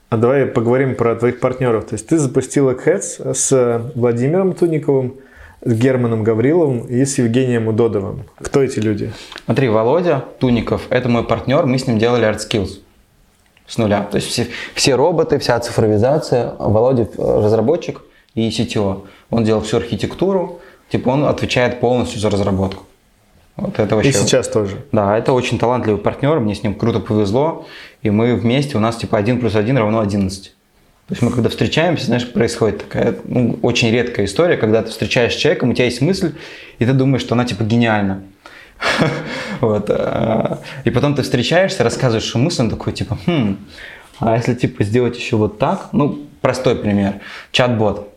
А 0.10 0.18
давай 0.18 0.46
поговорим 0.46 0.96
про 0.96 1.16
твоих 1.16 1.40
партнеров. 1.40 1.86
То 1.86 1.96
есть 1.96 2.08
ты 2.08 2.18
запустил 2.18 2.70
Eggheads 2.70 3.34
с 3.34 3.92
Владимиром 3.96 4.54
Туниковым, 4.54 5.16
с 5.62 5.74
Германом 5.74 6.24
Гавриловым 6.24 6.86
и 6.86 7.04
с 7.04 7.18
Евгением 7.18 7.68
Удодовым. 7.68 8.24
Кто 8.38 8.62
эти 8.64 8.80
люди? 8.80 9.12
Смотри, 9.44 9.68
Володя 9.68 10.24
Туников– 10.40 10.84
это 10.90 11.10
мой 11.10 11.24
партнер, 11.26 11.66
мы 11.66 11.78
с 11.78 11.88
ним 11.88 11.98
делали 11.98 12.26
ArtSkills 12.30 12.80
с 13.68 13.78
нуля. 13.78 14.08
То 14.10 14.18
есть 14.18 14.30
все, 14.30 14.48
все 14.74 14.96
роботы, 14.96 15.40
вся 15.40 15.60
цифровизация. 15.60 16.54
Володя 16.60 17.10
разработчик 17.18 18.02
и 18.36 18.50
CTO. 18.50 19.06
Он 19.32 19.44
делал 19.44 19.62
всю 19.62 19.78
архитектуру, 19.78 20.62
типа 20.90 21.10
он 21.10 21.26
отвечает 21.26 21.80
полностью 21.80 22.20
за 22.20 22.30
разработку. 22.30 22.84
Вот 23.56 23.80
это 23.80 23.96
вообще... 23.96 24.10
И 24.10 24.14
сейчас 24.14 24.50
тоже. 24.50 24.84
Да, 24.92 25.18
это 25.18 25.32
очень 25.32 25.58
талантливый 25.58 26.02
партнер, 26.02 26.40
мне 26.40 26.56
с 26.56 26.64
ним 26.64 26.76
круто 26.76 27.00
повезло, 27.00 27.66
и 28.02 28.10
мы 28.10 28.36
вместе, 28.36 28.78
у 28.78 28.80
нас 28.80 28.98
типа 28.98 29.18
1 29.18 29.40
плюс 29.40 29.56
1 29.56 29.78
равно 29.78 30.00
11. 30.00 30.44
То 31.08 31.14
есть 31.14 31.22
мы 31.22 31.32
когда 31.32 31.50
встречаемся, 31.50 32.06
знаешь, 32.06 32.32
происходит 32.32 32.80
такая 32.80 33.16
ну, 33.26 33.60
очень 33.62 33.92
редкая 33.92 34.26
история, 34.26 34.58
когда 34.58 34.82
ты 34.82 34.90
встречаешь 34.90 35.36
человека, 35.36 35.66
у 35.66 35.74
тебя 35.74 35.86
есть 35.86 36.02
мысль, 36.02 36.34
и 36.80 36.86
ты 36.86 36.94
думаешь, 36.94 37.22
что 37.22 37.36
она 37.36 37.46
типа 37.46 37.64
гениальна. 37.64 38.24
вот. 39.62 39.86
Э, 39.90 40.58
и 40.84 40.90
потом 40.90 41.16
ты 41.16 41.22
встречаешься, 41.22 41.84
рассказываешь 41.84 42.34
мысль, 42.36 42.64
он 42.64 42.70
такой 42.72 42.92
типа, 42.92 43.18
хм, 43.26 43.58
а 44.20 44.36
если 44.36 44.56
типа 44.56 44.84
сделать 44.84 45.16
еще 45.16 45.36
вот 45.36 45.60
так, 45.60 45.90
ну, 45.92 46.20
простой 46.42 46.76
пример, 46.76 47.22
чат-бот. 47.52 48.10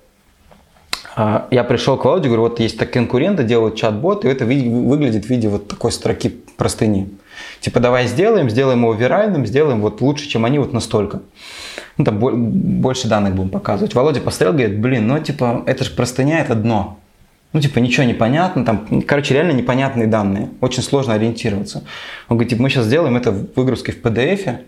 А, 1.17 1.49
я 1.51 1.65
пришел 1.65 1.97
к 1.97 2.05
Володе, 2.05 2.29
говорю, 2.29 2.43
вот 2.43 2.61
есть 2.61 2.79
так 2.79 2.93
конкуренты, 2.93 3.45
делают 3.45 3.77
чат-бот, 3.77 4.25
и 4.25 4.29
это 4.29 4.45
выглядит 4.45 5.27
в 5.27 5.29
виде 5.31 5.49
вот 5.49 5.69
такой 5.69 5.93
строки 5.93 6.29
простыни. 6.57 7.09
Типа, 7.61 7.81
давай 7.81 8.07
сделаем, 8.07 8.51
сделаем 8.51 8.81
его 8.81 8.95
виральным, 8.95 9.47
сделаем 9.47 9.81
вот 9.81 10.01
лучше, 10.01 10.29
чем 10.29 10.45
они, 10.45 10.59
вот 10.59 10.73
настолько. 10.73 11.21
Ну, 11.97 12.05
там 12.05 12.19
больше 12.19 13.09
данных 13.09 13.35
будем 13.35 13.51
показывать. 13.51 13.95
Володя 13.95 14.21
посмотрел, 14.21 14.53
говорит, 14.53 14.81
блин, 14.81 15.09
ну, 15.09 15.19
типа, 15.19 15.63
это 15.67 15.85
же 15.85 15.91
простыня, 15.91 16.41
это 16.41 16.55
дно. 16.55 16.99
Ну, 17.53 17.61
типа, 17.61 17.79
ничего 17.79 18.05
не 18.05 18.15
понятно, 18.15 18.65
там, 18.65 19.03
короче, 19.03 19.35
реально 19.35 19.53
непонятные 19.53 20.07
данные, 20.07 20.51
очень 20.61 20.83
сложно 20.83 21.15
ориентироваться. 21.15 21.83
Он 22.29 22.37
говорит, 22.37 22.51
типа, 22.51 22.63
мы 22.63 22.69
сейчас 22.69 22.85
сделаем 22.85 23.17
это 23.17 23.33
выгрузкой 23.33 23.95
в 23.95 24.03
PDF, 24.03 24.59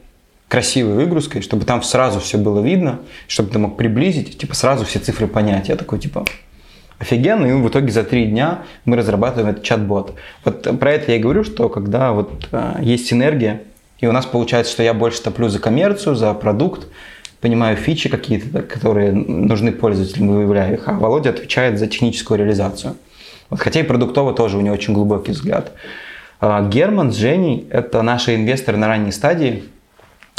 красивой 0.51 0.95
выгрузкой, 0.95 1.43
чтобы 1.43 1.65
там 1.65 1.81
сразу 1.83 2.19
все 2.19 2.37
было 2.37 2.61
видно, 2.61 2.99
чтобы 3.29 3.51
ты 3.51 3.61
мог 3.61 3.77
приблизить, 3.77 4.37
типа, 4.37 4.55
сразу 4.55 4.85
все 4.85 4.99
цифры 4.99 5.29
понять. 5.29 5.69
Я 5.69 5.77
такой, 5.77 6.01
типа, 6.01 6.25
офигенно, 6.99 7.47
и 7.47 7.53
в 7.53 7.69
итоге 7.69 7.93
за 7.93 8.03
три 8.03 8.27
дня 8.27 8.65
мы 8.85 8.97
разрабатываем 8.97 9.51
этот 9.51 9.63
чат-бот. 9.63 10.17
Вот 10.45 10.79
про 10.81 10.93
это 10.93 11.13
я 11.13 11.19
и 11.19 11.21
говорю, 11.21 11.45
что 11.45 11.69
когда 11.69 12.11
вот 12.11 12.49
э, 12.51 12.79
есть 12.81 13.07
синергия, 13.07 13.63
и 14.01 14.09
у 14.09 14.13
нас 14.13 14.27
получается, 14.27 14.73
что 14.73 14.83
я 14.83 14.93
больше 14.93 15.23
топлю 15.23 15.49
за 15.49 15.61
коммерцию, 15.61 16.17
за 16.17 16.35
продукт, 16.35 16.89
понимаю 17.41 17.77
фичи 17.77 18.09
какие-то, 18.09 18.63
которые 18.63 19.13
нужны 19.13 19.71
пользователям, 19.71 20.35
выявляю 20.35 20.75
их, 20.75 20.89
а 20.89 20.95
Володя 20.95 21.31
отвечает 21.31 21.79
за 21.79 21.87
техническую 21.87 22.39
реализацию. 22.39 22.97
Вот, 23.51 23.61
хотя 23.61 23.81
и 23.81 23.85
продуктово 23.85 24.35
тоже 24.35 24.59
у 24.59 24.61
него 24.63 24.75
очень 24.75 24.95
глубокий 24.95 25.31
взгляд. 25.31 25.73
А 26.41 26.67
Герман 26.69 27.13
с 27.13 27.17
Женей– 27.17 27.69
это 27.71 28.03
наши 28.03 28.35
инвесторы 28.35 28.79
на 28.79 28.89
ранней 28.89 29.13
стадии. 29.13 29.63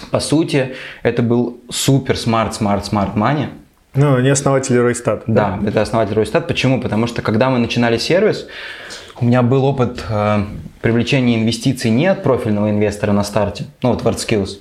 По 0.10 0.20
сути, 0.20 0.76
это 1.04 1.22
был 1.22 1.60
супер 1.70 2.18
smart, 2.18 2.56
smart, 2.56 2.86
smart 2.86 3.16
money. 3.16 3.50
Ну, 3.94 4.16
они 4.16 4.30
основатели 4.30 4.78
Roistat. 4.78 5.24
Да, 5.28 5.60
да, 5.62 5.70
это 5.70 5.82
основатель 5.82 6.16
Roistat. 6.16 6.48
Почему? 6.48 6.82
Потому 6.82 7.08
что 7.08 7.22
когда 7.22 7.50
мы 7.50 7.60
начинали 7.60 7.98
сервис, 7.98 8.48
у 9.20 9.26
меня 9.26 9.42
был 9.42 9.66
опыт 9.66 10.04
э, 10.10 10.44
привлечения 10.82 11.36
инвестиций 11.36 11.92
не 11.92 12.08
от 12.08 12.24
профильного 12.24 12.70
инвестора 12.70 13.12
на 13.12 13.24
старте, 13.24 13.66
ну 13.84 13.94
вот 13.94 14.02
WordSkills. 14.02 14.60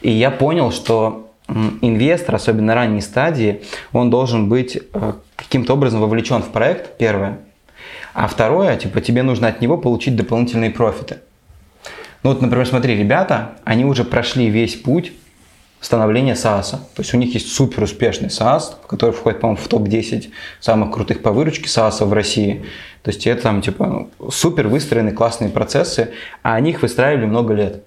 И 0.00 0.10
я 0.10 0.30
понял, 0.30 0.72
что 0.72 1.30
инвестор, 1.80 2.34
особенно 2.36 2.68
на 2.68 2.74
ранней 2.74 3.02
стадии, 3.02 3.62
он 3.92 4.10
должен 4.10 4.48
быть 4.48 4.76
э, 4.76 5.12
каким-то 5.36 5.74
образом 5.74 6.00
вовлечен 6.00 6.42
в 6.42 6.48
проект, 6.48 6.96
первое. 6.96 7.38
А 8.14 8.26
второе, 8.26 8.76
типа, 8.76 9.00
тебе 9.00 9.22
нужно 9.22 9.48
от 9.48 9.60
него 9.60 9.76
получить 9.76 10.16
дополнительные 10.16 10.70
профиты. 10.70 11.18
Ну 12.22 12.30
вот, 12.30 12.42
например, 12.42 12.66
смотри, 12.66 12.96
ребята, 12.96 13.52
они 13.64 13.84
уже 13.84 14.04
прошли 14.04 14.50
весь 14.50 14.76
путь 14.76 15.12
становления 15.80 16.34
SaaS. 16.34 16.72
То 16.72 16.98
есть 16.98 17.14
у 17.14 17.16
них 17.16 17.32
есть 17.34 17.52
супер 17.52 17.82
успешный 17.82 18.28
SaaS, 18.28 18.74
который 18.86 19.12
входит, 19.12 19.40
по-моему, 19.40 19.62
в 19.62 19.68
топ-10 19.68 20.30
самых 20.60 20.92
крутых 20.92 21.22
по 21.22 21.32
выручке 21.32 21.66
SaaS 21.66 22.04
в 22.04 22.12
России. 22.12 22.66
То 23.02 23.10
есть 23.10 23.26
это 23.26 23.42
там 23.42 23.62
типа 23.62 23.86
ну, 24.18 24.30
супер 24.30 24.68
выстроенные 24.68 25.14
классные 25.14 25.50
процессы, 25.50 26.10
а 26.42 26.54
они 26.54 26.70
их 26.70 26.82
выстраивали 26.82 27.24
много 27.24 27.54
лет. 27.54 27.82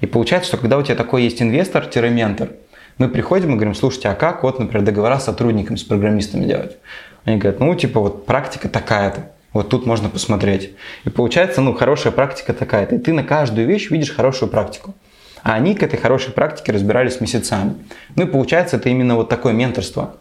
И 0.00 0.06
получается, 0.06 0.48
что 0.48 0.56
когда 0.58 0.76
у 0.78 0.82
тебя 0.82 0.94
такой 0.94 1.22
есть 1.22 1.40
инвестор-ментор, 1.40 2.50
мы 2.98 3.08
приходим 3.08 3.52
и 3.52 3.54
говорим, 3.54 3.74
слушайте, 3.74 4.08
а 4.08 4.14
как 4.14 4.42
вот, 4.42 4.58
например, 4.58 4.84
договора 4.84 5.18
с 5.18 5.24
сотрудниками, 5.24 5.76
с 5.76 5.82
программистами 5.82 6.46
делать? 6.46 6.76
Они 7.24 7.36
говорят, 7.36 7.60
ну, 7.60 7.74
типа, 7.74 8.00
вот 8.00 8.24
практика 8.24 8.68
такая-то. 8.68 9.30
Вот 9.56 9.70
тут 9.70 9.86
можно 9.86 10.10
посмотреть. 10.10 10.72
И 11.06 11.08
получается, 11.08 11.62
ну, 11.62 11.72
хорошая 11.72 12.12
практика 12.12 12.52
такая-то. 12.52 12.96
И 12.96 12.98
ты 12.98 13.14
на 13.14 13.24
каждую 13.24 13.66
вещь 13.66 13.88
видишь 13.88 14.14
хорошую 14.14 14.50
практику. 14.50 14.94
А 15.42 15.54
они 15.54 15.74
к 15.74 15.82
этой 15.82 15.98
хорошей 15.98 16.34
практике 16.34 16.72
разбирались 16.72 17.22
месяцами. 17.22 17.74
Ну 18.16 18.24
и 18.24 18.26
получается, 18.26 18.76
это 18.76 18.90
именно 18.90 19.16
вот 19.16 19.30
такое 19.30 19.54
менторство. 19.54 20.16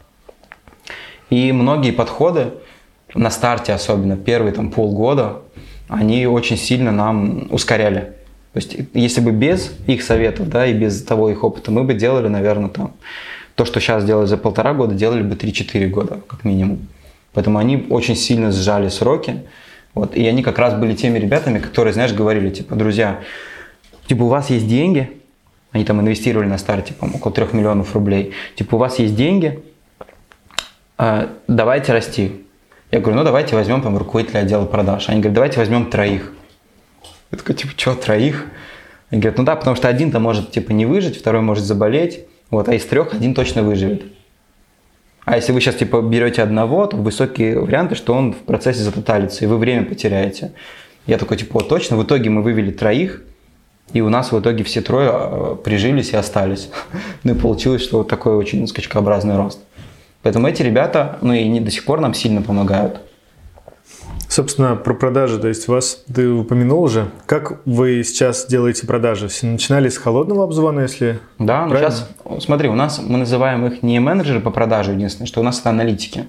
И 1.29 1.51
многие 1.51 1.91
подходы, 1.91 2.53
на 3.13 3.29
старте 3.29 3.73
особенно, 3.73 4.15
первые 4.15 4.53
там 4.53 4.71
полгода, 4.71 5.41
они 5.89 6.27
очень 6.27 6.55
сильно 6.55 6.93
нам 6.93 7.49
ускоряли. 7.51 8.13
То 8.53 8.59
есть, 8.59 8.77
если 8.93 9.19
бы 9.19 9.31
без 9.31 9.73
их 9.85 10.01
советов, 10.01 10.47
да, 10.47 10.65
и 10.65 10.73
без 10.73 11.03
того 11.03 11.29
их 11.29 11.43
опыта, 11.43 11.71
мы 11.71 11.83
бы 11.83 11.93
делали, 11.93 12.29
наверное, 12.29 12.69
там, 12.69 12.93
то, 13.55 13.65
что 13.65 13.81
сейчас 13.81 14.05
делают 14.05 14.29
за 14.29 14.37
полтора 14.37 14.73
года, 14.73 14.95
делали 14.95 15.23
бы 15.23 15.35
3-4 15.35 15.87
года, 15.87 16.21
как 16.25 16.45
минимум. 16.45 16.87
Поэтому 17.35 17.59
они 17.59 17.85
очень 17.89 18.15
сильно 18.15 18.51
сжали 18.51 18.87
сроки. 18.89 19.43
Вот, 19.93 20.15
и 20.15 20.25
они 20.25 20.41
как 20.41 20.57
раз 20.57 20.73
были 20.73 20.95
теми 20.95 21.19
ребятами, 21.19 21.59
которые, 21.59 21.93
знаешь, 21.93 22.13
говорили, 22.13 22.49
типа, 22.49 22.75
друзья, 22.75 23.21
типа, 24.07 24.23
у 24.23 24.27
вас 24.27 24.49
есть 24.49 24.67
деньги, 24.67 25.11
они 25.71 25.85
там 25.85 26.01
инвестировали 26.01 26.47
на 26.47 26.57
старте, 26.57 26.93
по 26.93 27.05
около 27.05 27.33
3 27.33 27.47
миллионов 27.53 27.93
рублей, 27.93 28.33
типа, 28.55 28.75
у 28.75 28.77
вас 28.77 28.99
есть 28.99 29.15
деньги, 29.15 29.63
а, 30.97 31.29
давайте 31.47 31.93
расти. 31.93 32.45
Я 32.91 32.99
говорю, 32.99 33.17
ну 33.17 33.23
давайте 33.23 33.55
возьмем 33.55 33.81
там 33.81 33.97
руководителя 33.97 34.39
отдела 34.39 34.65
продаж. 34.65 35.09
Они 35.09 35.19
говорят, 35.19 35.33
давайте 35.33 35.59
возьмем 35.59 35.89
троих. 35.89 36.31
Я 37.31 37.37
такой, 37.37 37.55
типа, 37.55 37.73
что, 37.75 37.95
троих? 37.95 38.45
Они 39.11 39.21
говорят, 39.21 39.37
ну 39.37 39.43
да, 39.43 39.55
потому 39.55 39.75
что 39.75 39.87
один-то 39.87 40.19
может, 40.19 40.51
типа, 40.51 40.71
не 40.71 40.85
выжить, 40.85 41.17
второй 41.17 41.41
может 41.41 41.63
заболеть, 41.63 42.25
вот, 42.49 42.69
а 42.69 42.73
из 42.73 42.85
трех 42.85 43.13
один 43.13 43.33
точно 43.33 43.63
выживет. 43.63 44.03
А 45.25 45.35
если 45.35 45.51
вы 45.51 45.59
сейчас, 45.59 45.75
типа, 45.75 46.01
берете 46.01 46.43
одного, 46.43 46.85
то 46.85 46.97
высокие 46.97 47.59
варианты, 47.59 47.95
что 47.95 48.13
он 48.13 48.33
в 48.33 48.37
процессе 48.37 48.81
затоталится, 48.81 49.43
и 49.43 49.47
вы 49.47 49.57
время 49.57 49.83
потеряете. 49.83 50.53
Я 51.07 51.17
такой, 51.17 51.37
типа, 51.37 51.59
вот 51.59 51.69
точно, 51.69 51.97
в 51.97 52.03
итоге 52.03 52.29
мы 52.29 52.43
вывели 52.43 52.71
троих, 52.71 53.23
и 53.93 54.01
у 54.01 54.09
нас 54.09 54.31
в 54.31 54.39
итоге 54.39 54.63
все 54.63 54.81
трое 54.81 55.09
а, 55.11 55.55
прижились 55.55 56.11
и 56.11 56.15
остались. 56.15 56.69
ну 57.23 57.33
и 57.33 57.37
получилось, 57.37 57.81
что 57.81 57.99
вот 57.99 58.07
такой 58.07 58.35
очень 58.35 58.67
скачкообразный 58.67 59.35
рост. 59.35 59.59
Поэтому 60.21 60.47
эти 60.47 60.61
ребята, 60.61 61.17
ну 61.21 61.33
и 61.33 61.39
они 61.39 61.59
до 61.59 61.71
сих 61.71 61.85
пор 61.85 62.01
нам 62.01 62.13
сильно 62.13 62.41
помогают. 62.41 63.01
Собственно, 64.27 64.75
про 64.75 64.93
продажи, 64.93 65.39
то 65.39 65.47
есть 65.47 65.67
вас, 65.67 66.03
ты 66.13 66.29
упомянул 66.29 66.83
уже, 66.83 67.09
как 67.25 67.61
вы 67.65 68.03
сейчас 68.03 68.47
делаете 68.47 68.87
продажи? 68.87 69.27
Все 69.27 69.47
начинали 69.47 69.87
с 69.87 69.97
холодного 69.97 70.43
обзвона, 70.43 70.81
если... 70.81 71.19
Да, 71.37 71.65
ну 71.65 71.71
Правильно? 71.71 71.91
сейчас, 71.91 72.43
смотри, 72.43 72.69
у 72.69 72.75
нас, 72.75 72.99
мы 72.99 73.17
называем 73.17 73.65
их 73.65 73.83
не 73.83 73.99
менеджеры 73.99 74.39
по 74.39 74.51
продаже, 74.51 74.91
единственное, 74.91 75.27
что 75.27 75.41
у 75.41 75.43
нас 75.43 75.59
это 75.59 75.69
аналитики. 75.69 76.25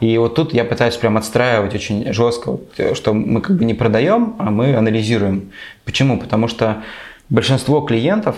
И 0.00 0.16
вот 0.18 0.34
тут 0.34 0.52
я 0.52 0.64
пытаюсь 0.64 0.96
прям 0.96 1.16
отстраивать 1.16 1.74
очень 1.74 2.12
жестко, 2.12 2.58
э, 2.76 2.94
что 2.94 3.14
мы 3.14 3.40
как 3.40 3.56
бы 3.56 3.64
не 3.64 3.74
продаем, 3.74 4.36
а 4.38 4.50
мы 4.50 4.74
анализируем. 4.74 5.50
Почему? 5.84 6.18
Потому 6.18 6.46
что 6.48 6.82
большинство 7.28 7.80
клиентов, 7.80 8.36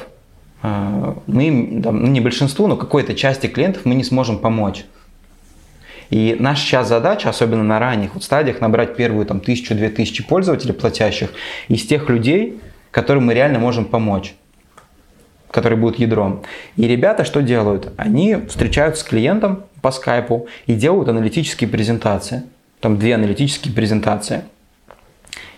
э, 0.62 1.14
мы, 1.26 1.50
ну 1.50 2.06
не 2.06 2.20
большинству, 2.20 2.66
но 2.66 2.76
какой-то 2.76 3.14
части 3.14 3.46
клиентов 3.46 3.82
мы 3.84 3.94
не 3.94 4.04
сможем 4.04 4.38
помочь. 4.38 4.84
И 6.10 6.36
наша 6.38 6.62
сейчас 6.62 6.88
задача, 6.88 7.30
особенно 7.30 7.62
на 7.62 7.78
ранних 7.78 8.14
вот 8.14 8.24
стадиях, 8.24 8.60
набрать 8.60 8.96
первую 8.96 9.26
там 9.26 9.40
тысячу-две 9.40 9.88
тысячи 9.88 10.26
пользователей 10.26 10.74
платящих 10.74 11.30
из 11.68 11.86
тех 11.86 12.08
людей, 12.08 12.60
которым 12.90 13.26
мы 13.26 13.34
реально 13.34 13.58
можем 13.58 13.84
помочь 13.84 14.34
которые 15.50 15.78
будут 15.78 15.98
ядром. 15.98 16.42
И 16.76 16.86
ребята 16.86 17.24
что 17.24 17.42
делают? 17.42 17.92
Они 17.96 18.36
встречаются 18.48 19.02
с 19.02 19.06
клиентом 19.06 19.64
по 19.82 19.90
скайпу 19.90 20.46
и 20.66 20.74
делают 20.74 21.08
аналитические 21.08 21.68
презентации. 21.68 22.44
Там 22.80 22.98
две 22.98 23.14
аналитические 23.14 23.74
презентации. 23.74 24.42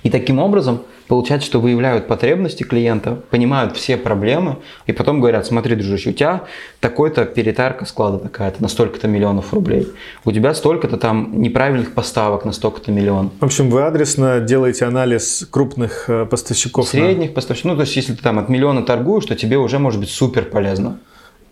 И 0.03 0.11
таким 0.11 0.39
образом 0.41 0.83
получается, 1.07 1.47
что 1.47 1.61
выявляют 1.61 2.09
потребности 2.09 2.63
клиента, 2.63 3.17
понимают 3.31 3.77
все 3.77 3.97
проблемы, 3.97 4.57
и 4.87 4.93
потом 4.93 5.21
говорят, 5.21 5.47
смотри, 5.47 5.77
дружище, 5.77 6.11
у 6.11 6.13
тебя 6.13 6.45
такой-то 6.81 7.25
перетарка 7.25 7.85
склада 7.85 8.19
такая-то 8.19 8.63
на 8.63 8.69
столько-то 8.69 9.09
миллионов 9.09 9.53
рублей, 9.53 9.87
у 10.25 10.33
тебя 10.33 10.55
столько-то 10.55 10.97
там 10.97 11.41
неправильных 11.41 11.93
поставок 11.93 12.45
на 12.45 12.53
столько-то 12.53 12.91
миллион. 12.91 13.31
В 13.41 13.45
общем, 13.45 13.69
вы 13.71 13.83
адресно 13.83 14.41
делаете 14.41 14.87
анализ 14.87 15.47
крупных 15.51 16.07
э, 16.09 16.25
поставщиков. 16.25 16.87
на- 16.87 16.91
Средних 16.91 17.35
поставщиков, 17.35 17.73
ну 17.73 17.77
то 17.77 17.83
есть 17.83 17.95
если 17.97 18.15
ты 18.15 18.23
там 18.23 18.39
от 18.39 18.49
миллиона 18.49 18.83
торгуешь, 18.83 19.27
то 19.27 19.35
тебе 19.37 19.59
уже 19.59 19.79
может 19.79 20.01
быть 20.01 20.11
супер 20.11 20.45
полезно. 20.47 20.99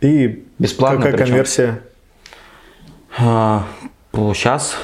И 0.01 0.45
Бесплатно 0.59 0.99
какая 1.03 1.13
причем. 1.13 1.27
конверсия? 1.27 1.81
сейчас. 4.13 4.77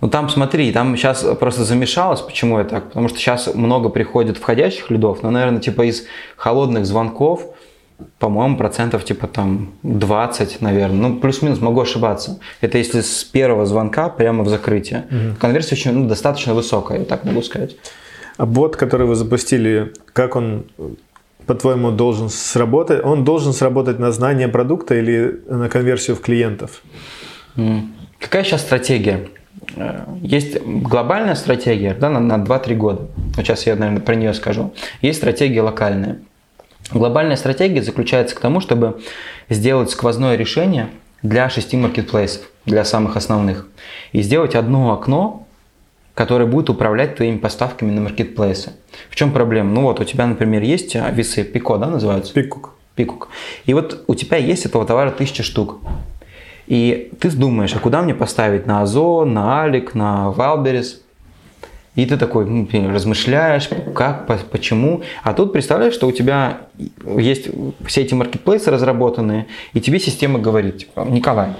Ну 0.00 0.08
там 0.08 0.28
смотри, 0.28 0.72
там 0.72 0.96
сейчас 0.96 1.24
просто 1.38 1.64
замешалось, 1.64 2.20
почему 2.20 2.58
я 2.58 2.64
так? 2.64 2.88
Потому 2.88 3.08
что 3.08 3.18
сейчас 3.18 3.54
много 3.54 3.88
приходит 3.88 4.36
входящих 4.36 4.90
лидов, 4.90 5.22
но, 5.22 5.30
наверное, 5.30 5.60
типа 5.60 5.82
из 5.82 6.04
холодных 6.36 6.84
звонков, 6.86 7.46
по-моему, 8.18 8.56
процентов 8.56 9.04
типа 9.04 9.26
там 9.26 9.72
20, 9.82 10.60
наверное, 10.60 11.08
ну 11.08 11.16
плюс-минус, 11.16 11.60
могу 11.60 11.80
ошибаться. 11.80 12.38
Это 12.60 12.78
если 12.78 13.00
с 13.00 13.24
первого 13.24 13.64
звонка 13.64 14.08
прямо 14.08 14.44
в 14.44 14.48
закрытие. 14.48 15.06
Конверсия 15.40 15.76
очень, 15.76 15.92
ну, 15.92 16.08
достаточно 16.08 16.54
высокая, 16.54 16.98
я 16.98 17.04
так 17.04 17.24
могу 17.24 17.42
сказать. 17.42 17.76
А 18.36 18.44
бот, 18.44 18.76
который 18.76 19.06
вы 19.06 19.14
запустили, 19.14 19.94
как 20.12 20.36
он, 20.36 20.66
по-твоему, 21.46 21.90
должен 21.90 22.28
сработать? 22.28 23.02
Он 23.02 23.24
должен 23.24 23.54
сработать 23.54 23.98
на 23.98 24.12
знание 24.12 24.48
продукта 24.48 24.94
или 24.94 25.40
на 25.48 25.70
конверсию 25.70 26.16
в 26.16 26.20
клиентов? 26.20 26.82
Какая 28.20 28.44
сейчас 28.44 28.60
стратегия? 28.60 29.28
Э, 29.76 30.04
Есть 30.22 30.60
глобальная 30.62 31.34
стратегия 31.34 31.94
да, 31.94 32.10
на, 32.10 32.20
на 32.20 32.42
2-3 32.42 32.74
года. 32.74 33.06
Вот 33.36 33.44
сейчас 33.44 33.66
я, 33.66 33.76
наверное, 33.76 34.00
про 34.00 34.14
нее 34.14 34.34
скажу. 34.34 34.72
Есть 35.00 35.18
стратегия 35.18 35.62
локальная. 35.62 36.18
Глобальная 36.92 37.36
стратегия 37.36 37.82
заключается 37.82 38.36
к 38.36 38.40
тому, 38.40 38.60
чтобы 38.60 39.00
сделать 39.48 39.90
сквозное 39.90 40.36
решение 40.36 40.88
для 41.22 41.50
шести 41.50 41.76
маркетплейсов, 41.76 42.42
для 42.64 42.84
самых 42.84 43.16
основных. 43.16 43.68
И 44.12 44.22
сделать 44.22 44.54
одно 44.54 44.92
окно, 44.92 45.46
которое 46.14 46.46
будет 46.46 46.70
управлять 46.70 47.16
твоими 47.16 47.38
поставками 47.38 47.90
на 47.90 48.00
маркетплейсы. 48.02 48.72
В 49.10 49.16
чем 49.16 49.32
проблема? 49.32 49.70
Ну 49.70 49.82
вот 49.82 50.00
у 50.00 50.04
тебя, 50.04 50.26
например, 50.26 50.62
есть 50.62 50.94
а, 50.96 51.10
весы 51.10 51.44
Пико, 51.44 51.76
да, 51.76 51.88
называются? 51.88 52.32
Picooc. 52.32 52.74
Picooc. 52.94 53.28
И 53.66 53.74
вот 53.74 54.04
у 54.06 54.14
тебя 54.14 54.38
есть 54.38 54.64
этого 54.64 54.86
товара 54.86 55.10
тысяча 55.10 55.42
штук. 55.42 55.78
И 56.66 57.12
ты 57.20 57.30
думаешь, 57.30 57.74
а 57.74 57.78
куда 57.78 58.02
мне 58.02 58.14
поставить? 58.14 58.66
На 58.66 58.82
Озон, 58.82 59.34
на 59.34 59.60
Алик, 59.60 59.94
на 59.94 60.30
Wildberries? 60.30 61.02
И 61.94 62.04
ты 62.04 62.18
такой 62.18 62.44
ну, 62.44 62.68
размышляешь, 62.92 63.70
как, 63.94 64.26
по- 64.26 64.36
почему. 64.36 65.02
А 65.22 65.32
тут 65.32 65.52
представляешь, 65.52 65.94
что 65.94 66.06
у 66.06 66.12
тебя 66.12 66.58
есть 67.16 67.48
все 67.86 68.02
эти 68.02 68.12
маркетплейсы 68.12 68.70
разработанные, 68.70 69.46
и 69.72 69.80
тебе 69.80 69.98
система 69.98 70.38
говорит, 70.38 70.78
типа, 70.78 71.06
Николай, 71.08 71.54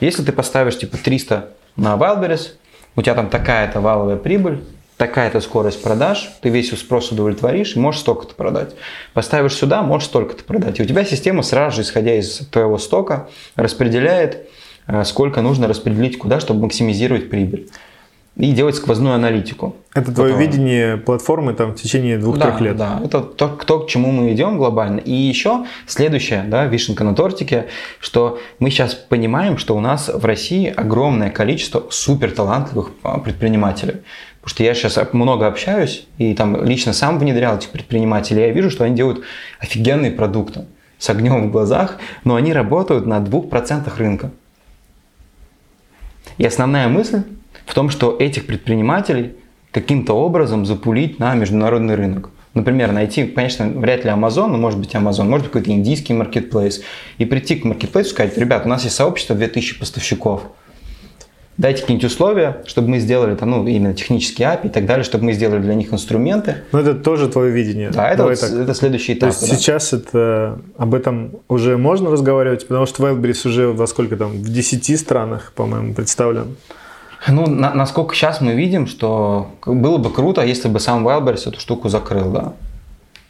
если 0.00 0.22
ты 0.22 0.30
поставишь 0.30 0.78
типа 0.78 0.96
300 0.96 1.48
на 1.74 1.96
Wildberries, 1.96 2.52
у 2.94 3.02
тебя 3.02 3.14
там 3.14 3.28
такая-то 3.28 3.80
валовая 3.80 4.16
прибыль, 4.16 4.60
такая-то 5.00 5.40
скорость 5.40 5.82
продаж, 5.82 6.30
ты 6.42 6.50
весь 6.50 6.78
спрос 6.78 7.10
удовлетворишь 7.10 7.74
и 7.74 7.78
можешь 7.78 8.02
столько-то 8.02 8.34
продать. 8.34 8.74
Поставишь 9.14 9.54
сюда, 9.54 9.80
можешь 9.80 10.08
столько-то 10.08 10.44
продать. 10.44 10.78
И 10.78 10.82
у 10.82 10.84
тебя 10.84 11.06
система 11.06 11.42
сразу 11.42 11.76
же, 11.76 11.82
исходя 11.82 12.14
из 12.14 12.46
твоего 12.50 12.76
стока, 12.76 13.28
распределяет, 13.56 14.46
э, 14.86 15.02
сколько 15.04 15.40
нужно 15.40 15.68
распределить 15.68 16.18
куда, 16.18 16.38
чтобы 16.38 16.64
максимизировать 16.64 17.30
прибыль. 17.30 17.70
И 18.36 18.52
делать 18.52 18.76
сквозную 18.76 19.14
аналитику. 19.14 19.74
Это 19.94 20.12
твое 20.12 20.32
Готово. 20.34 20.46
видение 20.46 20.96
платформы 20.98 21.52
там, 21.52 21.72
в 21.72 21.76
течение 21.76 22.16
двух-трех 22.16 22.58
Да, 22.58 22.64
лет. 22.64 22.76
да, 22.76 23.00
это 23.04 23.20
то, 23.22 23.48
то, 23.48 23.80
к 23.80 23.88
чему 23.88 24.12
мы 24.12 24.32
идем 24.32 24.56
глобально. 24.56 25.00
И 25.00 25.12
еще 25.12 25.64
следующее, 25.86 26.44
да, 26.46 26.66
вишенка 26.66 27.04
на 27.04 27.14
тортике, 27.14 27.66
что 27.98 28.38
мы 28.58 28.70
сейчас 28.70 28.94
понимаем, 28.94 29.58
что 29.58 29.76
у 29.76 29.80
нас 29.80 30.08
в 30.08 30.24
России 30.24 30.72
огромное 30.74 31.30
количество 31.30 31.86
супер 31.90 32.30
талантливых 32.30 32.92
а, 33.02 33.18
предпринимателей. 33.18 33.96
Потому 34.40 34.54
что 34.54 34.62
я 34.64 34.74
сейчас 34.74 34.98
много 35.12 35.46
общаюсь 35.46 36.06
и 36.16 36.34
там 36.34 36.64
лично 36.64 36.92
сам 36.92 37.18
внедрял 37.18 37.56
этих 37.56 37.70
предпринимателей, 37.70 38.42
я 38.42 38.50
вижу, 38.50 38.70
что 38.70 38.84
они 38.84 38.96
делают 38.96 39.22
офигенные 39.58 40.10
продукты 40.10 40.64
с 40.98 41.10
огнем 41.10 41.48
в 41.48 41.52
глазах, 41.52 41.98
но 42.24 42.36
они 42.36 42.52
работают 42.52 43.06
на 43.06 43.18
2% 43.18 43.96
рынка. 43.96 44.30
И 46.38 46.44
основная 46.46 46.88
мысль 46.88 47.22
в 47.66 47.74
том, 47.74 47.90
что 47.90 48.16
этих 48.18 48.46
предпринимателей 48.46 49.34
каким-то 49.72 50.14
образом 50.14 50.64
запулить 50.64 51.18
на 51.18 51.34
международный 51.34 51.94
рынок. 51.94 52.30
Например, 52.54 52.90
найти, 52.90 53.26
конечно, 53.26 53.68
вряд 53.68 54.04
ли 54.04 54.10
Amazon, 54.10 54.48
но 54.48 54.58
может 54.58 54.80
быть 54.80 54.94
Amazon, 54.94 55.24
может 55.24 55.46
быть 55.46 55.52
какой-то 55.52 55.70
индийский 55.70 56.14
маркетплейс, 56.14 56.82
и 57.18 57.24
прийти 57.24 57.56
к 57.56 57.64
маркетплейсу 57.64 58.10
и 58.10 58.12
сказать, 58.12 58.36
ребят, 58.38 58.66
у 58.66 58.68
нас 58.68 58.82
есть 58.82 58.96
сообщество 58.96 59.36
2000 59.36 59.78
поставщиков, 59.78 60.42
дайте 61.60 61.82
какие-нибудь 61.82 62.10
условия, 62.10 62.62
чтобы 62.64 62.88
мы 62.88 62.98
сделали 63.00 63.34
там, 63.34 63.50
ну, 63.50 63.66
именно 63.66 63.92
технические 63.92 64.48
API 64.48 64.66
и 64.66 64.68
так 64.70 64.86
далее, 64.86 65.04
чтобы 65.04 65.24
мы 65.24 65.34
сделали 65.34 65.60
для 65.60 65.74
них 65.74 65.92
инструменты. 65.92 66.56
Но 66.72 66.80
это 66.80 66.94
тоже 66.94 67.28
твое 67.28 67.50
видение. 67.52 67.90
Да, 67.90 68.08
это, 68.08 68.24
вот 68.24 68.32
это 68.32 68.74
следующий 68.74 69.14
То 69.14 69.28
этап. 69.28 69.28
есть 69.28 69.50
да. 69.50 69.56
сейчас 69.56 69.92
это, 69.92 70.58
об 70.78 70.94
этом 70.94 71.32
уже 71.48 71.76
можно 71.76 72.10
разговаривать, 72.10 72.66
потому 72.66 72.86
что 72.86 73.06
Wildberries 73.06 73.46
уже 73.46 73.68
во 73.68 73.86
сколько 73.86 74.16
там, 74.16 74.30
в 74.30 74.48
10 74.48 74.98
странах, 74.98 75.52
по-моему, 75.54 75.92
представлен. 75.92 76.56
Ну, 77.28 77.46
на- 77.46 77.74
насколько 77.74 78.14
сейчас 78.14 78.40
мы 78.40 78.54
видим, 78.54 78.86
что 78.86 79.48
было 79.66 79.98
бы 79.98 80.10
круто, 80.10 80.42
если 80.42 80.68
бы 80.68 80.80
сам 80.80 81.06
Wildberries 81.06 81.46
эту 81.46 81.60
штуку 81.60 81.90
закрыл, 81.90 82.32
да. 82.32 82.52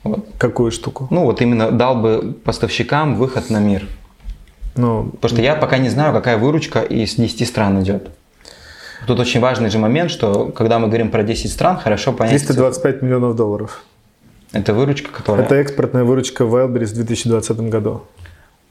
Вот. 0.04 0.24
Какую 0.38 0.70
штуку? 0.70 1.08
Ну, 1.10 1.24
вот 1.24 1.42
именно 1.42 1.72
дал 1.72 1.96
бы 1.96 2.34
поставщикам 2.44 3.16
выход 3.16 3.50
на 3.50 3.58
мир. 3.58 3.88
Ну, 4.76 5.10
Потому 5.20 5.36
что 5.36 5.42
я 5.42 5.56
пока 5.56 5.78
не 5.78 5.88
знаю, 5.88 6.14
какая 6.14 6.38
выручка 6.38 6.80
из 6.80 7.16
10 7.16 7.44
стран 7.46 7.82
идет. 7.82 8.10
Тут 9.06 9.18
очень 9.18 9.40
важный 9.40 9.70
же 9.70 9.78
момент, 9.78 10.10
что 10.10 10.46
когда 10.46 10.78
мы 10.78 10.88
говорим 10.88 11.10
про 11.10 11.22
10 11.22 11.50
стран, 11.50 11.76
хорошо 11.78 12.12
понять, 12.12 12.32
325 12.40 13.02
миллионов 13.02 13.34
долларов. 13.36 13.82
это 14.52 14.74
выручка, 14.74 15.10
которая... 15.10 15.46
Это 15.46 15.54
экспортная 15.56 16.04
выручка 16.04 16.44
Wildberries 16.44 16.86
в 16.92 16.94
2020 16.94 17.60
году. 17.70 18.02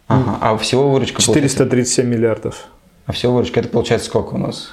Ага, 0.07 0.37
а 0.41 0.57
всего 0.57 0.89
выручка 0.91 1.21
получается- 1.21 1.49
437 1.49 2.05
миллиардов. 2.07 2.65
А 3.05 3.11
всего 3.11 3.33
выручка, 3.33 3.59
это 3.59 3.69
получается 3.69 4.07
сколько 4.07 4.35
у 4.35 4.37
нас? 4.37 4.69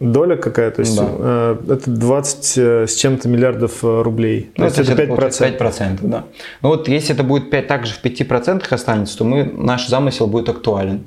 Доля 0.00 0.36
какая? 0.36 0.70
То 0.70 0.80
есть 0.80 0.96
Да. 0.96 1.06
э, 1.08 1.56
это 1.68 1.90
20 1.90 2.58
э, 2.58 2.86
с 2.88 2.94
чем-то 2.94 3.28
миллиардов 3.28 3.84
э, 3.84 4.02
рублей. 4.02 4.50
То 4.54 4.62
Ну, 4.62 4.64
есть 4.64 4.78
это, 4.78 4.92
это 4.92 5.02
где-то 5.02 5.08
получается 5.16 5.44
5%. 5.48 5.58
5%, 5.58 5.98
да. 6.02 6.24
Ну 6.62 6.68
вот 6.70 6.88
если 6.88 7.14
это 7.14 7.22
будет 7.22 7.50
5, 7.50 7.66
также 7.68 7.94
в 7.94 8.02
5% 8.02 8.72
останется, 8.72 9.18
то 9.18 9.24
мы, 9.24 9.44
наш 9.44 9.86
замысел 9.88 10.26
будет 10.26 10.48
актуален. 10.48 11.04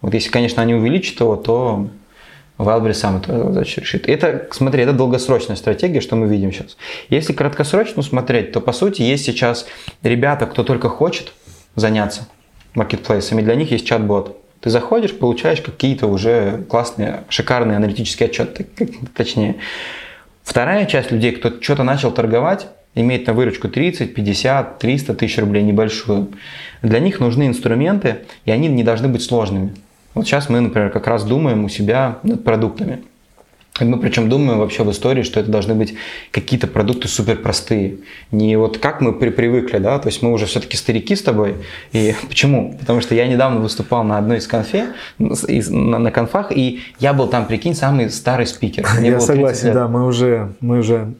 Вот 0.00 0.14
если, 0.14 0.30
конечно, 0.30 0.62
они 0.62 0.74
увеличат 0.74 1.20
его, 1.20 1.36
то 1.36 1.88
Wildberries 2.58 2.94
сам 2.94 3.16
эту 3.16 3.32
задачу 3.32 3.80
решит. 3.80 4.08
Это, 4.08 4.46
смотри, 4.52 4.82
это 4.82 4.92
долгосрочная 4.92 5.56
стратегия, 5.56 6.00
что 6.00 6.16
мы 6.16 6.28
видим 6.28 6.52
сейчас. 6.52 6.76
Если 7.08 7.32
краткосрочно 7.32 8.02
смотреть, 8.02 8.52
то 8.52 8.60
по 8.60 8.72
сути 8.72 9.02
есть 9.02 9.24
сейчас 9.24 9.66
ребята, 10.02 10.46
кто 10.46 10.62
только 10.62 10.88
хочет 10.88 11.32
заняться 11.74 12.28
маркетплейсами, 12.74 13.42
для 13.42 13.56
них 13.56 13.70
есть 13.72 13.86
чат-бот. 13.86 14.40
Ты 14.60 14.70
заходишь, 14.70 15.14
получаешь 15.16 15.60
какие-то 15.60 16.06
уже 16.06 16.64
классные, 16.68 17.24
шикарные 17.28 17.76
аналитические 17.76 18.28
отчеты, 18.28 18.66
точнее. 19.16 19.56
Вторая 20.42 20.86
часть 20.86 21.10
людей, 21.10 21.32
кто 21.32 21.52
что-то 21.60 21.82
начал 21.82 22.12
торговать, 22.12 22.68
имеет 22.94 23.26
на 23.26 23.32
выручку 23.32 23.68
30, 23.68 24.14
50, 24.14 24.78
300 24.78 25.14
тысяч 25.14 25.38
рублей 25.38 25.62
небольшую. 25.62 26.32
Для 26.82 27.00
них 27.00 27.20
нужны 27.20 27.46
инструменты, 27.46 28.18
и 28.44 28.50
они 28.50 28.68
не 28.68 28.84
должны 28.84 29.08
быть 29.08 29.22
сложными. 29.22 29.74
Вот 30.14 30.26
сейчас 30.26 30.48
мы, 30.48 30.60
например, 30.60 30.90
как 30.90 31.06
раз 31.06 31.24
думаем 31.24 31.64
у 31.64 31.68
себя 31.68 32.18
над 32.22 32.44
продуктами. 32.44 33.04
Мы 33.80 33.98
причем 33.98 34.28
думаем 34.28 34.60
вообще 34.60 34.84
в 34.84 34.90
истории, 34.92 35.24
что 35.24 35.40
это 35.40 35.50
должны 35.50 35.74
быть 35.74 35.94
какие-то 36.30 36.68
продукты 36.68 37.08
супер 37.08 37.36
простые. 37.36 37.96
Не 38.30 38.56
вот 38.56 38.78
как 38.78 39.00
мы 39.00 39.12
при 39.12 39.30
привыкли, 39.30 39.78
да, 39.78 39.98
то 39.98 40.08
есть 40.08 40.22
мы 40.22 40.32
уже 40.32 40.46
все-таки 40.46 40.76
старики 40.76 41.16
с 41.16 41.22
тобой. 41.22 41.56
И 41.92 42.14
почему? 42.28 42.76
Потому 42.78 43.00
что 43.00 43.16
я 43.16 43.26
недавно 43.26 43.58
выступал 43.58 44.04
на 44.04 44.16
одной 44.16 44.38
из 44.38 44.46
конфе, 44.46 44.92
из, 45.18 45.70
на, 45.70 45.98
на 45.98 46.12
конфах, 46.12 46.52
и 46.56 46.82
я 47.00 47.12
был 47.12 47.26
там, 47.26 47.46
прикинь, 47.46 47.74
самый 47.74 48.10
старый 48.10 48.46
спикер. 48.46 48.86
Мне 48.98 49.10
я 49.10 49.20
согласен, 49.20 49.72
да, 49.72 49.88
мы 49.88 50.06
уже, 50.06 50.52
мы 50.60 50.78
уже 50.78 51.12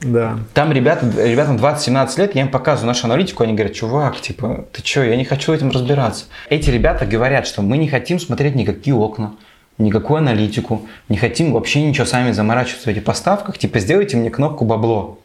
да. 0.00 0.38
Там 0.54 0.72
ребята, 0.72 1.06
ребятам 1.16 1.56
20-17 1.56 2.18
лет, 2.18 2.34
я 2.34 2.42
им 2.42 2.48
показываю 2.48 2.88
нашу 2.88 3.06
аналитику, 3.06 3.42
они 3.42 3.52
говорят, 3.52 3.74
чувак, 3.74 4.20
типа, 4.20 4.64
ты 4.72 4.82
что, 4.84 5.04
я 5.04 5.16
не 5.16 5.24
хочу 5.24 5.52
этим 5.52 5.70
разбираться. 5.70 6.26
Эти 6.48 6.70
ребята 6.70 7.04
говорят, 7.06 7.46
что 7.46 7.62
мы 7.62 7.76
не 7.76 7.88
хотим 7.88 8.18
смотреть 8.18 8.54
никакие 8.54 8.94
окна, 8.94 9.34
никакую 9.78 10.18
аналитику, 10.18 10.86
не 11.08 11.16
хотим 11.16 11.52
вообще 11.52 11.82
ничего 11.82 12.06
сами 12.06 12.32
заморачиваться 12.32 12.88
в 12.88 12.92
этих 12.92 13.04
поставках, 13.04 13.58
типа, 13.58 13.78
сделайте 13.78 14.16
мне 14.16 14.30
кнопку 14.30 14.64
бабло. 14.64 15.18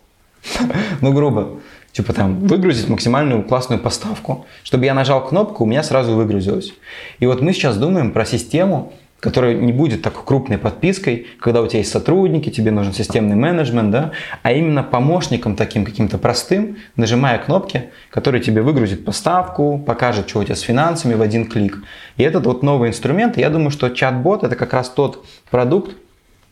Ну, 1.01 1.13
грубо. 1.13 1.59
Типа 1.91 2.13
там 2.13 2.47
выгрузить 2.47 2.87
максимальную 2.87 3.43
классную 3.43 3.81
поставку. 3.81 4.45
Чтобы 4.63 4.85
я 4.85 4.93
нажал 4.93 5.27
кнопку, 5.27 5.65
у 5.65 5.67
меня 5.67 5.83
сразу 5.83 6.13
выгрузилось. 6.13 6.73
И 7.19 7.25
вот 7.25 7.41
мы 7.41 7.51
сейчас 7.51 7.75
думаем 7.77 8.11
про 8.11 8.25
систему, 8.25 8.93
которая 9.21 9.53
не 9.53 9.71
будет 9.71 10.01
такой 10.01 10.25
крупной 10.25 10.57
подпиской, 10.57 11.27
когда 11.39 11.61
у 11.61 11.67
тебя 11.67 11.79
есть 11.79 11.91
сотрудники, 11.91 12.49
тебе 12.49 12.71
нужен 12.71 12.91
системный 12.91 13.35
менеджмент, 13.35 13.91
да, 13.91 14.11
а 14.41 14.51
именно 14.51 14.83
помощником 14.83 15.55
таким 15.55 15.85
каким-то 15.85 16.17
простым, 16.17 16.77
нажимая 16.95 17.37
кнопки, 17.37 17.91
который 18.09 18.41
тебе 18.41 18.63
выгрузит 18.63 19.05
поставку, 19.05 19.77
покажет, 19.77 20.27
что 20.27 20.39
у 20.39 20.43
тебя 20.43 20.55
с 20.55 20.61
финансами 20.61 21.13
в 21.13 21.21
один 21.21 21.45
клик. 21.45 21.83
И 22.17 22.23
этот 22.23 22.47
вот 22.47 22.63
новый 22.63 22.89
инструмент, 22.89 23.37
я 23.37 23.51
думаю, 23.51 23.69
что 23.69 23.89
чат-бот 23.89 24.43
это 24.43 24.55
как 24.55 24.73
раз 24.73 24.89
тот 24.89 25.23
продукт, 25.51 25.95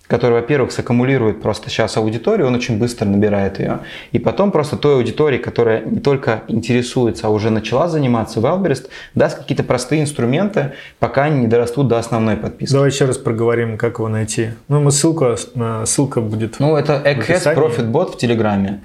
который, 0.09 0.33
во-первых, 0.33 0.71
саккумулирует 0.71 1.39
просто 1.39 1.69
сейчас 1.69 1.95
аудиторию, 1.95 2.47
он 2.47 2.55
очень 2.55 2.79
быстро 2.79 3.05
набирает 3.05 3.59
ее. 3.59 3.81
И 4.11 4.17
потом 4.17 4.51
просто 4.51 4.75
той 4.75 4.95
аудитории, 4.95 5.37
которая 5.37 5.85
не 5.85 5.99
только 5.99 6.41
интересуется, 6.47 7.27
а 7.27 7.29
уже 7.29 7.51
начала 7.51 7.87
заниматься 7.87 8.39
Wildberries, 8.39 8.89
даст 9.13 9.37
какие-то 9.37 9.63
простые 9.63 10.01
инструменты, 10.01 10.73
пока 10.97 11.25
они 11.25 11.41
не 11.41 11.47
дорастут 11.47 11.87
до 11.87 11.99
основной 11.99 12.37
подписки. 12.37 12.73
Давай 12.73 12.89
еще 12.89 13.05
раз 13.05 13.19
проговорим, 13.19 13.77
как 13.77 13.99
его 13.99 14.09
найти. 14.09 14.49
Ну, 14.67 14.81
мы 14.81 14.91
ссылку, 14.91 15.35
ссылка 15.85 16.21
будет 16.21 16.59
Ну, 16.59 16.75
это 16.75 17.03
Eggheads 17.05 17.55
Profit 17.55 17.91
Bot 17.91 18.13
в 18.13 18.17
Телеграме. 18.17 18.81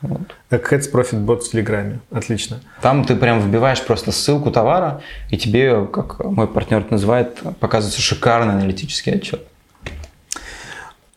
Вот. 0.00 0.36
Eggheads 0.52 0.92
Profit 0.92 1.24
Bot 1.26 1.40
в 1.40 1.50
Телеграме. 1.50 1.98
Отлично. 2.12 2.60
Там 2.82 3.04
ты 3.04 3.16
прям 3.16 3.40
вбиваешь 3.40 3.82
просто 3.82 4.12
ссылку 4.12 4.52
товара, 4.52 5.00
и 5.30 5.36
тебе, 5.36 5.86
как 5.86 6.24
мой 6.24 6.46
партнер 6.46 6.84
называет, 6.88 7.36
показывается 7.58 8.00
шикарный 8.00 8.54
аналитический 8.54 9.14
отчет. 9.14 9.42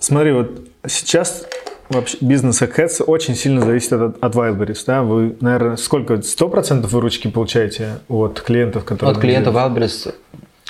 Смотри, 0.01 0.31
вот 0.31 0.67
сейчас 0.87 1.45
вообще 1.89 2.17
бизнес 2.21 2.59
Ads 2.63 3.03
очень 3.03 3.35
сильно 3.35 3.61
зависит 3.61 3.93
от, 3.93 4.17
от 4.23 4.35
Wildberries, 4.35 4.79
да? 4.87 5.03
Вы, 5.03 5.37
наверное, 5.41 5.75
сколько, 5.75 6.15
100% 6.15 6.87
выручки 6.87 7.27
получаете 7.27 7.99
от 8.09 8.41
клиентов, 8.41 8.83
которые... 8.83 9.15
От 9.15 9.21
клиентов 9.21 9.53
Wildberries, 9.53 10.15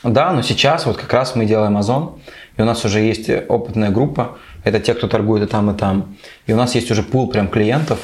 да, 0.04 0.34
но 0.34 0.42
сейчас 0.42 0.86
вот 0.86 0.98
как 0.98 1.14
раз 1.14 1.36
мы 1.36 1.46
делаем 1.46 1.78
Озон, 1.78 2.20
и 2.58 2.62
у 2.62 2.66
нас 2.66 2.84
уже 2.84 3.00
есть 3.00 3.30
опытная 3.48 3.90
группа, 3.90 4.38
это 4.66 4.82
те, 4.82 4.94
кто 4.94 5.08
торгует 5.08 5.44
и 5.44 5.46
там, 5.46 5.72
и 5.72 5.78
там. 5.78 6.18
И 6.46 6.52
у 6.52 6.58
нас 6.58 6.76
есть 6.76 6.92
уже 6.92 7.02
пул 7.02 7.30
прям 7.30 7.48
клиентов, 7.48 8.00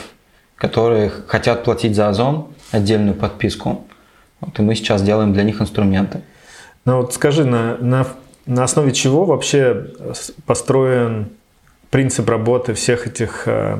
которые 0.55 1.11
хотят 1.27 1.65
платить 1.65 1.93
за 1.93 2.07
Озон 2.07 2.47
отдельную 2.71 3.15
подписку. 3.15 3.85
Вот, 4.39 4.57
и 4.59 4.61
мы 4.61 4.75
сейчас 4.75 5.01
делаем 5.01 5.33
для 5.33 5.43
них 5.43 5.59
инструменты. 5.59 6.21
Ну 6.85 7.01
вот 7.01 7.13
скажи, 7.13 7.43
на, 7.43 7.75
на 7.79 8.07
на 8.47 8.63
основе 8.63 8.91
чего 8.93 9.25
вообще 9.25 9.87
построен 10.45 11.29
принцип 11.89 12.27
работы 12.29 12.73
всех 12.73 13.07
этих 13.07 13.43
э, 13.45 13.77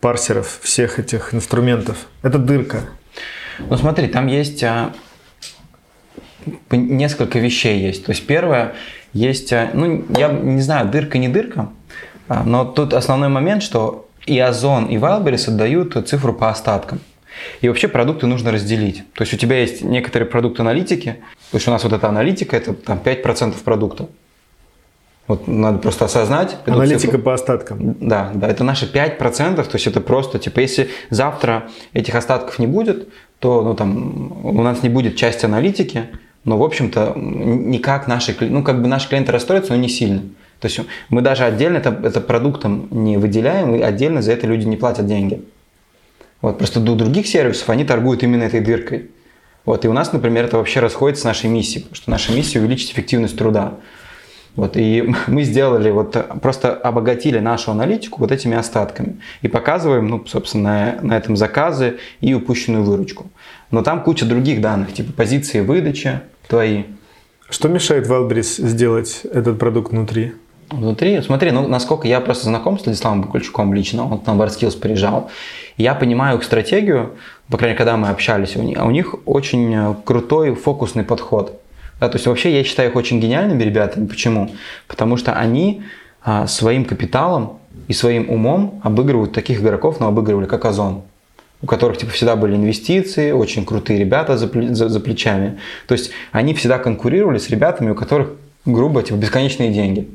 парсеров, 0.00 0.60
всех 0.62 0.98
этих 0.98 1.34
инструментов? 1.34 2.06
Это 2.22 2.38
дырка. 2.38 2.80
Ну 3.58 3.76
смотри, 3.76 4.06
там 4.08 4.28
есть 4.28 4.62
а, 4.62 4.92
несколько 6.70 7.38
вещей 7.38 7.80
есть. 7.80 8.06
То 8.06 8.10
есть 8.10 8.26
первое, 8.26 8.74
есть, 9.12 9.52
ну 9.72 10.04
я 10.16 10.28
не 10.28 10.62
знаю, 10.62 10.88
дырка 10.88 11.18
не 11.18 11.28
дырка, 11.28 11.70
но 12.28 12.64
тут 12.64 12.94
основной 12.94 13.28
момент, 13.28 13.62
что 13.62 14.08
и 14.26 14.38
Озон, 14.38 14.86
и 14.86 14.96
Wildberries 14.96 15.48
отдают 15.48 16.08
цифру 16.08 16.32
по 16.34 16.50
остаткам. 16.50 17.00
И 17.60 17.68
вообще 17.68 17.88
продукты 17.88 18.26
нужно 18.26 18.52
разделить. 18.52 19.02
То 19.14 19.22
есть 19.22 19.34
у 19.34 19.36
тебя 19.36 19.60
есть 19.60 19.82
некоторые 19.82 20.28
продукты 20.28 20.62
аналитики, 20.62 21.16
то 21.50 21.56
есть 21.56 21.68
у 21.68 21.70
нас 21.70 21.84
вот 21.84 21.92
эта 21.92 22.08
аналитика, 22.08 22.56
это 22.56 22.74
там 22.74 23.00
5% 23.02 23.54
продукта. 23.64 24.08
Вот 25.28 25.46
надо 25.46 25.78
просто 25.78 26.06
осознать. 26.06 26.56
Аналитика 26.66 27.00
цифру. 27.00 27.18
по 27.18 27.34
остаткам. 27.34 27.96
Да, 28.00 28.32
да, 28.34 28.48
это 28.48 28.64
наши 28.64 28.90
5%, 28.90 29.56
то 29.56 29.74
есть 29.74 29.86
это 29.86 30.00
просто, 30.00 30.38
типа, 30.38 30.60
если 30.60 30.88
завтра 31.10 31.68
этих 31.92 32.14
остатков 32.14 32.58
не 32.58 32.66
будет, 32.66 33.08
то 33.38 33.62
ну, 33.62 33.74
там, 33.74 34.44
у 34.44 34.62
нас 34.62 34.82
не 34.82 34.88
будет 34.88 35.16
части 35.16 35.44
аналитики, 35.44 36.08
но, 36.44 36.56
в 36.56 36.62
общем-то, 36.62 37.12
никак 37.16 38.08
наши, 38.08 38.34
ну, 38.40 38.62
как 38.62 38.80
бы 38.80 38.88
наши 38.88 39.08
клиенты 39.08 39.32
расстроятся, 39.32 39.74
но 39.74 39.78
не 39.78 39.90
сильно. 39.90 40.22
То 40.60 40.66
есть 40.66 40.80
мы 41.10 41.20
даже 41.20 41.44
отдельно 41.44 41.76
это, 41.76 41.90
это 42.02 42.20
продуктом 42.20 42.88
не 42.90 43.18
выделяем, 43.18 43.76
и 43.76 43.82
отдельно 43.82 44.22
за 44.22 44.32
это 44.32 44.46
люди 44.46 44.66
не 44.66 44.76
платят 44.76 45.06
деньги. 45.06 45.42
Вот, 46.40 46.58
просто 46.58 46.80
до 46.80 46.94
других 46.94 47.26
сервисов 47.26 47.68
они 47.70 47.84
торгуют 47.84 48.22
именно 48.22 48.44
этой 48.44 48.60
дыркой. 48.60 49.10
Вот, 49.64 49.84
и 49.84 49.88
у 49.88 49.92
нас, 49.92 50.12
например, 50.12 50.44
это 50.44 50.56
вообще 50.56 50.80
расходится 50.80 51.22
с 51.22 51.24
нашей 51.24 51.50
миссией, 51.50 51.80
потому 51.82 51.96
что 51.96 52.10
наша 52.10 52.32
миссия 52.32 52.60
увеличить 52.60 52.92
эффективность 52.92 53.36
труда. 53.36 53.74
Вот, 54.54 54.76
и 54.76 55.12
мы 55.26 55.42
сделали, 55.42 55.90
вот, 55.90 56.16
просто 56.40 56.74
обогатили 56.74 57.38
нашу 57.38 57.72
аналитику 57.72 58.20
вот 58.20 58.32
этими 58.32 58.56
остатками. 58.56 59.20
И 59.42 59.48
показываем, 59.48 60.08
ну, 60.08 60.24
собственно, 60.26 60.98
на, 61.02 61.16
этом 61.16 61.36
заказы 61.36 61.98
и 62.20 62.34
упущенную 62.34 62.82
выручку. 62.82 63.30
Но 63.70 63.82
там 63.82 64.02
куча 64.02 64.24
других 64.24 64.60
данных, 64.60 64.94
типа 64.94 65.12
позиции 65.12 65.60
выдачи 65.60 66.20
твои. 66.48 66.84
Что 67.50 67.68
мешает 67.68 68.06
Wildberries 68.06 68.66
сделать 68.66 69.22
этот 69.24 69.58
продукт 69.58 69.92
внутри? 69.92 70.32
Внутри, 70.70 71.20
смотри, 71.22 71.50
ну, 71.50 71.66
насколько 71.66 72.06
я 72.06 72.20
просто 72.20 72.44
знаком 72.44 72.78
с 72.78 72.84
Владиславом 72.84 73.22
Бакульчуком 73.22 73.72
лично, 73.72 74.04
он 74.04 74.20
на 74.26 74.30
WordSkills 74.32 74.78
приезжал, 74.78 75.30
я 75.76 75.94
понимаю 75.94 76.38
их 76.38 76.44
стратегию, 76.44 77.14
по 77.48 77.56
крайней 77.56 77.72
мере, 77.72 77.78
когда 77.78 77.96
мы 77.96 78.08
общались, 78.08 78.56
у 78.56 78.62
них, 78.62 78.84
у 78.84 78.90
них 78.90 79.14
очень 79.24 79.74
э, 79.74 79.94
крутой 80.04 80.54
фокусный 80.54 81.04
подход. 81.04 81.60
Да, 82.00 82.08
то 82.08 82.16
есть 82.16 82.26
вообще 82.26 82.54
я 82.54 82.64
считаю 82.64 82.90
их 82.90 82.96
очень 82.96 83.18
гениальными 83.18 83.62
ребятами. 83.62 84.06
Почему? 84.06 84.50
Потому 84.86 85.16
что 85.16 85.32
они 85.32 85.82
а, 86.22 86.46
своим 86.46 86.84
капиталом 86.84 87.58
и 87.88 87.92
своим 87.92 88.30
умом 88.30 88.80
обыгрывают 88.84 89.32
таких 89.32 89.60
игроков, 89.60 89.98
но 89.98 90.06
обыгрывали 90.06 90.46
как 90.46 90.64
Озон 90.64 91.02
у 91.60 91.66
которых 91.66 91.98
типа 91.98 92.12
всегда 92.12 92.36
были 92.36 92.54
инвестиции, 92.54 93.32
очень 93.32 93.64
крутые 93.64 93.98
ребята 93.98 94.38
за, 94.38 94.48
за, 94.74 94.88
за 94.88 95.00
плечами. 95.00 95.58
То 95.86 95.92
есть 95.94 96.10
они 96.30 96.54
всегда 96.54 96.78
конкурировали 96.78 97.38
с 97.38 97.50
ребятами, 97.50 97.90
у 97.90 97.94
которых, 97.94 98.30
грубо, 98.64 99.02
типа 99.02 99.16
бесконечные 99.16 99.72
деньги. 99.72 100.08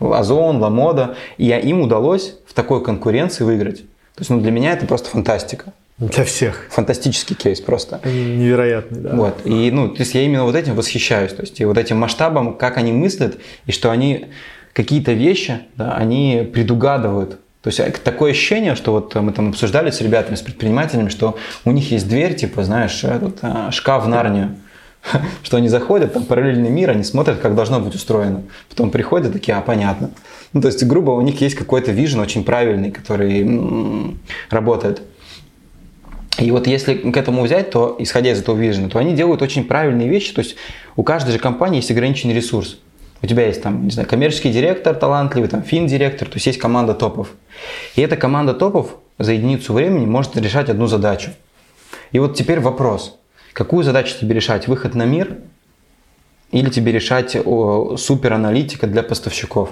Озон, 0.00 0.58
Ламода. 0.58 1.16
И 1.38 1.48
им 1.48 1.82
удалось 1.82 2.34
в 2.46 2.54
такой 2.54 2.82
конкуренции 2.82 3.44
выиграть. 3.44 3.82
То 4.14 4.22
есть 4.22 4.30
ну, 4.30 4.40
для 4.40 4.50
меня 4.50 4.72
это 4.72 4.86
просто 4.86 5.08
фантастика. 5.08 5.72
Для 5.98 6.24
всех. 6.24 6.66
Фантастический 6.70 7.36
кейс 7.36 7.60
просто. 7.60 8.00
Невероятный, 8.04 9.00
да. 9.00 9.14
Вот. 9.14 9.40
И, 9.44 9.70
ну, 9.70 9.88
то 9.90 10.00
есть 10.00 10.14
я 10.14 10.22
именно 10.22 10.44
вот 10.44 10.54
этим 10.54 10.74
восхищаюсь. 10.74 11.32
То 11.32 11.42
есть 11.42 11.60
и 11.60 11.64
вот 11.66 11.76
этим 11.76 11.98
масштабом, 11.98 12.54
как 12.54 12.78
они 12.78 12.90
мыслят, 12.90 13.36
и 13.66 13.72
что 13.72 13.90
они 13.90 14.28
какие-то 14.72 15.12
вещи, 15.12 15.60
да, 15.76 15.92
они 15.92 16.48
предугадывают. 16.52 17.38
То 17.62 17.68
есть 17.68 17.80
э, 17.80 17.92
такое 18.02 18.30
ощущение, 18.30 18.74
что 18.74 18.92
вот 18.92 19.14
мы 19.14 19.32
там 19.32 19.50
обсуждали 19.50 19.90
с 19.90 20.00
ребятами, 20.00 20.36
с 20.36 20.40
предпринимателями, 20.40 21.10
что 21.10 21.36
у 21.66 21.70
них 21.70 21.90
есть 21.90 22.08
дверь, 22.08 22.34
типа, 22.34 22.64
знаешь, 22.64 23.04
этот, 23.04 23.38
а, 23.42 23.70
шкаф 23.70 24.04
в 24.04 24.08
Нарнию. 24.08 24.56
Что 25.42 25.56
они 25.56 25.68
заходят, 25.68 26.12
там 26.12 26.24
параллельный 26.24 26.70
мир, 26.70 26.90
они 26.90 27.04
смотрят, 27.04 27.38
как 27.40 27.54
должно 27.54 27.80
быть 27.80 27.94
устроено. 27.94 28.42
Потом 28.68 28.90
приходят 28.90 29.32
такие, 29.32 29.56
а, 29.56 29.60
понятно. 29.60 30.10
Ну, 30.52 30.60
то 30.60 30.68
есть, 30.68 30.84
грубо, 30.84 31.12
у 31.12 31.20
них 31.20 31.40
есть 31.40 31.54
какой-то 31.54 31.92
вижен 31.92 32.20
очень 32.20 32.44
правильный, 32.44 32.90
который 32.90 34.16
работает. 34.50 35.02
И 36.38 36.50
вот 36.50 36.66
если 36.66 36.94
к 36.94 37.16
этому 37.16 37.42
взять, 37.42 37.70
то 37.70 37.96
исходя 37.98 38.32
из 38.32 38.40
этого 38.40 38.56
вижена, 38.56 38.88
то 38.88 38.98
они 38.98 39.14
делают 39.14 39.42
очень 39.42 39.64
правильные 39.64 40.08
вещи. 40.08 40.32
То 40.32 40.40
есть 40.40 40.56
у 40.96 41.02
каждой 41.02 41.32
же 41.32 41.38
компании 41.38 41.76
есть 41.76 41.90
ограниченный 41.90 42.34
ресурс. 42.34 42.78
У 43.22 43.26
тебя 43.26 43.46
есть 43.46 43.62
там, 43.62 43.84
не 43.84 43.90
знаю, 43.90 44.08
коммерческий 44.08 44.50
директор 44.50 44.94
талантливый, 44.94 45.48
там 45.50 45.62
фин-директор, 45.62 46.26
то 46.26 46.36
есть 46.36 46.46
есть 46.46 46.58
команда 46.58 46.94
топов. 46.94 47.32
И 47.94 48.00
эта 48.00 48.16
команда 48.16 48.54
топов 48.54 48.96
за 49.18 49.32
единицу 49.32 49.74
времени 49.74 50.06
может 50.06 50.36
решать 50.36 50.70
одну 50.70 50.86
задачу. 50.86 51.32
И 52.12 52.18
вот 52.18 52.34
теперь 52.34 52.60
вопрос. 52.60 53.19
Какую 53.52 53.84
задачу 53.84 54.14
тебе 54.18 54.34
решать? 54.34 54.68
Выход 54.68 54.94
на 54.94 55.04
мир 55.04 55.38
или 56.52 56.70
тебе 56.70 56.92
решать 56.92 57.36
о, 57.36 57.96
супераналитика 57.96 58.86
для 58.86 59.02
поставщиков? 59.02 59.70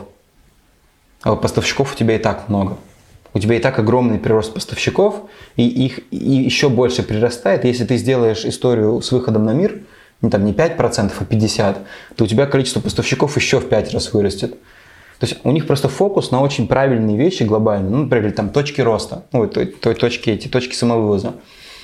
А 1.22 1.36
поставщиков 1.36 1.94
у 1.94 1.96
тебя 1.96 2.16
и 2.16 2.18
так 2.18 2.48
много. 2.48 2.76
У 3.34 3.38
тебя 3.38 3.56
и 3.56 3.60
так 3.60 3.78
огромный 3.78 4.18
прирост 4.18 4.54
поставщиков, 4.54 5.22
и 5.56 5.66
их 5.66 6.00
и 6.10 6.16
еще 6.16 6.68
больше 6.68 7.02
прирастает. 7.02 7.64
Если 7.64 7.84
ты 7.84 7.96
сделаешь 7.96 8.44
историю 8.44 9.00
с 9.02 9.12
выходом 9.12 9.44
на 9.44 9.52
мир, 9.52 9.82
ну, 10.22 10.30
там 10.30 10.44
не 10.44 10.52
5%, 10.52 11.12
а 11.18 11.24
50%, 11.24 11.76
то 12.16 12.24
у 12.24 12.26
тебя 12.26 12.46
количество 12.46 12.80
поставщиков 12.80 13.36
еще 13.36 13.60
в 13.60 13.68
5 13.68 13.92
раз 13.92 14.12
вырастет. 14.12 14.52
То 15.18 15.26
есть 15.26 15.38
у 15.44 15.50
них 15.50 15.66
просто 15.66 15.88
фокус 15.88 16.30
на 16.30 16.40
очень 16.40 16.68
правильные 16.68 17.16
вещи 17.16 17.42
глобальные, 17.42 17.90
ну, 17.90 18.04
например, 18.04 18.32
там 18.32 18.50
точки 18.50 18.80
роста, 18.80 19.24
ну, 19.32 19.46
той, 19.48 19.66
той 19.66 19.94
точки, 19.94 20.30
эти 20.30 20.48
точки 20.48 20.74
самовывоза. 20.74 21.34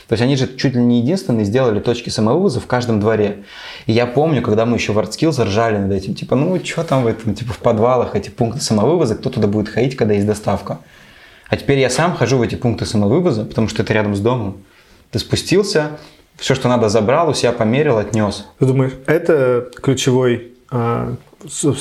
То 0.08 0.12
есть 0.12 0.22
они 0.22 0.36
же 0.36 0.48
чуть 0.56 0.74
ли 0.74 0.82
не 0.82 1.00
единственные 1.00 1.44
сделали 1.44 1.80
точки 1.80 2.10
самовывоза 2.10 2.60
в 2.60 2.66
каждом 2.66 3.00
дворе. 3.00 3.44
И 3.86 3.92
я 3.92 4.06
помню, 4.06 4.42
когда 4.42 4.66
мы 4.66 4.76
еще 4.76 4.92
в 4.92 4.98
ArtSkills 4.98 5.42
ржали 5.44 5.78
над 5.78 5.92
этим, 5.92 6.14
типа, 6.14 6.36
ну, 6.36 6.62
что 6.62 6.84
там 6.84 7.04
в 7.04 7.06
этом, 7.06 7.34
типа, 7.34 7.52
в 7.52 7.58
подвалах 7.58 8.14
эти 8.14 8.28
пункты 8.28 8.60
самовывоза, 8.60 9.14
кто 9.14 9.30
туда 9.30 9.46
будет 9.46 9.68
ходить, 9.68 9.96
когда 9.96 10.14
есть 10.14 10.26
доставка. 10.26 10.80
А 11.48 11.56
теперь 11.56 11.78
я 11.78 11.90
сам 11.90 12.14
хожу 12.14 12.38
в 12.38 12.42
эти 12.42 12.54
пункты 12.54 12.86
самовывоза, 12.86 13.44
потому 13.44 13.68
что 13.68 13.82
это 13.82 13.92
рядом 13.92 14.14
с 14.14 14.20
домом. 14.20 14.58
Ты 15.10 15.18
спустился, 15.18 15.92
все, 16.36 16.54
что 16.54 16.68
надо, 16.68 16.88
забрал, 16.88 17.30
у 17.30 17.34
себя 17.34 17.52
померил, 17.52 17.98
отнес. 17.98 18.46
Ты 18.58 18.66
думаешь, 18.66 18.92
это 19.06 19.70
ключевой 19.80 20.52
а, 20.70 21.14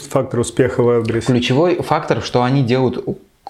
фактор 0.09 0.39
успеха 0.39 0.81
Wildberries? 0.81 1.25
Ключевой 1.25 1.81
фактор, 1.81 2.21
что 2.21 2.43
они 2.43 2.63
делают 2.63 3.03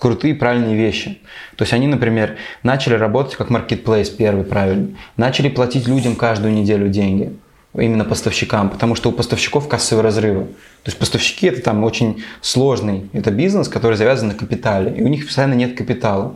крутые 0.04 0.36
правильные 0.36 0.76
вещи. 0.76 1.20
То 1.56 1.62
есть 1.64 1.72
они, 1.72 1.88
например, 1.88 2.36
начали 2.62 2.95
работать 2.95 3.36
как 3.38 3.49
marketplace 3.49 4.14
первый 4.14 4.43
правильный, 4.43 4.97
начали 5.16 5.47
платить 5.47 5.88
людям 5.88 6.18
каждую 6.18 6.54
неделю 6.54 6.89
деньги, 6.89 7.32
именно 7.74 8.04
поставщикам, 8.04 8.70
потому 8.70 8.95
что 8.95 9.10
у 9.10 9.12
поставщиков 9.14 9.70
кассовые 9.70 10.04
разрывы. 10.04 10.43
То 10.84 10.88
есть 10.88 10.99
поставщики 10.99 11.47
это 11.47 11.62
там 11.62 11.86
очень 11.86 12.22
сложный, 12.41 13.10
это 13.14 13.32
бизнес, 13.32 13.70
который 13.70 13.95
завязан 13.95 14.28
на 14.28 14.36
капитале, 14.36 14.93
и 14.93 15.01
у 15.01 15.08
них 15.08 15.26
постоянно 15.26 15.54
нет 15.54 15.78
капитала. 15.78 16.36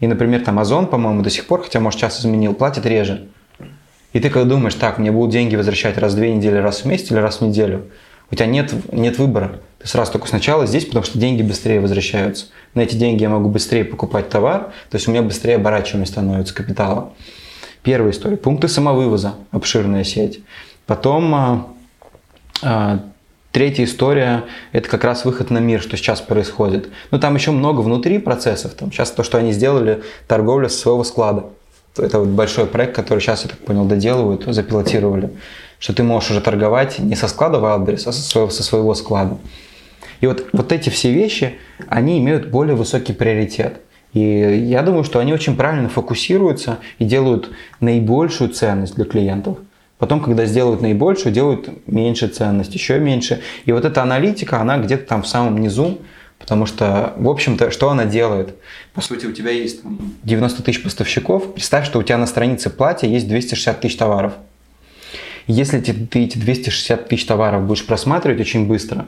И, 0.00 0.08
например, 0.08 0.40
там 0.40 0.58
Озон, 0.58 0.88
по-моему, 0.88 1.22
до 1.22 1.30
сих 1.30 1.46
пор, 1.46 1.62
хотя, 1.62 1.78
может, 1.78 2.00
сейчас 2.00 2.18
изменил, 2.18 2.54
платит 2.54 2.86
реже. 2.86 3.28
И 4.14 4.18
ты 4.18 4.30
когда 4.30 4.50
думаешь, 4.50 4.74
так, 4.74 4.98
мне 4.98 5.12
будут 5.12 5.30
деньги 5.30 5.54
возвращать 5.54 5.96
раз 5.96 6.14
в 6.14 6.16
две 6.16 6.34
недели, 6.34 6.56
раз 6.56 6.80
в 6.80 6.86
месяц 6.86 7.12
или 7.12 7.18
раз 7.18 7.36
в 7.40 7.42
неделю, 7.42 7.84
у 8.30 8.34
тебя 8.34 8.46
нет, 8.46 8.72
нет 8.92 9.18
выбора. 9.18 9.60
Ты 9.78 9.88
сразу 9.88 10.12
только 10.12 10.26
сначала 10.26 10.66
здесь, 10.66 10.84
потому 10.84 11.04
что 11.04 11.18
деньги 11.18 11.42
быстрее 11.42 11.80
возвращаются. 11.80 12.46
На 12.74 12.80
эти 12.80 12.96
деньги 12.96 13.22
я 13.22 13.28
могу 13.28 13.48
быстрее 13.48 13.84
покупать 13.84 14.28
товар, 14.28 14.72
то 14.90 14.96
есть 14.96 15.06
у 15.06 15.10
меня 15.10 15.22
быстрее 15.22 15.56
оборачиваемость 15.56 16.12
становится 16.12 16.54
капитала. 16.54 17.12
Первая 17.82 18.10
история. 18.10 18.36
Пункты 18.36 18.66
самовывоза. 18.66 19.36
Обширная 19.52 20.02
сеть. 20.02 20.40
Потом 20.86 21.34
а, 21.34 21.66
а, 22.62 23.00
третья 23.52 23.84
история– 23.84 24.42
это 24.72 24.88
как 24.88 25.04
раз 25.04 25.24
выход 25.24 25.50
на 25.50 25.58
мир, 25.58 25.80
что 25.80 25.96
сейчас 25.96 26.20
происходит. 26.20 26.88
Но 27.12 27.18
там 27.18 27.36
еще 27.36 27.52
много 27.52 27.82
внутри 27.82 28.18
процессов. 28.18 28.72
Там 28.74 28.90
сейчас 28.90 29.12
то, 29.12 29.22
что 29.22 29.38
они 29.38 29.52
сделали, 29.52 30.02
торговля 30.26 30.68
со 30.68 30.78
своего 30.78 31.04
склада. 31.04 31.44
Это 31.96 32.18
вот 32.18 32.28
большой 32.28 32.66
проект, 32.66 32.96
который 32.96 33.20
сейчас, 33.20 33.44
я 33.44 33.50
так 33.50 33.58
понял, 33.60 33.84
доделывают, 33.84 34.44
запилотировали. 34.46 35.30
Что 35.78 35.92
ты 35.92 36.02
можешь 36.02 36.30
уже 36.30 36.40
торговать 36.40 36.98
не 36.98 37.14
со 37.16 37.28
склада 37.28 37.58
Wildberries, 37.58 38.08
а 38.08 38.12
со 38.12 38.22
своего, 38.22 38.50
со 38.50 38.62
своего 38.62 38.94
склада. 38.94 39.38
И 40.20 40.26
вот, 40.26 40.46
вот 40.52 40.72
эти 40.72 40.88
все 40.88 41.12
вещи, 41.12 41.58
они 41.88 42.18
имеют 42.18 42.48
более 42.48 42.74
высокий 42.74 43.12
приоритет. 43.12 43.80
И 44.12 44.20
я 44.20 44.82
думаю, 44.82 45.04
что 45.04 45.18
они 45.18 45.34
очень 45.34 45.56
правильно 45.56 45.88
фокусируются 45.88 46.78
и 46.98 47.04
делают 47.04 47.50
наибольшую 47.80 48.50
ценность 48.50 48.94
для 48.94 49.04
клиентов. 49.04 49.58
Потом, 49.98 50.20
когда 50.20 50.44
сделают 50.46 50.82
наибольшую, 50.82 51.32
делают 51.32 51.68
меньше 51.86 52.28
ценность, 52.28 52.74
еще 52.74 52.98
меньше. 52.98 53.42
И 53.64 53.72
вот 53.72 53.84
эта 53.84 54.02
аналитика, 54.02 54.60
она 54.60 54.78
где-то 54.78 55.06
там 55.06 55.22
в 55.22 55.26
самом 55.26 55.58
низу, 55.58 55.98
потому 56.38 56.66
что, 56.66 57.14
в 57.16 57.28
общем-то, 57.28 57.70
что 57.70 57.90
она 57.90 58.04
делает? 58.04 58.54
По 58.94 59.00
сути, 59.00 59.26
у 59.26 59.32
тебя 59.32 59.50
есть 59.50 59.80
90 60.22 60.62
тысяч 60.62 60.82
поставщиков. 60.82 61.54
Представь, 61.54 61.86
что 61.86 61.98
у 61.98 62.02
тебя 62.02 62.18
на 62.18 62.26
странице 62.26 62.68
платья 62.68 63.08
есть 63.08 63.28
260 63.28 63.80
тысяч 63.80 63.96
товаров. 63.96 64.34
Если 65.46 65.80
ты, 65.80 66.24
эти 66.24 66.38
260 66.38 67.08
тысяч 67.08 67.24
товаров 67.24 67.66
будешь 67.66 67.86
просматривать 67.86 68.40
очень 68.40 68.66
быстро, 68.66 69.06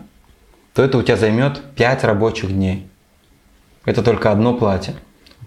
то 0.73 0.85
это 0.85 0.99
у 0.99 1.03
тебя 1.03 1.17
займет 1.17 1.61
5 1.75 2.05
рабочих 2.05 2.53
дней. 2.53 2.87
Это 3.85 4.03
только 4.03 4.31
одно 4.31 4.55
платье. 4.55 4.95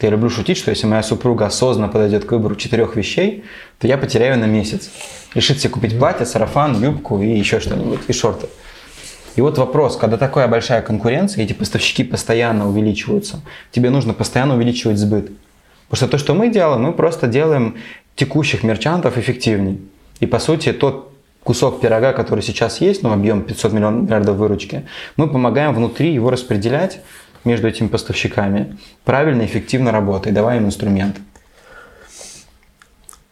Я 0.02 0.10
люблю 0.10 0.30
шутить, 0.30 0.58
что 0.58 0.72
если 0.72 0.88
моя 0.88 1.04
супруга 1.04 1.46
осознанно 1.46 1.88
подойдет 1.88 2.26
к 2.26 2.32
выбору 2.32 2.56
четырех 2.56 2.96
вещей, 2.96 3.44
то 3.80 3.88
я 3.88 3.98
потеряю 3.98 4.38
на 4.40 4.46
месяц. 4.46 4.90
Решит 5.36 5.60
себе 5.60 5.70
купить 5.70 5.98
платье, 5.98 6.26
сарафан, 6.26 6.82
юбку 6.84 7.22
и 7.22 7.30
еще 7.30 7.60
что-нибудь, 7.60 8.00
и 8.08 8.14
шорты. 8.14 8.48
И 9.36 9.42
вот 9.42 9.58
вопрос, 9.58 9.96
когда 9.96 10.18
такая 10.18 10.48
большая 10.48 10.82
конкуренция, 10.82 11.44
эти 11.44 11.54
поставщики 11.54 12.04
постоянно 12.04 12.68
увеличиваются, 12.68 13.42
тебе 13.72 13.92
нужно 13.92 14.14
постоянно 14.14 14.56
увеличивать 14.56 14.98
сбыт. 14.98 15.32
Потому 15.88 15.98
что 15.98 16.08
то, 16.08 16.18
что 16.18 16.34
мы 16.34 16.50
делаем, 16.50 16.82
мы 16.82 16.94
просто 16.94 17.28
делаем 17.28 17.78
текущих 18.16 18.64
мерчантов 18.64 19.18
эффективнее. 19.18 19.78
И 20.22 20.26
по 20.28 20.40
сути 20.40 20.72
тот 20.72 21.12
кусок 21.44 21.82
пирога, 21.82 22.14
который 22.14 22.42
сейчас 22.42 22.80
есть, 22.80 23.04
ну 23.04 23.12
объем 23.12 23.42
500 23.42 23.74
миллионов 23.74 24.04
миллиардов 24.04 24.38
выручки, 24.38 24.86
мы 25.18 25.28
помогаем 25.28 25.74
внутри 25.74 26.14
его 26.14 26.30
распределять 26.30 27.02
между 27.44 27.68
этими 27.68 27.88
поставщиками 27.88 28.78
правильно, 29.04 29.44
эффективно 29.44 29.92
работая, 29.92 30.32
давая 30.32 30.58
им 30.58 30.68
инструмент. 30.68 31.18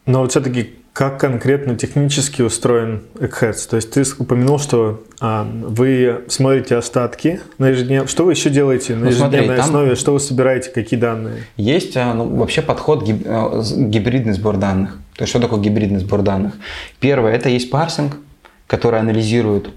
Но 0.04 0.20
вот 0.20 0.32
все-таки 0.32 0.79
как 0.92 1.20
конкретно 1.20 1.76
технически 1.76 2.42
устроен 2.42 3.04
Eggheads? 3.14 3.68
То 3.68 3.76
есть 3.76 3.92
ты 3.92 4.02
упомянул, 4.18 4.58
что 4.58 5.02
а, 5.20 5.44
вы 5.44 6.24
смотрите 6.28 6.76
остатки 6.76 7.40
на 7.58 7.68
ежедневном... 7.68 8.08
Что 8.08 8.24
вы 8.24 8.32
еще 8.32 8.50
делаете 8.50 8.94
на 8.94 9.04
ну, 9.04 9.06
ежедневной 9.06 9.44
смотри, 9.44 9.60
основе? 9.60 9.86
Там 9.88 9.96
что 9.96 10.12
вы 10.12 10.20
собираете? 10.20 10.70
Какие 10.70 10.98
данные? 10.98 11.44
Есть 11.56 11.96
а, 11.96 12.12
ну, 12.14 12.36
вообще 12.36 12.60
подход 12.60 13.04
гиб... 13.04 13.22
А, 13.24 13.62
гибридный 13.76 14.32
сбор 14.32 14.56
данных. 14.56 14.98
То 15.16 15.22
есть 15.22 15.30
что 15.30 15.40
такое 15.40 15.60
гибридный 15.60 16.00
сбор 16.00 16.22
данных? 16.22 16.54
Первое, 16.98 17.32
это 17.32 17.48
есть 17.48 17.70
парсинг, 17.70 18.16
который 18.66 18.98
анализирует 19.00 19.70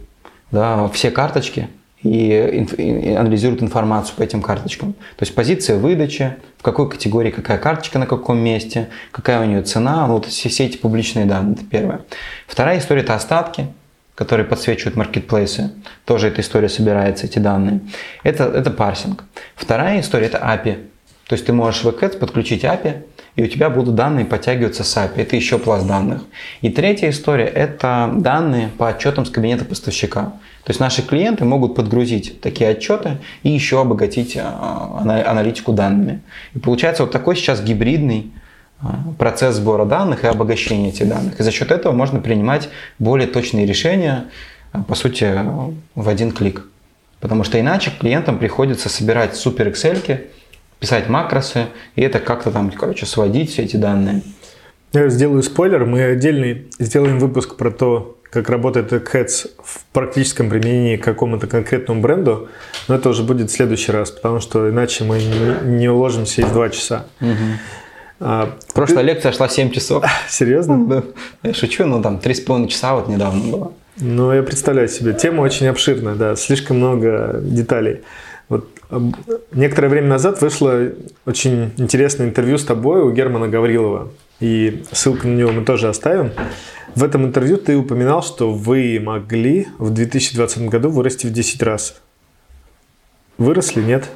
да, 0.51 0.87
все 0.89 1.11
карточки, 1.11 1.67
и 2.03 3.15
анализирует 3.17 3.63
информацию 3.63 4.15
по 4.17 4.21
этим 4.21 4.41
карточкам. 4.41 4.93
То 4.93 5.21
есть 5.21 5.33
позиция 5.33 5.77
выдачи, 5.77 6.35
в 6.57 6.63
какой 6.63 6.89
категории 6.89 7.31
какая 7.31 7.57
карточка 7.57 7.97
на 7.99 8.05
каком 8.05 8.39
месте, 8.39 8.89
какая 9.11 9.41
у 9.41 9.45
нее 9.45 9.63
цена, 9.63 10.05
вот 10.07 10.25
все, 10.25 10.49
все 10.49 10.65
эти 10.65 10.77
публичные 10.77 11.25
данные, 11.25 11.55
это 11.55 11.65
первое. 11.65 12.01
Вторая 12.47 12.79
история– 12.79 13.01
это 13.03 13.15
остатки, 13.15 13.67
которые 14.15 14.45
подсвечивают 14.45 14.95
маркетплейсы. 14.95 15.71
Тоже 16.05 16.27
эта 16.27 16.41
история 16.41 16.69
собирается, 16.69 17.25
эти 17.25 17.39
данные. 17.39 17.79
Это, 18.23 18.43
это 18.45 18.69
парсинг. 18.69 19.23
Вторая 19.55 20.01
история– 20.01 20.25
это 20.27 20.37
API. 20.37 20.92
То 21.27 21.35
есть 21.35 21.45
ты 21.45 21.53
можешь 21.53 21.83
в 21.83 21.87
Ads 21.87 22.17
подключить 22.17 22.63
API, 22.63 23.03
и 23.35 23.43
у 23.43 23.47
тебя 23.47 23.69
будут 23.69 23.95
данные 23.95 24.25
подтягиваться 24.25 24.83
с 24.83 24.97
API. 24.97 25.21
Это 25.21 25.35
еще 25.35 25.57
пласт 25.57 25.87
данных. 25.87 26.23
И 26.61 26.69
третья 26.69 27.09
история– 27.09 27.45
это 27.55 28.11
данные 28.15 28.69
по 28.77 28.89
отчетам 28.89 29.25
с 29.25 29.29
кабинета 29.29 29.65
поставщика. 29.65 30.33
То 30.63 30.69
есть 30.69 30.79
наши 30.79 31.01
клиенты 31.01 31.43
могут 31.43 31.75
подгрузить 31.75 32.39
такие 32.41 32.69
отчеты 32.69 33.17
и 33.41 33.49
еще 33.49 33.81
обогатить 33.81 34.37
а, 34.39 35.01
аналитику 35.25 35.73
данными. 35.73 36.21
И 36.53 36.59
получается 36.59 37.03
вот 37.03 37.11
такой 37.11 37.35
сейчас 37.35 37.61
гибридный 37.61 38.31
а, 38.79 38.99
процесс 39.17 39.55
сбора 39.55 39.85
данных 39.85 40.23
и 40.23 40.27
обогащения 40.27 40.89
этих 40.89 41.09
данных. 41.09 41.39
И 41.39 41.43
за 41.43 41.51
счет 41.51 41.71
этого 41.71 41.91
можно 41.91 42.19
принимать 42.19 42.69
более 42.99 43.27
точные 43.27 43.65
решения, 43.65 44.25
а, 44.71 44.83
по 44.83 44.95
сути, 44.95 45.33
в 45.95 46.07
один 46.07 46.31
клик. 46.31 46.67
Потому 47.19 47.43
что 47.43 47.59
иначе 47.59 47.91
клиентам 47.99 48.37
приходится 48.37 48.89
собирать 48.89 49.35
супер 49.35 49.69
Excel, 49.69 50.27
писать 50.83 51.07
макросы, 51.07 51.67
и 51.95 52.01
это 52.01 52.19
как-то 52.19 52.51
там, 52.51 52.69
короче, 52.69 53.05
сводить 53.05 53.51
все 53.51 53.61
эти 53.61 53.77
данные. 53.77 54.21
Я 54.91 55.07
сделаю 55.07 55.41
спойлер, 55.41 55.85
мы 55.85 56.03
отдельный 56.03 56.67
сделаем 56.77 57.19
выпуск 57.19 57.55
про 57.55 57.71
то, 57.71 58.17
как 58.29 58.49
работает 58.49 58.91
Heads 58.91 59.51
в 59.63 59.85
практическом 59.93 60.49
применении 60.49 60.97
к 60.97 61.03
какому-то 61.05 61.47
конкретному 61.47 62.01
бренду, 62.01 62.49
но 62.89 62.95
это 62.95 63.07
уже 63.07 63.23
будет 63.23 63.49
в 63.49 63.53
следующий 63.53 63.93
раз, 63.93 64.11
потому 64.11 64.41
что 64.41 64.69
иначе 64.69 65.05
мы 65.05 65.19
не, 65.19 65.77
не 65.77 65.87
уложимся 65.87 66.41
из 66.41 66.49
два 66.49 66.69
часа. 66.69 67.05
Угу. 67.21 67.29
А, 68.19 68.53
Прошлая 68.73 69.05
ты... 69.05 69.11
лекция 69.13 69.31
шла 69.31 69.47
7 69.47 69.71
часов. 69.71 70.03
Серьезно? 70.27 70.85
Да. 70.85 71.03
Я 71.43 71.53
шучу, 71.53 71.85
но 71.85 72.01
там 72.01 72.17
3,5 72.21 72.67
часа 72.67 72.95
вот 72.95 73.07
недавно 73.07 73.41
было. 73.49 73.71
Ну, 74.01 74.33
я 74.33 74.43
представляю 74.43 74.89
себе. 74.89 75.13
Тема 75.13 75.43
очень 75.43 75.67
обширная, 75.67 76.15
да, 76.15 76.35
слишком 76.35 76.75
много 76.77 77.39
деталей. 77.41 78.01
Некоторое 79.51 79.89
время 79.89 80.07
назад 80.07 80.41
вышло 80.41 80.91
очень 81.25 81.71
интересное 81.77 82.27
интервью 82.27 82.57
с 82.57 82.63
тобой 82.63 83.01
у 83.01 83.11
Германа 83.11 83.47
Гаврилова. 83.47 84.11
И 84.39 84.83
ссылку 84.91 85.27
на 85.27 85.35
него 85.35 85.51
мы 85.51 85.63
тоже 85.63 85.87
оставим. 85.87 86.31
В 86.95 87.03
этом 87.03 87.25
интервью 87.25 87.57
ты 87.57 87.75
упоминал, 87.75 88.21
что 88.21 88.51
вы 88.51 88.99
могли 89.01 89.67
в 89.77 89.89
2020 89.89 90.69
году 90.69 90.89
вырасти 90.89 91.25
в 91.25 91.31
10 91.31 91.63
раз. 91.63 92.01
Выросли, 93.37 93.81
нет? 93.81 94.09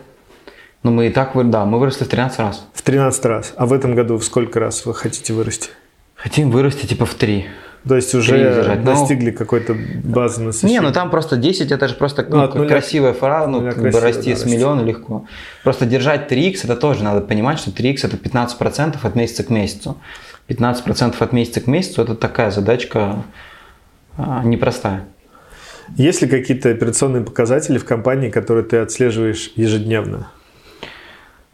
Ну, 0.83 0.91
мы 0.91 1.07
и 1.07 1.09
так, 1.09 1.31
да, 1.49 1.65
мы 1.65 1.79
выросли 1.79 2.03
в 2.03 2.07
13 2.07 2.39
раз. 2.39 2.67
В 2.73 2.81
13 2.81 3.25
раз. 3.25 3.53
А 3.57 3.65
в 3.65 3.73
этом 3.73 3.95
году 3.95 4.17
в 4.17 4.23
сколько 4.23 4.59
раз 4.59 4.85
вы 4.85 4.93
хотите 4.93 5.33
вырасти? 5.33 5.69
Хотим 6.15 6.51
вырасти 6.51 6.85
типа 6.85 7.05
в 7.05 7.13
3. 7.15 7.45
То 7.87 7.95
есть 7.95 8.13
уже 8.15 8.75
ну, 8.77 8.83
достигли 8.83 9.31
ну, 9.31 9.37
какой-то 9.37 9.75
базы 10.03 10.41
насыщения? 10.41 10.79
Не, 10.79 10.87
ну 10.87 10.93
там 10.93 11.09
просто 11.09 11.37
10, 11.37 11.71
это 11.71 11.87
же 11.87 11.95
просто 11.95 12.25
ну, 12.29 12.47
ну, 12.47 12.55
нуля, 12.55 12.69
красивая 12.69 13.13
фраза, 13.13 13.49
ну, 13.49 13.61
как 13.61 13.79
бы 13.79 13.99
расти 13.99 14.33
да, 14.33 14.39
с 14.39 14.45
миллиона 14.45 14.81
легко. 14.81 15.25
Просто 15.63 15.85
держать 15.85 16.31
3х, 16.31 16.59
это 16.63 16.75
тоже 16.75 17.03
надо 17.03 17.21
понимать, 17.21 17.59
что 17.59 17.71
3х 17.71 17.99
это 18.03 18.17
15% 18.17 18.97
от 19.01 19.15
месяца 19.15 19.43
к 19.43 19.49
месяцу. 19.49 19.97
15% 20.49 21.15
от 21.19 21.33
месяца 21.33 21.61
к 21.61 21.67
месяцу– 21.67 22.01
это 22.03 22.15
такая 22.15 22.51
задачка 22.51 23.23
а, 24.17 24.43
непростая. 24.43 25.05
Есть 25.95 26.21
ли 26.21 26.27
какие-то 26.27 26.69
операционные 26.69 27.23
показатели 27.23 27.77
в 27.77 27.85
компании, 27.85 28.29
которые 28.29 28.63
ты 28.65 28.77
отслеживаешь 28.77 29.51
ежедневно? 29.55 30.29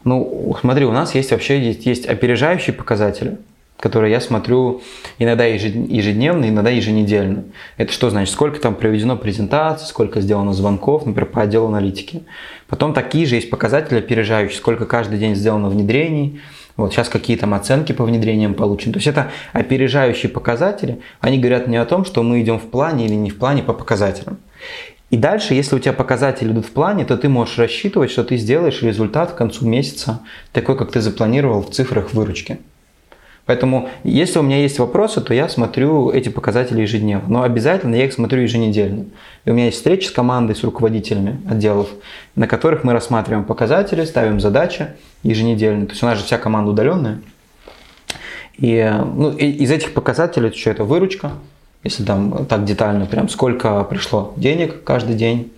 Ну, 0.04 0.56
смотри, 0.60 0.84
у 0.84 0.92
нас 0.92 1.14
есть 1.14 1.30
вообще 1.30 1.60
есть, 1.60 1.86
есть 1.86 2.06
опережающие 2.06 2.74
показатели, 2.74 3.38
которые 3.84 4.12
я 4.12 4.20
смотрю 4.22 4.80
иногда 5.18 5.44
ежедневно, 5.44 6.48
иногда 6.48 6.70
еженедельно. 6.70 7.44
Это 7.76 7.92
что 7.92 8.08
значит? 8.08 8.32
Сколько 8.32 8.58
там 8.58 8.76
проведено 8.76 9.14
презентаций, 9.14 9.86
сколько 9.86 10.22
сделано 10.22 10.54
звонков, 10.54 11.04
например, 11.04 11.30
по 11.30 11.42
отделу 11.42 11.66
аналитики. 11.66 12.22
Потом 12.66 12.94
такие 12.94 13.26
же 13.26 13.34
есть 13.34 13.50
показатели 13.50 13.98
опережающие, 13.98 14.56
сколько 14.56 14.86
каждый 14.86 15.18
день 15.18 15.34
сделано 15.34 15.68
внедрений, 15.68 16.40
вот 16.78 16.94
сейчас 16.94 17.10
какие 17.10 17.36
там 17.36 17.52
оценки 17.52 17.92
по 17.92 18.04
внедрениям 18.04 18.54
получены. 18.54 18.94
То 18.94 19.00
есть 19.00 19.06
это 19.06 19.30
опережающие 19.52 20.32
показатели. 20.32 21.00
Они 21.20 21.38
говорят 21.38 21.66
не 21.66 21.76
о 21.76 21.84
том, 21.84 22.06
что 22.06 22.22
мы 22.22 22.40
идем 22.40 22.58
в 22.58 22.70
плане 22.70 23.04
или 23.04 23.12
не 23.12 23.28
в 23.28 23.36
плане 23.36 23.62
по 23.62 23.74
показателям. 23.74 24.38
И 25.10 25.18
дальше, 25.18 25.52
если 25.52 25.76
у 25.76 25.78
тебя 25.78 25.92
показатели 25.92 26.50
идут 26.50 26.64
в 26.64 26.70
плане, 26.70 27.04
то 27.04 27.18
ты 27.18 27.28
можешь 27.28 27.58
рассчитывать, 27.58 28.10
что 28.10 28.24
ты 28.24 28.38
сделаешь 28.38 28.80
результат 28.80 29.32
к 29.32 29.36
концу 29.36 29.66
месяца 29.66 30.20
такой, 30.52 30.78
как 30.78 30.90
ты 30.90 31.02
запланировал 31.02 31.60
в 31.60 31.70
цифрах 31.70 32.14
выручки. 32.14 32.60
Поэтому, 33.46 33.90
если 34.04 34.38
у 34.38 34.42
меня 34.42 34.58
есть 34.58 34.78
вопросы, 34.78 35.20
то 35.20 35.34
я 35.34 35.48
смотрю 35.48 36.10
эти 36.10 36.30
показатели 36.30 36.80
ежедневно. 36.80 37.28
Но 37.28 37.42
обязательно 37.42 37.94
я 37.94 38.06
их 38.06 38.12
смотрю 38.12 38.40
еженедельно. 38.40 39.04
И 39.44 39.50
у 39.50 39.54
меня 39.54 39.66
есть 39.66 39.76
встречи 39.76 40.06
с 40.06 40.10
командой, 40.10 40.56
с 40.56 40.64
руководителями 40.64 41.40
отделов, 41.48 41.88
на 42.36 42.46
которых 42.46 42.84
мы 42.84 42.94
рассматриваем 42.94 43.44
показатели, 43.44 44.04
ставим 44.04 44.40
задачи 44.40 44.88
еженедельно. 45.22 45.86
То 45.86 45.92
есть 45.92 46.02
у 46.02 46.06
нас 46.06 46.18
же 46.18 46.24
вся 46.24 46.38
команда 46.38 46.70
удаленная. 46.70 47.20
И, 48.56 48.90
ну, 49.14 49.30
из 49.30 49.70
этих 49.70 49.92
показателей 49.92 50.52
что 50.52 50.70
это 50.70 50.84
выручка, 50.84 51.32
если 51.82 52.02
там 52.04 52.46
так 52.46 52.64
детально, 52.64 53.04
прям 53.04 53.28
сколько 53.28 53.84
пришло 53.84 54.32
денег 54.36 54.84
каждый 54.84 55.16
день 55.16 55.52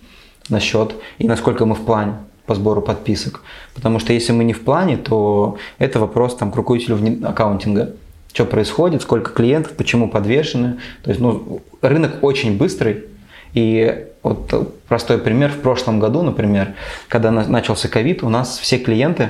на 0.49 0.59
счет 0.59 0.93
и 1.19 1.27
насколько 1.27 1.65
мы 1.65 1.75
в 1.75 1.85
плане 1.85 2.15
по 2.47 2.55
сбору 2.55 2.81
подписок. 2.81 3.43
Потому 3.75 3.99
что 3.99 4.13
если 4.13 4.31
мы 4.31 4.43
не 4.43 4.53
в 4.53 4.63
плане, 4.63 4.97
то 4.97 5.57
это 5.77 5.99
вопрос 5.99 6.35
там, 6.35 6.51
к 6.51 6.55
руководителю 6.55 6.97
аккаунтинга. 7.27 7.93
Что 8.33 8.45
происходит, 8.45 9.01
сколько 9.01 9.31
клиентов, 9.31 9.73
почему 9.73 10.09
подвешены. 10.09 10.77
То 11.03 11.09
есть 11.09 11.21
ну, 11.21 11.61
рынок 11.81 12.23
очень 12.23 12.57
быстрый. 12.57 13.05
И 13.53 14.07
вот 14.23 14.73
простой 14.87 15.17
пример. 15.17 15.51
В 15.51 15.59
прошлом 15.59 15.99
году, 15.99 16.21
например, 16.21 16.73
когда 17.09 17.31
начался 17.31 17.87
ковид, 17.89 18.23
у 18.23 18.29
нас 18.29 18.57
все 18.59 18.77
клиенты, 18.77 19.29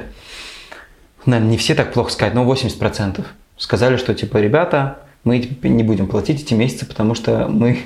наверное, 1.26 1.51
не 1.51 1.57
все 1.57 1.74
так 1.74 1.93
плохо 1.93 2.11
сказать, 2.11 2.34
но 2.34 2.43
80% 2.43 3.24
сказали, 3.57 3.97
что 3.97 4.13
типа, 4.13 4.38
ребята, 4.38 4.99
мы 5.24 5.39
не 5.63 5.84
будем 5.84 6.07
платить 6.07 6.41
эти 6.41 6.53
месяцы, 6.53 6.86
потому 6.86 7.15
что 7.15 7.47
мы 7.49 7.80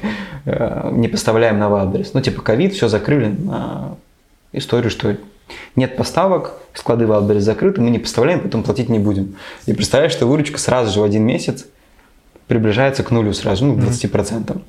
э, 0.46 0.90
не 0.92 1.08
поставляем 1.08 1.60
на 1.60 1.68
адрес. 1.82 2.14
Ну, 2.14 2.22
типа, 2.22 2.42
ковид, 2.42 2.74
все 2.74 2.88
закрыли 2.88 3.28
на 3.28 3.96
историю, 4.54 4.90
что 4.90 5.18
нет 5.76 5.98
поставок, 5.98 6.54
склады 6.74 7.06
Wildberries 7.06 7.40
закрыты, 7.40 7.82
мы 7.82 7.90
не 7.90 8.00
поставляем, 8.00 8.42
поэтому 8.42 8.64
платить 8.64 8.90
не 8.90 9.00
будем. 9.00 9.36
И 9.66 9.74
представляешь, 9.74 10.14
что 10.14 10.26
выручка 10.26 10.58
сразу 10.58 10.92
же 10.92 11.00
в 11.00 11.04
один 11.04 11.24
месяц 11.24 11.66
приближается 12.48 13.04
к 13.04 13.12
нулю 13.12 13.34
сразу, 13.34 13.66
ну, 13.66 13.76
к 13.76 13.80
20%. 13.80 14.62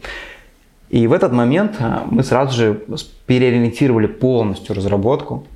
И 0.91 1.07
в 1.07 1.13
этот 1.13 1.33
момент 1.33 1.77
а, 1.81 2.07
мы 2.11 2.23
сразу 2.23 2.57
же 2.57 2.83
переориентировали 3.27 4.07
полностью 4.07 4.75
разработку, 4.75 5.47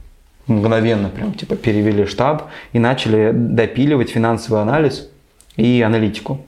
мгновенно 0.46 1.08
прям 1.08 1.34
типа 1.34 1.56
перевели 1.56 2.06
штаб 2.06 2.48
и 2.72 2.78
начали 2.78 3.32
допиливать 3.32 4.10
финансовый 4.10 4.62
анализ 4.62 5.08
и 5.56 5.82
аналитику. 5.82 6.40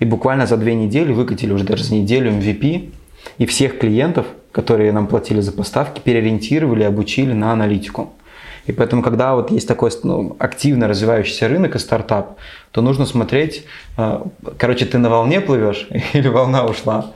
И 0.00 0.04
буквально 0.04 0.46
за 0.46 0.56
две 0.56 0.74
недели 0.74 1.12
выкатили 1.12 1.52
уже 1.52 1.64
даже 1.64 1.84
за 1.84 1.94
неделю 1.94 2.32
MVP, 2.32 2.92
и 3.38 3.46
всех 3.46 3.78
клиентов– 3.78 4.26
которые 4.54 4.92
нам 4.92 5.08
платили 5.08 5.40
за 5.40 5.50
поставки, 5.50 6.00
переориентировали, 6.00 6.84
обучили 6.84 7.32
на 7.32 7.52
аналитику. 7.52 8.12
И 8.66 8.72
поэтому, 8.72 9.02
когда 9.02 9.34
вот 9.34 9.50
есть 9.50 9.66
такой 9.66 9.90
ну, 10.04 10.36
активно 10.38 10.86
развивающийся 10.86 11.48
рынок 11.48 11.74
и 11.74 11.78
стартап, 11.80 12.36
то 12.70 12.80
нужно 12.80 13.04
смотреть, 13.04 13.64
э, 13.98 14.20
короче, 14.56 14.86
ты 14.86 14.98
на 14.98 15.10
волне 15.10 15.40
плывешь 15.40 15.88
или 16.12 16.28
волна 16.28 16.64
ушла. 16.64 17.12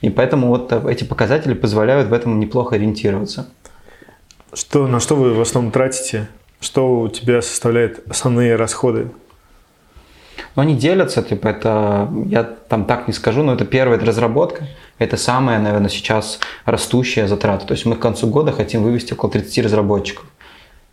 И 0.00 0.08
поэтому 0.08 0.46
вот 0.46 0.72
эти 0.72 1.02
показатели 1.02 1.54
позволяют 1.54 2.08
в 2.08 2.12
этом 2.12 2.38
неплохо 2.38 2.76
ориентироваться. 2.76 3.48
Что, 4.54 4.86
на 4.86 5.00
что 5.00 5.16
вы 5.16 5.34
в 5.34 5.40
основном 5.40 5.72
тратите? 5.72 6.28
Что 6.60 7.00
у 7.00 7.08
тебя 7.08 7.42
составляет 7.42 8.08
основные 8.08 8.54
расходы? 8.54 9.08
Ну, 10.58 10.62
они 10.62 10.74
делятся, 10.74 11.22
типа, 11.22 11.46
это, 11.46 12.10
я 12.26 12.42
там 12.42 12.84
так 12.84 13.06
не 13.06 13.14
скажу, 13.14 13.44
но 13.44 13.52
это 13.52 13.64
первая 13.64 13.96
разработка, 14.00 14.66
это 14.98 15.16
самая, 15.16 15.60
наверное, 15.60 15.88
сейчас 15.88 16.40
растущая 16.64 17.28
затрата. 17.28 17.64
То 17.64 17.74
есть 17.74 17.86
мы 17.86 17.94
к 17.94 18.00
концу 18.00 18.26
года 18.26 18.50
хотим 18.50 18.82
вывести 18.82 19.12
около 19.12 19.30
30 19.30 19.66
разработчиков. 19.66 20.24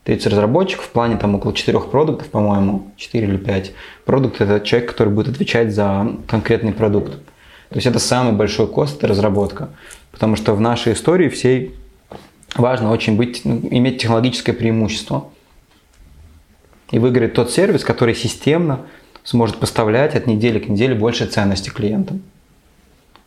30 0.03 0.28
разработчиков 0.28 0.86
в 0.86 0.89
плане 0.89 1.18
там 1.18 1.34
около 1.34 1.51
4 1.51 1.80
продуктов, 1.80 2.28
по-моему, 2.28 2.91
4 2.95 3.26
или 3.26 3.38
5. 3.38 3.72
Продукт– 4.05 4.36
это 4.39 4.63
человек, 4.63 4.91
который 4.91 5.11
будет 5.11 5.30
отвечать 5.30 5.74
за 5.74 6.11
конкретный 6.28 6.72
продукт. 6.72 7.13
То 7.70 7.76
есть 7.76 7.88
это 7.88 7.97
самый 7.97 8.34
большой 8.34 8.68
кост– 8.68 8.97
это 8.99 9.07
разработка. 9.07 9.70
Потому 10.11 10.36
что 10.36 10.53
в 10.53 10.61
нашей 10.61 10.93
истории 10.93 11.28
всей 11.28 11.74
важно 12.55 12.91
очень 12.91 13.18
быть, 13.18 13.41
ну, 13.45 13.61
иметь 13.72 13.99
технологическое 13.99 14.53
преимущество. 14.53 15.30
И 16.91 16.99
выиграть 16.99 17.34
тот 17.34 17.49
сервис, 17.49 17.84
который 17.84 18.13
системно 18.13 18.82
сможет 19.26 19.57
поставлять 19.57 20.15
от 20.15 20.28
недели 20.28 20.59
к 20.59 20.69
неделе 20.69 20.95
больше 20.95 21.26
ценности 21.26 21.69
клиентам. 21.69 22.21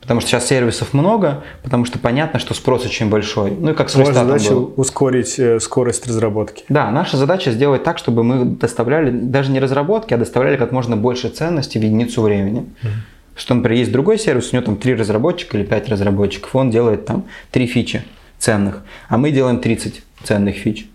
Потому 0.01 0.21
что 0.21 0.31
сейчас 0.31 0.47
сервисов 0.47 0.95
много, 0.95 1.43
потому 1.63 1.85
что 1.85 1.99
понятно, 1.99 2.39
что 2.39 2.55
спрос 2.55 2.87
очень 2.87 3.11
большой. 3.11 3.51
Ну 3.51 3.73
и 3.73 3.75
как 3.75 3.91
с 3.91 3.97
Ваша 3.97 4.15
задача 4.15 4.53
был. 4.53 4.73
ускорить 4.77 5.39
э, 5.39 5.59
скорость 5.61 6.07
разработки. 6.07 6.65
Да, 6.69 6.91
наша 6.91 7.17
задача 7.17 7.51
сделать 7.51 7.83
так, 7.83 7.99
чтобы 7.99 8.25
мы 8.25 8.45
доставляли 8.45 9.11
даже 9.11 9.51
не 9.51 9.61
разработки, 9.61 10.15
а 10.15 10.17
доставляли 10.17 10.57
как 10.57 10.73
можно 10.73 10.97
больше 10.97 11.29
ценности 11.29 11.77
в 11.79 11.83
единицу 11.83 12.23
времени. 12.23 12.61
Угу. 12.61 12.91
Что, 13.35 13.55
например, 13.55 13.79
есть 13.81 13.93
другой 13.93 14.19
сервис, 14.19 14.53
у 14.53 14.57
него 14.57 14.65
там 14.65 14.77
три 14.77 14.95
разработчика 14.95 15.59
или 15.59 15.65
пять 15.65 15.89
разработчиков, 15.89 16.55
он 16.55 16.71
делает 16.71 17.05
там 17.05 17.25
три 17.51 17.67
фичи 17.67 18.05
ценных, 18.39 18.83
а 19.09 19.19
мы 19.19 19.31
делаем 19.31 19.61
30 19.61 20.03
ценных 20.25 20.57
фич. 20.57 20.89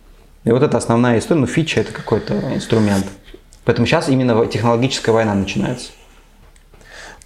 И 0.43 0.51
вот 0.51 0.63
это 0.63 0.77
основная 0.77 1.19
история, 1.19 1.41
ну 1.41 1.47
фича 1.47 1.81
это 1.81 1.93
какой-то 1.93 2.33
инструмент. 2.53 3.05
Поэтому 3.65 3.87
сейчас 3.87 4.09
именно 4.09 4.45
технологическая 4.45 5.11
война 5.11 5.33
начинается. 5.33 5.91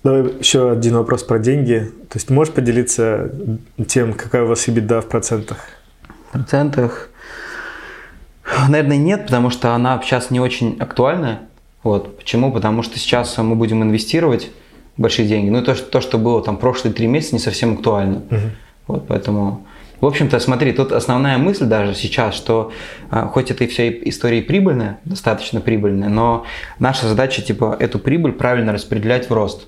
Давай 0.03 0.23
еще 0.39 0.71
один 0.71 0.95
вопрос 0.95 1.23
про 1.23 1.39
деньги. 1.39 1.91
То 2.09 2.17
есть 2.17 2.29
можешь 2.29 2.53
поделиться 2.53 3.31
тем, 3.87 4.13
какая 4.13 4.43
у 4.43 4.47
вас 4.47 4.67
EBITDA 4.67 5.01
в 5.01 5.07
процентах? 5.07 5.57
В 6.29 6.31
процентах, 6.33 7.09
наверное, 8.69 8.97
нет, 8.97 9.25
потому 9.25 9.49
что 9.49 9.73
она 9.73 9.99
сейчас 10.03 10.29
не 10.29 10.39
очень 10.39 10.77
актуальная. 10.79 11.41
Вот. 11.83 12.17
Почему? 12.17 12.51
Потому 12.51 12.83
что 12.83 12.99
сейчас 12.99 13.37
мы 13.37 13.55
будем 13.55 13.81
инвестировать 13.81 14.51
большие 14.97 15.27
деньги. 15.27 15.49
Ну, 15.49 15.63
то, 15.63 15.75
что, 15.75 15.85
то, 15.85 16.01
что 16.01 16.17
было 16.17 16.43
там 16.43 16.57
прошлые 16.57 16.93
три 16.93 17.07
месяца, 17.07 17.35
не 17.35 17.39
совсем 17.39 17.73
актуально. 17.73 18.17
Угу. 18.17 18.41
Вот, 18.87 19.07
поэтому... 19.07 19.65
В 19.99 20.05
общем-то, 20.05 20.39
смотри, 20.39 20.73
тут 20.73 20.91
основная 20.91 21.37
мысль 21.37 21.65
даже 21.65 21.95
сейчас, 21.95 22.35
что 22.35 22.71
а, 23.09 23.27
хоть 23.27 23.49
это 23.49 23.63
и 23.63 23.67
вся 23.67 23.89
история 23.89 24.43
прибыльная, 24.43 24.99
достаточно 25.05 25.59
прибыльная, 25.59 26.09
но 26.09 26.45
наша 26.77 27.07
задача, 27.07 27.41
типа, 27.41 27.75
эту 27.79 27.97
прибыль 27.97 28.33
правильно 28.33 28.73
распределять 28.73 29.29
в 29.29 29.33
рост. 29.33 29.67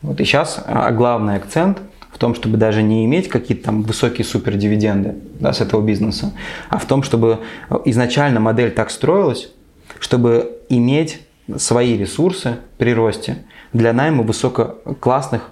Вот 0.00 0.20
и 0.20 0.24
сейчас 0.24 0.62
а, 0.64 0.92
главный 0.92 1.36
акцент 1.36 1.78
в 2.12 2.18
том, 2.18 2.36
чтобы 2.36 2.56
даже 2.56 2.82
не 2.82 3.04
иметь 3.04 3.28
какие-то 3.28 3.64
там 3.64 3.82
высокие 3.82 4.24
супердивиденды 4.24 5.16
да, 5.40 5.52
с 5.52 5.60
этого 5.60 5.84
бизнеса, 5.84 6.32
а 6.68 6.78
в 6.78 6.84
том, 6.84 7.02
чтобы 7.02 7.40
изначально 7.84 8.38
модель 8.38 8.70
так 8.70 8.90
строилась, 8.90 9.52
чтобы 9.98 10.58
иметь 10.68 11.20
свои 11.56 11.96
ресурсы 11.96 12.58
при 12.76 12.94
росте 12.94 13.38
для 13.72 13.92
найма 13.92 14.22
высококлассных, 14.22 15.50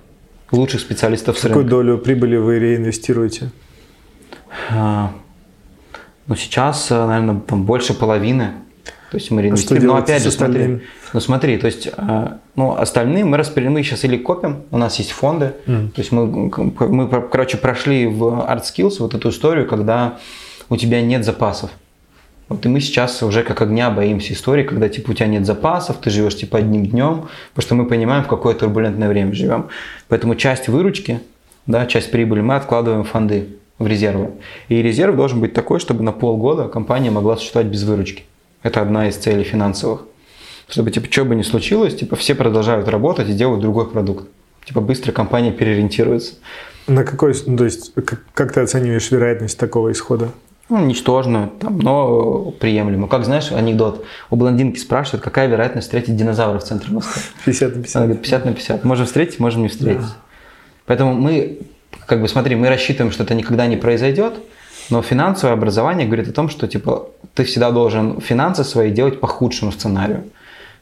лучших 0.53 0.81
специалистов 0.81 1.39
с 1.39 1.45
рынка. 1.45 1.59
Какую 1.61 1.71
долю 1.71 1.99
прибыли 1.99 2.37
вы 2.37 2.59
реинвестируете? 2.59 3.51
А, 4.70 5.12
ну, 6.26 6.36
сейчас, 6.36 6.90
наверное, 6.90 7.40
там 7.40 7.64
больше 7.64 7.94
половины 7.94 8.53
то 9.11 9.18
есть 9.18 9.30
мы 9.30 9.40
реинвестируем. 9.40 9.90
А 9.90 9.94
Но 9.94 9.99
опять 9.99 10.22
же, 10.22 10.30
смотри, 10.30 10.80
ну 11.12 11.20
смотри, 11.20 11.59
то 11.59 11.66
есть, 11.66 11.88
а, 11.97 12.38
ну, 12.57 12.76
остальные 12.76 13.24
мы 13.24 13.36
распределим, 13.36 13.72
мы 13.74 13.82
сейчас 13.82 14.05
или 14.05 14.16
копим, 14.16 14.64
у 14.70 14.78
нас 14.78 14.99
есть 14.99 15.12
фонды, 15.12 15.53
mm. 15.66 15.90
то 15.90 16.01
есть 16.01 16.12
мы, 16.12 16.26
мы, 16.26 17.09
короче, 17.09 17.57
прошли 17.57 18.07
в 18.07 18.24
Art 18.24 18.64
Skills 18.64 18.97
вот 18.99 19.14
эту 19.14 19.30
историю, 19.30 19.66
когда 19.66 20.18
у 20.68 20.76
тебя 20.76 21.01
нет 21.01 21.24
запасов. 21.24 21.70
Вот 22.49 22.64
и 22.64 22.68
мы 22.68 22.80
сейчас 22.80 23.22
уже 23.22 23.42
как 23.42 23.61
огня 23.62 23.90
боимся 23.90 24.32
истории, 24.32 24.64
когда 24.64 24.88
типа 24.88 25.11
у 25.11 25.14
тебя 25.14 25.26
нет 25.26 25.47
запасов, 25.47 25.97
ты 25.97 26.11
живешь 26.11 26.36
типа 26.36 26.59
одним 26.59 26.86
днем, 26.86 27.28
потому 27.55 27.66
что 27.66 27.74
мы 27.74 27.86
понимаем, 27.86 28.24
в 28.24 28.28
какое 28.28 28.55
турбулентное 28.55 29.09
время 29.09 29.32
живем. 29.32 29.68
Поэтому 30.09 30.34
часть 30.36 30.68
выручки, 30.68 31.20
да, 31.66 31.86
часть 31.86 32.11
прибыли 32.11 32.40
мы 32.40 32.55
откладываем 32.55 33.05
в 33.05 33.09
фонды, 33.09 33.49
в 33.79 33.87
резервы. 33.87 34.31
И 34.68 34.83
резерв 34.83 35.16
должен 35.16 35.41
быть 35.41 35.53
такой, 35.53 35.81
чтобы 35.81 36.03
на 36.03 36.12
полгода 36.12 36.68
компания 36.68 37.11
могла 37.11 37.37
существовать 37.37 37.70
без 37.70 37.85
выручки. 37.85 38.24
Это 38.62 38.81
одна 38.81 39.09
из 39.09 39.16
целей 39.16 39.45
финансовых. 39.45 40.03
Чтобы, 40.68 40.91
типа, 40.91 41.07
что 41.11 41.24
бы 41.24 41.35
ни 41.35 41.43
случилось, 41.43 41.95
типа, 41.95 42.16
все 42.16 42.35
продолжают 42.35 42.89
работать 42.89 43.29
и 43.29 43.33
делают 43.33 43.61
другой 43.61 43.89
продукт. 43.89 44.29
типа 44.64 44.81
быстро 44.81 45.12
компания 45.12 45.53
переориентируется. 45.53 46.35
На 46.89 47.05
какой, 47.05 47.35
ну, 47.47 47.57
то 47.57 47.64
есть, 47.64 47.93
как, 47.95 48.24
как 48.35 48.53
ты 48.53 48.61
оцениваешь 48.61 49.11
вероятность 49.11 49.59
такого 49.59 49.93
исхода? 49.93 50.31
Ну, 50.68 50.85
ничтожную, 50.85 51.51
там, 51.61 51.79
но 51.79 52.51
приемлемую. 52.59 53.09
Как 53.09 53.24
знаешь, 53.24 53.53
анекдот. 53.53 54.05
У 54.31 54.37
блондинки 54.37 54.79
спрашивают, 54.79 55.22
какая 55.22 55.47
вероятность 55.47 55.87
встретить 55.87 56.16
динозавра 56.16 56.59
в 56.59 56.64
центре 56.64 56.93
Москвы. 56.93 57.22
50 57.45 57.77
на 57.77 57.83
50. 57.83 57.97
Она 57.97 58.07
говорит, 58.07 58.22
50 58.22 58.45
на 58.45 58.53
50. 58.53 58.85
Можем 58.85 59.07
встретить, 59.07 59.39
можем 59.39 59.62
не 59.62 59.68
встретить. 59.68 60.01
Да. 60.01 60.16
Поэтому 60.87 61.14
мы, 61.14 61.61
как 62.07 62.20
бы, 62.20 62.28
смотри, 62.28 62.57
мы 62.57 62.68
рассчитываем, 62.68 63.12
что 63.12 63.22
это 63.22 63.34
никогда 63.34 63.66
не 63.66 63.76
произойдет, 63.76 64.34
но 64.90 65.03
финансовое 65.03 65.55
образование 65.55 66.07
говорит 66.07 66.28
о 66.28 66.32
том, 66.32 66.49
что, 66.49 66.66
типа, 66.68 67.09
ты 67.34 67.44
всегда 67.44 67.70
должен 67.70 68.20
финансы 68.20 68.64
свои 68.64 68.90
делать 68.90 69.20
по 69.20 69.26
худшему 69.26 69.72
сценарию. 69.72 70.24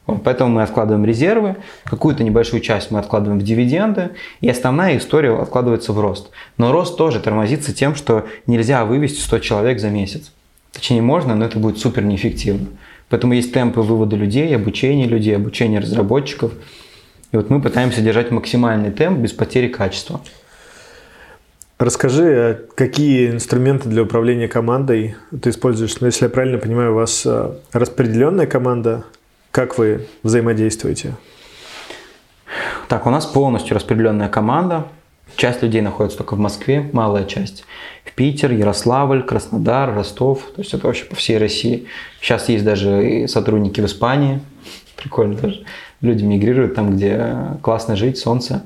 Поэтому 0.06 0.50
мы 0.50 0.62
откладываем 0.62 1.06
резервы, 1.06 1.56
какую-то 1.84 2.24
небольшую 2.24 2.60
часть 2.60 2.90
мы 2.90 2.98
откладываем 2.98 3.40
в 3.40 3.42
дивиденды, 3.42 4.10
и 4.42 4.48
основная 4.50 4.98
история 4.98 5.34
откладывается 5.34 5.94
в 5.94 6.00
рост. 6.00 6.30
Но 6.58 6.72
рост 6.72 6.98
тоже 6.98 7.20
тормозится 7.20 7.72
тем, 7.72 7.94
что 7.94 8.26
нельзя 8.46 8.84
вывести 8.84 9.20
100 9.20 9.38
человек 9.38 9.80
за 9.80 9.88
месяц. 9.88 10.30
Точнее, 10.72 11.00
можно, 11.00 11.34
но 11.34 11.46
это 11.46 11.58
будет 11.58 11.78
супер 11.78 12.04
неэффективно. 12.04 12.66
Поэтому 13.08 13.32
есть 13.32 13.52
темпы 13.52 13.80
вывода 13.80 14.16
людей, 14.16 14.54
обучения 14.54 15.06
людей, 15.06 15.36
обучения 15.36 15.78
разработчиков. 15.78 16.52
И 17.32 17.36
вот 17.36 17.48
мы 17.48 17.62
пытаемся 17.62 18.02
держать 18.02 18.30
максимальный 18.30 18.90
темп 18.90 19.20
без 19.20 19.32
потери 19.32 19.68
качества. 19.68 20.20
Расскажи, 21.79 22.25
а 22.25 22.61
какие 22.77 23.31
инструменты 23.31 23.89
для 23.89 24.03
управления 24.03 24.47
командой 24.47 25.16
ты 25.43 25.51
используешь? 25.51 25.99
Ну, 26.01 26.07
если 26.07 26.27
я 26.27 26.31
правильно 26.31 26.59
понимаю, 26.59 26.93
у 26.93 26.95
вас 26.95 27.27
а, 27.27 27.59
распределенная 27.72 28.47
команда, 28.47 29.05
как 29.51 29.77
вы 29.77 30.07
взаимодействуете? 30.22 31.14
Так, 32.87 33.07
у 33.07 33.11
нас 33.11 33.27
полностью 33.27 33.75
распределенная 33.75 34.29
команда. 34.29 34.87
Часть 35.35 35.62
людей 35.62 35.81
находится 35.81 36.18
только 36.18 36.37
в 36.37 36.39
Москве, 36.39 36.89
малая 36.93 37.25
часть. 37.25 37.64
В 38.05 38.12
Питер, 38.12 38.53
Ярославль, 38.53 39.25
Краснодар, 39.25 39.93
Ростов. 39.93 40.43
То 40.55 40.62
есть 40.62 40.75
это 40.75 40.87
вообще 40.87 41.07
по 41.07 41.16
всей 41.16 41.39
России. 41.39 41.87
Сейчас 42.20 42.49
есть 42.49 42.64
даже 42.64 43.22
и 43.22 43.27
сотрудники 43.27 43.81
в 43.81 43.87
Испании. 43.87 44.41
Прикольно 44.95 45.35
даже. 45.35 45.64
Люди 46.01 46.22
мигрируют 46.22 46.77
там, 46.77 46.95
где 46.95 47.35
классно 47.62 47.97
жить, 47.97 48.16
солнце. 48.16 48.62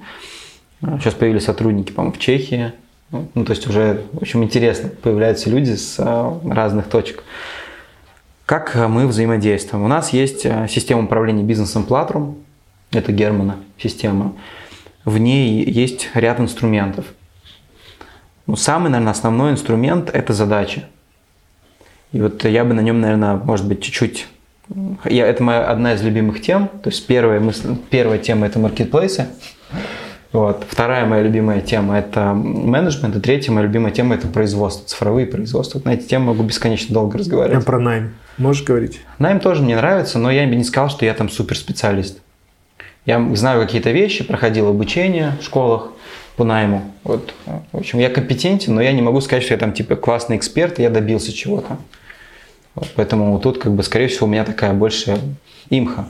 Сейчас 0.83 1.15
появились 1.15 1.45
сотрудники, 1.45 1.91
по-моему, 1.91 2.15
в 2.15 2.19
Чехии. 2.19 2.75
Ну, 3.11 3.45
то 3.45 3.51
есть 3.51 3.67
уже, 3.67 4.05
в 4.13 4.19
общем, 4.19 4.45
интересно. 4.45 4.91
Появляются 4.91 5.49
люди 5.49 5.75
с 5.75 5.97
а, 5.99 6.39
разных 6.45 6.89
точек. 6.89 7.25
Как 8.45 8.77
э, 8.77 8.87
мы 8.87 9.07
взаимодействуем? 9.07 9.85
У 9.85 9.89
нас 9.89 10.13
есть 10.13 10.45
э, 10.45 10.67
система 10.69 11.05
управления 11.05 11.43
бизнесом 11.43 11.87
Platrum, 11.89 12.37
это 12.93 13.13
Германа 13.13 13.57
система. 13.79 14.35
В 15.05 15.19
ней 15.19 15.65
есть 15.65 16.09
ряд 16.15 16.41
инструментов. 16.41 17.07
Ну, 18.47 18.57
самый, 18.57 18.89
наверное, 18.89 19.13
основной 19.13 19.53
инструмент– 19.53 20.11
это 20.13 20.33
задача. 20.33 20.85
И 22.13 22.21
вот 22.21 22.45
я 22.45 22.65
бы 22.65 22.73
на 22.73 22.81
нем, 22.81 23.01
наверное, 23.01 23.37
может 23.37 23.67
быть, 23.67 23.83
чуть-чуть... 23.83 24.27
Я, 25.05 25.27
это 25.27 25.43
моя 25.43 25.67
одна 25.67 25.95
из 25.95 26.03
любимых 26.03 26.41
тем. 26.41 26.69
То 26.69 26.91
есть 26.91 27.07
первая, 27.07 27.41
мысль, 27.41 27.75
первая 27.91 28.19
тема– 28.19 28.47
это 28.49 28.59
маркетплейсы. 28.59 29.29
Вот. 30.33 30.67
Вторая 30.69 31.07
моя 31.07 31.23
любимая 31.23 31.61
тема– 31.63 31.99
это 32.01 32.35
менеджмент, 32.35 33.17
и 33.17 33.21
третья 33.21 33.51
моя 33.51 33.67
любимая 33.67 33.93
тема– 33.93 34.15
это 34.17 34.29
производство, 34.29 34.87
цифровые 34.87 35.27
производства. 35.27 35.79
Вот 35.79 35.87
на 35.87 35.95
эти 35.95 36.07
темы 36.07 36.27
могу 36.27 36.43
бесконечно 36.43 36.93
долго 36.93 37.19
разговаривать. 37.19 37.63
А 37.63 37.65
про 37.65 37.79
найм? 37.79 38.15
Можешь 38.37 38.63
говорить? 38.63 39.01
Найм 39.19 39.41
тоже 39.41 39.63
мне 39.63 39.77
нравится, 39.77 40.19
но 40.19 40.31
я 40.31 40.47
бы 40.47 40.55
не 40.55 40.65
сказал, 40.65 40.91
что 40.91 41.07
я 41.07 41.15
там 41.15 41.31
суперспециалист. 41.31 42.19
Я 43.07 43.27
знаю 43.37 43.63
какие-то 43.63 43.91
вещи, 43.91 44.23
проходил 44.23 44.69
обучение 44.69 45.33
в 45.41 45.45
школах 45.45 45.93
по 46.37 46.45
найму. 46.45 46.93
Вот. 47.05 47.33
В 47.73 47.79
общем, 47.79 47.99
я 47.99 48.11
компетентен, 48.11 48.75
но 48.75 48.83
я 48.83 48.93
не 48.93 49.01
могу 49.01 49.23
сказать, 49.23 49.45
что 49.45 49.55
я 49.55 49.59
там 49.59 49.73
типа 49.73 49.97
классный 49.97 50.37
эксперт, 50.37 50.79
и 50.79 50.83
я 50.83 50.91
добился 50.91 51.33
чего-то. 51.33 51.79
Вот. 52.75 52.91
Поэтому 52.97 53.41
тут, 53.41 53.59
как 53.59 53.73
бы, 53.73 53.83
скорее 53.83 54.09
всего, 54.09 54.27
у 54.27 54.31
меня 54.31 54.45
такая 54.45 54.75
больше 54.75 55.19
имха. 55.71 56.07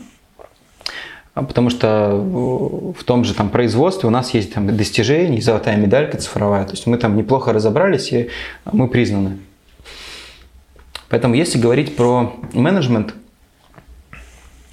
А 1.39 1.45
потому 1.45 1.71
что 1.71 2.17
в 2.99 3.05
том 3.05 3.23
же 3.23 3.33
там 3.33 3.49
производстве 3.49 4.09
у 4.09 4.11
нас 4.11 4.35
есть 4.35 4.53
там 4.55 4.77
достижения, 4.77 5.41
золотая 5.41 5.77
медалька 5.77 6.19
цифровая. 6.19 6.65
То 6.65 6.73
есть 6.73 6.89
мы 6.89 6.99
там 6.99 7.17
неплохо 7.17 7.53
разобрались, 7.53 8.13
и 8.13 8.29
мы 8.73 8.89
признаны. 8.89 9.39
Поэтому 11.09 11.35
если 11.35 11.61
говорить 11.61 11.95
про 11.95 12.35
менеджмент, 12.53 13.15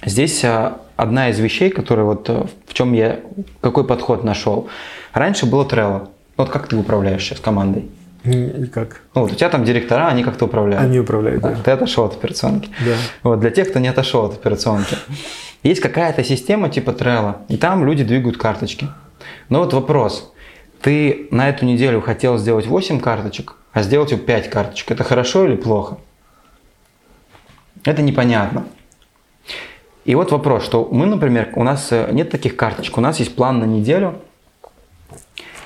здесь 0.04 0.44
а, 0.44 0.80
одна 0.96 1.28
из 1.28 1.38
вещей, 1.38 1.70
которая 1.70 2.04
вот 2.04 2.28
э, 2.30 2.46
в 2.66 2.74
чем 2.74 2.94
я, 2.94 3.20
какой 3.60 3.86
подход 3.86 4.24
нашел. 4.24 4.66
Раньше 5.12 5.46
было 5.46 5.64
Trello. 5.64 6.08
Вот 6.36 6.50
как 6.50 6.66
ты 6.66 6.74
управляешь 6.74 7.22
сейчас 7.22 7.38
командой? 7.38 7.88
Никак. 8.24 9.02
Ну, 9.14 9.22
вот 9.22 9.30
у 9.30 9.34
тебя 9.36 9.50
там 9.50 9.64
директора, 9.64 10.08
они 10.08 10.24
как-то 10.24 10.46
управляют. 10.46 10.84
Они 10.84 10.98
управляют, 10.98 11.42
да. 11.42 11.50
да. 11.50 11.62
Ты 11.62 11.70
отошел 11.70 12.06
от 12.06 12.14
операционки. 12.14 12.70
Да. 12.84 12.96
Вот, 13.22 13.38
для 13.38 13.50
тех, 13.50 13.70
кто 13.70 13.78
не 13.78 13.86
отошел 13.86 14.24
от 14.24 14.32
операционки. 14.34 14.96
Есть 15.66 15.80
какая-то 15.80 16.22
система 16.22 16.68
типа 16.68 16.90
Trello, 16.90 17.38
и 17.48 17.56
там 17.56 17.84
люди 17.84 18.04
двигают 18.04 18.36
карточки. 18.36 18.86
Но 19.48 19.58
вот 19.58 19.72
вопрос. 19.72 20.32
Ты 20.80 21.26
на 21.32 21.48
эту 21.48 21.64
неделю 21.64 22.00
хотел 22.00 22.38
сделать 22.38 22.68
8 22.68 23.00
карточек, 23.00 23.56
а 23.72 23.82
сделать 23.82 24.14
5 24.24 24.48
карточек. 24.48 24.92
Это 24.92 25.02
хорошо 25.02 25.44
или 25.44 25.56
плохо? 25.56 25.98
Это 27.84 28.00
непонятно. 28.02 28.68
И 30.04 30.14
вот 30.14 30.30
вопрос, 30.30 30.64
что 30.64 30.88
мы, 30.92 31.04
например, 31.04 31.50
у 31.56 31.64
нас 31.64 31.88
э, 31.90 32.10
нет 32.12 32.30
таких 32.30 32.54
карточек, 32.54 32.96
у 32.96 33.00
нас 33.00 33.18
есть 33.18 33.34
план 33.34 33.58
на 33.58 33.64
неделю, 33.64 34.20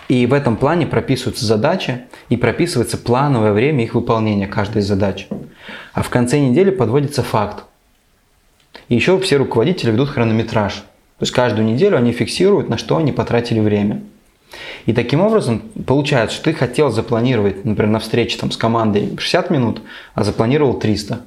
и 0.08 0.24
в 0.24 0.32
этом 0.32 0.56
плане 0.56 0.86
прописываются 0.86 1.44
задачи 1.44 2.06
и 2.30 2.38
прописывается 2.38 2.96
плановое 2.96 3.52
время 3.52 3.84
их 3.84 3.94
выполнения 3.94 4.46
каждой 4.46 4.80
задачи. 4.80 5.26
А 5.92 6.02
в 6.02 6.08
конце 6.08 6.40
недели 6.40 6.70
подводится 6.70 7.22
факт. 7.22 7.64
И 8.88 8.94
еще 8.94 9.18
все 9.20 9.36
руководители 9.36 9.90
ведут 9.90 10.10
хронометраж. 10.10 10.74
То 10.74 11.24
есть 11.24 11.32
каждую 11.32 11.66
неделю 11.66 11.96
они 11.96 12.12
фиксируют, 12.12 12.68
на 12.68 12.78
что 12.78 12.96
они 12.96 13.12
потратили 13.12 13.60
время. 13.60 14.02
И 14.86 14.92
таким 14.92 15.20
образом 15.20 15.62
получается, 15.86 16.36
что 16.36 16.46
ты 16.46 16.54
хотел 16.54 16.90
запланировать, 16.90 17.64
например, 17.64 17.92
на 17.92 17.98
встрече 18.00 18.38
там, 18.38 18.50
с 18.50 18.56
командой 18.56 19.16
60 19.16 19.50
минут, 19.50 19.82
а 20.14 20.24
запланировал 20.24 20.74
300. 20.74 21.20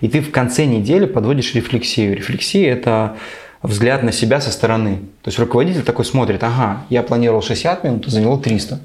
И 0.00 0.08
ты 0.08 0.20
в 0.20 0.30
конце 0.30 0.64
недели 0.64 1.06
подводишь 1.06 1.54
рефлексию. 1.54 2.16
Рефлексия– 2.16 2.72
это 2.72 3.16
взгляд 3.62 4.02
на 4.02 4.12
себя 4.12 4.40
со 4.40 4.50
стороны. 4.50 4.96
То 5.22 5.28
есть 5.28 5.38
руководитель 5.38 5.82
такой 5.82 6.04
смотрит, 6.04 6.42
ага, 6.42 6.84
я 6.90 7.02
планировал 7.02 7.42
60 7.42 7.84
минут, 7.84 8.06
а 8.06 8.10
заняло 8.10 8.38
300. 8.38 8.80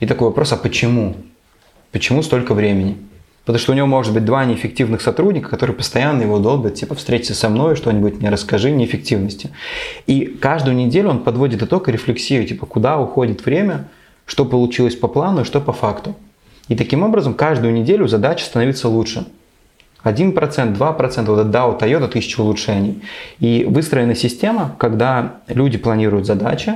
И 0.00 0.06
такой 0.06 0.28
вопрос, 0.28 0.52
а 0.52 0.56
почему? 0.56 1.16
Почему 1.92 2.22
столько 2.22 2.54
времени? 2.54 2.96
Потому 3.50 3.62
что 3.62 3.72
у 3.72 3.74
него 3.74 3.88
может 3.88 4.14
быть 4.14 4.24
два 4.24 4.44
неэффективных 4.44 5.00
сотрудника, 5.00 5.48
которые 5.48 5.74
постоянно 5.74 6.22
его 6.22 6.38
долбят, 6.38 6.76
типа, 6.76 6.94
встреться 6.94 7.34
со 7.34 7.48
мной, 7.48 7.74
что-нибудь 7.74 8.20
мне 8.20 8.30
расскажи, 8.30 8.70
неэффективности. 8.70 9.50
И 10.06 10.26
каждую 10.26 10.76
неделю 10.76 11.08
он 11.08 11.24
подводит 11.24 11.60
итог 11.60 11.88
и 11.88 11.92
рефлексию, 11.92 12.46
типа, 12.46 12.66
куда 12.66 13.00
уходит 13.00 13.44
время, 13.44 13.88
что 14.24 14.44
получилось 14.44 14.94
по 14.94 15.08
плану 15.08 15.40
и 15.40 15.44
что 15.44 15.60
по 15.60 15.72
факту. 15.72 16.14
И 16.68 16.76
таким 16.76 17.02
образом 17.02 17.34
каждую 17.34 17.72
неделю 17.72 18.06
задача 18.06 18.44
становится 18.44 18.88
лучше. 18.88 19.26
1%, 20.04 20.32
2%, 20.32 21.24
вот 21.24 21.40
это 21.40 21.50
DAO 21.50 21.76
Toyota, 21.76 22.06
тысяча 22.06 22.40
улучшений. 22.40 23.02
И 23.40 23.66
выстроена 23.68 24.14
система, 24.14 24.76
когда 24.78 25.40
люди 25.48 25.76
планируют 25.76 26.24
задачи, 26.24 26.74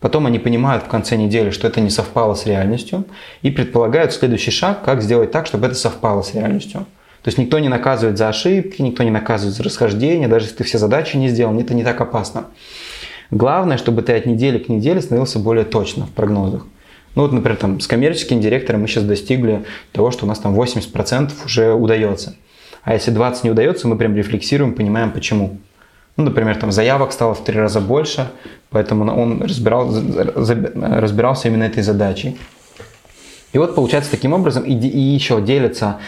потом 0.00 0.26
они 0.26 0.38
понимают 0.38 0.84
в 0.84 0.88
конце 0.88 1.16
недели, 1.16 1.50
что 1.50 1.66
это 1.66 1.80
не 1.80 1.90
совпало 1.90 2.34
с 2.34 2.46
реальностью, 2.46 3.04
и 3.42 3.50
предполагают 3.50 4.12
следующий 4.12 4.50
шаг, 4.50 4.82
как 4.84 5.02
сделать 5.02 5.30
так, 5.30 5.46
чтобы 5.46 5.66
это 5.66 5.74
совпало 5.74 6.22
с 6.22 6.34
реальностью. 6.34 6.86
То 7.22 7.28
есть 7.28 7.38
никто 7.38 7.58
не 7.58 7.68
наказывает 7.68 8.18
за 8.18 8.28
ошибки, 8.28 8.80
никто 8.82 9.02
не 9.02 9.10
наказывает 9.10 9.56
за 9.56 9.62
расхождение, 9.64 10.28
даже 10.28 10.46
если 10.46 10.58
ты 10.58 10.64
все 10.64 10.78
задачи 10.78 11.16
не 11.16 11.28
сделал, 11.28 11.58
это 11.58 11.74
не 11.74 11.82
так 11.82 12.00
опасно. 12.00 12.46
Главное, 13.30 13.78
чтобы 13.78 14.02
ты 14.02 14.12
от 14.12 14.26
недели 14.26 14.58
к 14.58 14.68
неделе 14.68 15.00
становился 15.00 15.40
более 15.40 15.64
точно 15.64 16.06
в 16.06 16.10
прогнозах. 16.10 16.66
Ну 17.16 17.22
вот, 17.22 17.32
например, 17.32 17.56
там, 17.56 17.80
с 17.80 17.86
коммерческим 17.86 18.40
директором 18.40 18.82
мы 18.82 18.88
сейчас 18.88 19.04
достигли 19.04 19.64
того, 19.90 20.10
что 20.10 20.26
у 20.26 20.28
нас 20.28 20.38
там 20.38 20.54
80% 20.54 21.32
уже 21.44 21.72
удается. 21.72 22.36
А 22.84 22.92
если 22.92 23.10
20 23.10 23.42
не 23.42 23.50
удается, 23.50 23.88
мы 23.88 23.96
прям 23.96 24.14
рефлексируем, 24.14 24.74
понимаем 24.74 25.10
почему. 25.10 25.58
Ну, 26.16 26.24
например, 26.24 26.56
там 26.56 26.72
заявок 26.72 27.12
стало 27.12 27.34
в 27.34 27.44
три 27.44 27.58
раза 27.58 27.80
больше, 27.80 28.30
поэтому 28.70 29.04
он 29.14 29.42
разбирал, 29.42 29.94
разбирался 30.34 31.48
именно 31.48 31.64
этой 31.64 31.82
задачей. 31.82 32.38
И 33.52 33.58
вот 33.58 33.74
получается 33.74 34.10
таким 34.10 34.32
образом 34.32 34.64
и, 34.64 34.72
и 34.72 34.98
еще 34.98 35.40
делятся 35.40 35.98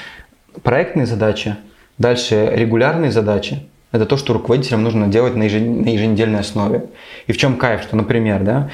проектные 0.63 1.07
задачи, 1.07 1.57
дальше 1.99 2.51
регулярные 2.55 3.13
задачи. 3.13 3.67
Это 3.93 4.07
то, 4.07 4.17
что 4.17 4.35
руководителям 4.35 4.83
нужно 4.83 5.09
делать 5.09 5.35
на, 5.35 5.45
на 5.45 5.45
еженедельной 5.45 6.41
основе. 6.41 6.87
И 7.27 7.33
в 7.33 7.39
чем 7.39 7.57
кайф, 7.57 7.83
что, 7.83 7.97
например, 7.97 8.43
да, 8.43 8.71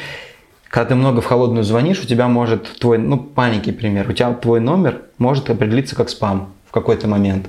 когда 0.68 0.88
ты 0.88 0.94
много 0.96 1.20
в 1.20 1.26
холодную 1.26 1.62
звонишь, 1.62 2.00
у 2.02 2.06
тебя 2.06 2.26
может 2.26 2.78
твой, 2.80 2.98
ну, 2.98 3.16
паники 3.16 3.70
пример, 3.70 4.08
у 4.08 4.12
тебя 4.12 4.32
твой 4.34 4.58
номер 4.58 5.02
может 5.18 5.50
определиться 5.50 5.94
как 5.94 6.08
спам 6.08 6.52
в 6.66 6.72
какой-то 6.72 7.06
момент. 7.06 7.46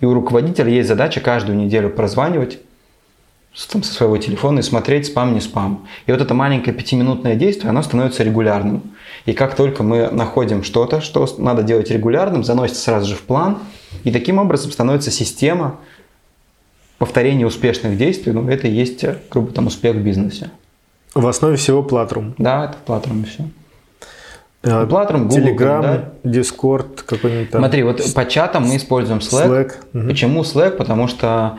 И 0.00 0.06
у 0.06 0.14
руководителя 0.14 0.70
есть 0.70 0.88
задача 0.88 1.20
каждую 1.20 1.58
неделю 1.58 1.90
прозванивать 1.90 2.60
там, 3.68 3.82
со 3.82 3.92
своего 3.92 4.16
телефона 4.16 4.60
и 4.60 4.62
смотреть 4.62 5.06
спам, 5.06 5.34
не 5.34 5.40
спам. 5.40 5.86
И 6.06 6.12
вот 6.12 6.20
это 6.20 6.34
маленькое 6.34 6.74
пятиминутное 6.74 7.34
действие, 7.34 7.70
оно 7.70 7.82
становится 7.82 8.22
регулярным. 8.22 8.82
И 9.26 9.32
как 9.32 9.54
только 9.54 9.82
мы 9.82 10.08
находим 10.10 10.62
что-то, 10.64 11.00
что 11.00 11.28
надо 11.38 11.62
делать 11.62 11.90
регулярным, 11.90 12.44
заносится 12.44 12.82
сразу 12.82 13.08
же 13.08 13.16
в 13.16 13.22
план, 13.22 13.58
и 14.04 14.10
таким 14.10 14.38
образом 14.38 14.72
становится 14.72 15.10
система 15.10 15.76
повторения 16.98 17.46
успешных 17.46 17.96
действий, 17.96 18.32
ну, 18.32 18.48
это 18.48 18.68
и 18.68 18.70
есть, 18.70 19.04
грубо 19.30 19.52
там, 19.52 19.66
успех 19.66 19.96
в 19.96 20.00
бизнесе. 20.00 20.50
В 21.14 21.26
основе 21.26 21.56
всего 21.56 21.82
Plattrum. 21.82 22.34
Да, 22.38 22.66
это 22.66 22.76
Plattrum 22.86 23.22
и 23.22 23.24
все. 23.24 23.44
А, 24.62 24.86
Plattrum, 24.86 25.24
Google 25.24 25.38
Telegram, 25.38 25.56
календарь. 25.56 26.04
Discord 26.24 27.02
какой-нибудь 27.06 27.50
там. 27.50 27.62
Смотри, 27.62 27.82
вот 27.82 28.14
по 28.14 28.26
чатам 28.26 28.68
мы 28.68 28.76
используем 28.76 29.20
Slack. 29.20 29.48
Slack, 29.48 29.72
мгм. 29.92 30.08
Почему 30.08 30.42
Slack? 30.42 30.72
Потому 30.72 31.08
что, 31.08 31.58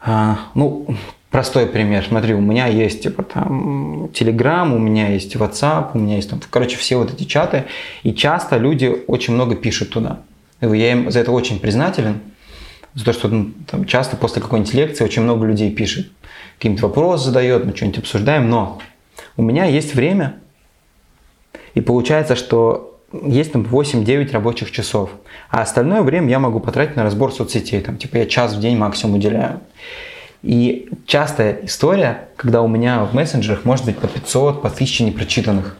а, 0.00 0.38
ну, 0.54 0.86
простой 1.30 1.66
пример. 1.66 2.04
Смотри, 2.06 2.34
у 2.34 2.40
меня 2.40 2.66
есть 2.66 3.02
типа 3.02 3.22
там 3.22 4.06
Telegram, 4.06 4.74
у 4.74 4.78
меня 4.78 5.08
есть 5.08 5.34
WhatsApp, 5.36 5.90
у 5.94 5.98
меня 5.98 6.16
есть 6.16 6.30
там, 6.30 6.40
короче, 6.50 6.76
все 6.76 6.96
вот 6.96 7.12
эти 7.12 7.24
чаты. 7.24 7.64
И 8.02 8.12
часто 8.12 8.56
люди 8.56 9.04
очень 9.06 9.34
много 9.34 9.56
пишут 9.56 9.90
туда. 9.90 10.20
Я 10.60 10.92
им 10.92 11.10
за 11.10 11.20
это 11.20 11.32
очень 11.32 11.60
признателен. 11.60 12.20
За 12.94 13.04
то, 13.04 13.12
что 13.12 13.28
ну, 13.28 13.52
там, 13.66 13.84
часто 13.84 14.16
после 14.16 14.42
какой-нибудь 14.42 14.74
лекции 14.74 15.04
очень 15.04 15.22
много 15.22 15.46
людей 15.46 15.70
пишет. 15.70 16.10
Какие-нибудь 16.56 16.82
вопросы 16.82 17.26
задает, 17.26 17.64
мы 17.64 17.76
что-нибудь 17.76 17.98
обсуждаем. 17.98 18.50
Но 18.50 18.80
у 19.36 19.42
меня 19.42 19.66
есть 19.66 19.94
время, 19.94 20.36
и 21.74 21.80
получается, 21.80 22.34
что 22.34 22.98
есть 23.12 23.52
там 23.52 23.62
8-9 23.62 24.32
рабочих 24.32 24.72
часов. 24.72 25.10
А 25.48 25.62
остальное 25.62 26.02
время 26.02 26.28
я 26.28 26.38
могу 26.38 26.60
потратить 26.60 26.96
на 26.96 27.04
разбор 27.04 27.32
соцсетей. 27.32 27.80
Там, 27.80 27.98
типа 27.98 28.16
я 28.16 28.26
час 28.26 28.54
в 28.54 28.60
день 28.60 28.76
максимум 28.76 29.16
уделяю. 29.16 29.60
И 30.42 30.88
частая 31.06 31.60
история, 31.64 32.28
когда 32.36 32.62
у 32.62 32.68
меня 32.68 33.04
в 33.04 33.14
мессенджерах 33.14 33.64
может 33.64 33.84
быть 33.84 33.98
по 33.98 34.06
500, 34.06 34.62
по 34.62 34.68
1000 34.68 35.04
непрочитанных. 35.04 35.76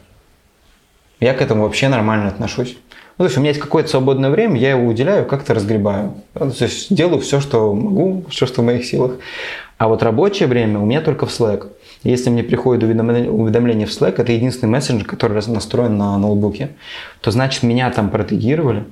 Я 1.20 1.34
к 1.34 1.42
этому 1.42 1.64
вообще 1.64 1.88
нормально 1.88 2.28
отношусь. 2.28 2.76
Ну, 3.18 3.24
то 3.24 3.26
есть 3.26 3.36
у 3.36 3.40
меня 3.40 3.50
есть 3.50 3.60
какое-то 3.60 3.88
свободное 3.88 4.30
время, 4.30 4.60
я 4.60 4.70
его 4.70 4.86
уделяю, 4.86 5.26
как-то 5.26 5.52
разгребаю. 5.52 6.14
Ну, 6.34 6.52
То 6.52 6.64
есть 6.64 6.94
делаю 6.94 7.20
все, 7.20 7.40
что 7.40 7.74
могу, 7.74 8.24
все, 8.30 8.46
что 8.46 8.62
в 8.62 8.64
моих 8.64 8.84
силах. 8.84 9.16
А 9.76 9.88
вот 9.88 10.04
рабочее 10.04 10.48
время 10.48 10.78
у 10.78 10.86
меня 10.86 11.00
только 11.00 11.26
в 11.26 11.30
Slack. 11.30 11.68
Если 12.04 12.30
мне 12.30 12.44
приходит 12.44 12.84
уведомление, 12.84 13.86
в 13.86 13.90
Slack, 13.90 14.14
это 14.18 14.30
единственный 14.30 14.70
мессенджер, 14.70 15.04
который 15.04 15.34
настроен 15.48 15.98
на 15.98 16.16
ноутбуке, 16.16 16.70
то 17.20 17.32
значит 17.32 17.64
меня 17.64 17.90
там 17.90 18.10
протегировали, 18.10 18.84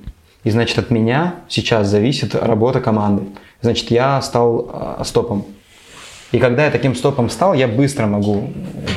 и 0.43 0.49
значит 0.49 0.77
от 0.77 0.91
меня 0.91 1.35
сейчас 1.47 1.87
зависит 1.87 2.35
работа 2.35 2.81
команды. 2.81 3.23
Значит, 3.61 3.91
я 3.91 4.21
стал 4.21 4.69
а, 4.71 5.03
стопом. 5.05 5.45
И 6.31 6.39
когда 6.39 6.65
я 6.65 6.71
таким 6.71 6.95
стопом 6.95 7.29
стал, 7.29 7.53
я 7.53 7.67
быстро 7.67 8.05
могу 8.05 8.51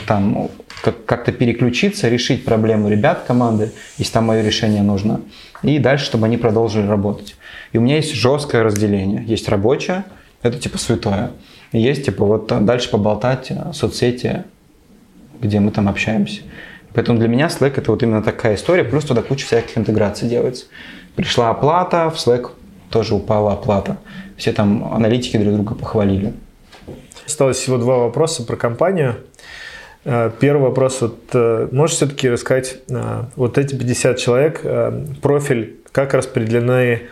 там 0.06 0.50
как- 0.82 1.04
как-то 1.04 1.32
переключиться, 1.32 2.08
решить 2.08 2.44
проблему 2.44 2.88
ребят 2.88 3.24
команды, 3.26 3.72
если 3.98 4.12
там 4.14 4.24
мое 4.24 4.42
решение 4.42 4.82
нужно, 4.82 5.20
и 5.62 5.78
дальше, 5.78 6.06
чтобы 6.06 6.26
они 6.26 6.36
продолжили 6.36 6.86
работать. 6.86 7.36
И 7.72 7.78
у 7.78 7.80
меня 7.80 7.96
есть 7.96 8.14
жесткое 8.14 8.62
разделение. 8.62 9.24
Есть 9.24 9.48
рабочее, 9.48 10.04
это 10.42 10.58
типа 10.58 10.78
святое. 10.78 11.30
И 11.72 11.80
есть 11.80 12.04
типа 12.04 12.24
вот 12.24 12.64
дальше 12.64 12.90
поболтать 12.90 13.52
а, 13.52 13.72
соцсети, 13.72 14.44
где 15.40 15.60
мы 15.60 15.70
там 15.70 15.88
общаемся. 15.88 16.40
Поэтому 16.92 17.18
для 17.18 17.28
меня 17.28 17.46
Slack 17.46 17.74
это 17.76 17.92
вот 17.92 18.02
именно 18.02 18.22
такая 18.22 18.56
история, 18.56 18.82
плюс 18.82 19.04
туда 19.04 19.22
куча 19.22 19.46
всяких 19.46 19.78
интеграций 19.78 20.28
делается. 20.28 20.66
Пришла 21.14 21.50
оплата, 21.50 22.10
в 22.10 22.16
Slack 22.16 22.50
тоже 22.90 23.14
упала 23.14 23.52
оплата. 23.52 23.98
Все 24.36 24.52
там 24.52 24.92
аналитики 24.92 25.36
друг 25.36 25.54
друга 25.54 25.74
похвалили. 25.74 26.32
Осталось 27.30 27.58
всего 27.58 27.78
два 27.78 27.96
вопроса 27.98 28.42
про 28.42 28.56
компанию. 28.56 29.14
Э, 30.04 30.32
Первый 30.40 30.62
вопрос. 30.62 31.00
Вот, 31.00 31.16
э, 31.32 31.68
можешь 31.70 31.94
все-таки 31.94 32.28
рассказать, 32.28 32.78
э, 32.88 33.22
вот 33.36 33.56
эти 33.56 33.76
50 33.76 34.18
человек, 34.18 34.62
профиль, 35.22 35.76
как 35.92 36.14
распределены 36.14 37.02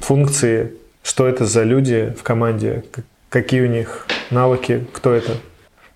функции, 0.00 0.72
что 1.04 1.28
это 1.28 1.44
за 1.44 1.62
люди 1.62 2.12
в 2.18 2.24
команде, 2.24 2.82
какие 3.28 3.60
у 3.60 3.68
них 3.68 4.06
навыки, 4.30 4.84
кто 4.92 5.12
это? 5.12 5.32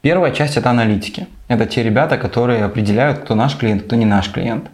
Первая 0.00 0.30
часть 0.32 0.56
это 0.56 0.70
аналитики. 0.70 1.26
Это 1.48 1.66
те 1.66 1.82
ребята, 1.82 2.18
которые 2.18 2.64
определяют, 2.64 3.18
кто 3.18 3.34
наш 3.34 3.56
клиент, 3.56 3.82
кто 3.82 3.96
не 3.96 4.04
наш 4.04 4.30
клиент. 4.30 4.70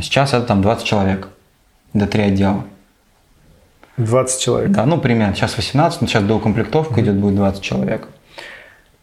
Сейчас 0.00 0.32
это 0.32 0.46
там 0.46 0.62
20 0.62 0.84
человек. 0.84 1.28
Это 1.92 2.06
три 2.06 2.22
отдела. 2.22 2.64
20 3.96 4.40
человек. 4.40 4.70
Да, 4.70 4.86
ну 4.86 4.98
примерно. 4.98 5.34
Сейчас 5.34 5.56
18, 5.56 6.00
но 6.00 6.06
сейчас 6.06 6.24
доукомплектовка 6.24 7.00
идет, 7.00 7.16
будет 7.16 7.36
20 7.36 7.62
человек. 7.62 8.08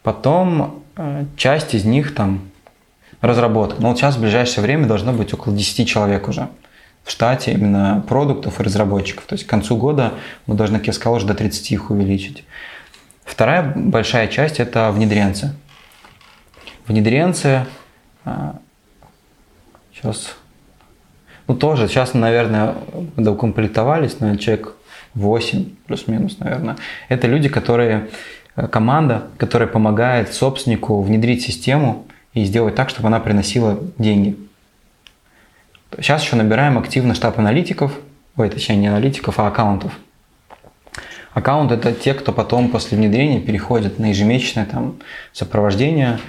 Потом 0.04 0.84
э, 0.96 1.26
часть 1.38 1.74
из 1.74 1.86
них 1.86 2.14
там 2.14 2.52
разработка. 3.22 3.82
Но 3.82 3.90
вот 3.90 3.98
сейчас 3.98 4.18
в 4.18 4.22
ближайшее 4.22 4.64
время 4.64 4.88
должно 4.88 5.14
быть 5.14 5.34
около 5.34 5.56
10 5.56 5.88
человек 5.88 6.28
уже 6.28 6.50
в 7.04 7.12
штате 7.12 7.54
именно 7.54 8.04
продуктов 8.08 8.60
и 8.60 8.64
разработчиков. 8.64 9.26
То 9.26 9.34
есть 9.34 9.46
к 9.46 9.50
концу 9.50 9.78
года 9.78 10.14
мы 10.46 10.56
должны, 10.56 10.78
как 10.80 10.88
я 10.88 10.94
сказал, 10.94 11.16
уже 11.16 11.26
до 11.26 11.34
30 11.34 11.72
их 11.72 11.90
увеличить. 11.90 12.44
Вторая 13.24 13.74
большая 13.76 14.28
часть– 14.28 14.60
это 14.60 14.92
внедренцы. 14.92 15.54
Внедренцы 16.88 17.66
сейчас, 19.94 20.36
ну 21.48 21.56
тоже 21.56 21.88
сейчас, 21.88 22.14
наверное, 22.14 22.76
доукомплектовались, 23.16 24.20
наверное, 24.20 24.42
человек 24.42 24.76
8 25.14 25.66
плюс-минус, 25.88 26.40
наверное. 26.40 26.78
Это 27.10 27.28
люди, 27.28 27.50
которые, 27.50 28.10
э, 28.56 28.68
команда, 28.68 29.28
которая 29.38 29.68
помогает 29.68 30.34
собственнику 30.34 31.02
внедрить 31.02 31.44
систему 31.44 32.06
и 32.34 32.44
сделать 32.44 32.76
так, 32.76 32.90
чтобы 32.90 33.08
она 33.08 33.20
приносила 33.20 33.80
деньги. 33.98 34.38
Сейчас 35.98 36.24
еще 36.24 36.36
набираем 36.36 36.78
активно 36.78 37.14
штаб 37.14 37.38
аналитиков, 37.40 37.94
ой, 38.38 38.50
точнее 38.50 38.78
не 38.78 38.88
аналитиков, 38.88 39.40
а 39.40 39.48
аккаунтов. 39.48 39.92
Аккаунт 41.34 41.72
это 41.72 41.94
те, 41.94 42.14
кто 42.14 42.34
потом 42.34 42.70
после 42.70 42.98
внедрения 42.98 43.40
переходит 43.40 44.00
на 44.00 44.08
ежемесячное 44.08 44.66
там, 44.66 44.96
сопровождение. 45.32 46.20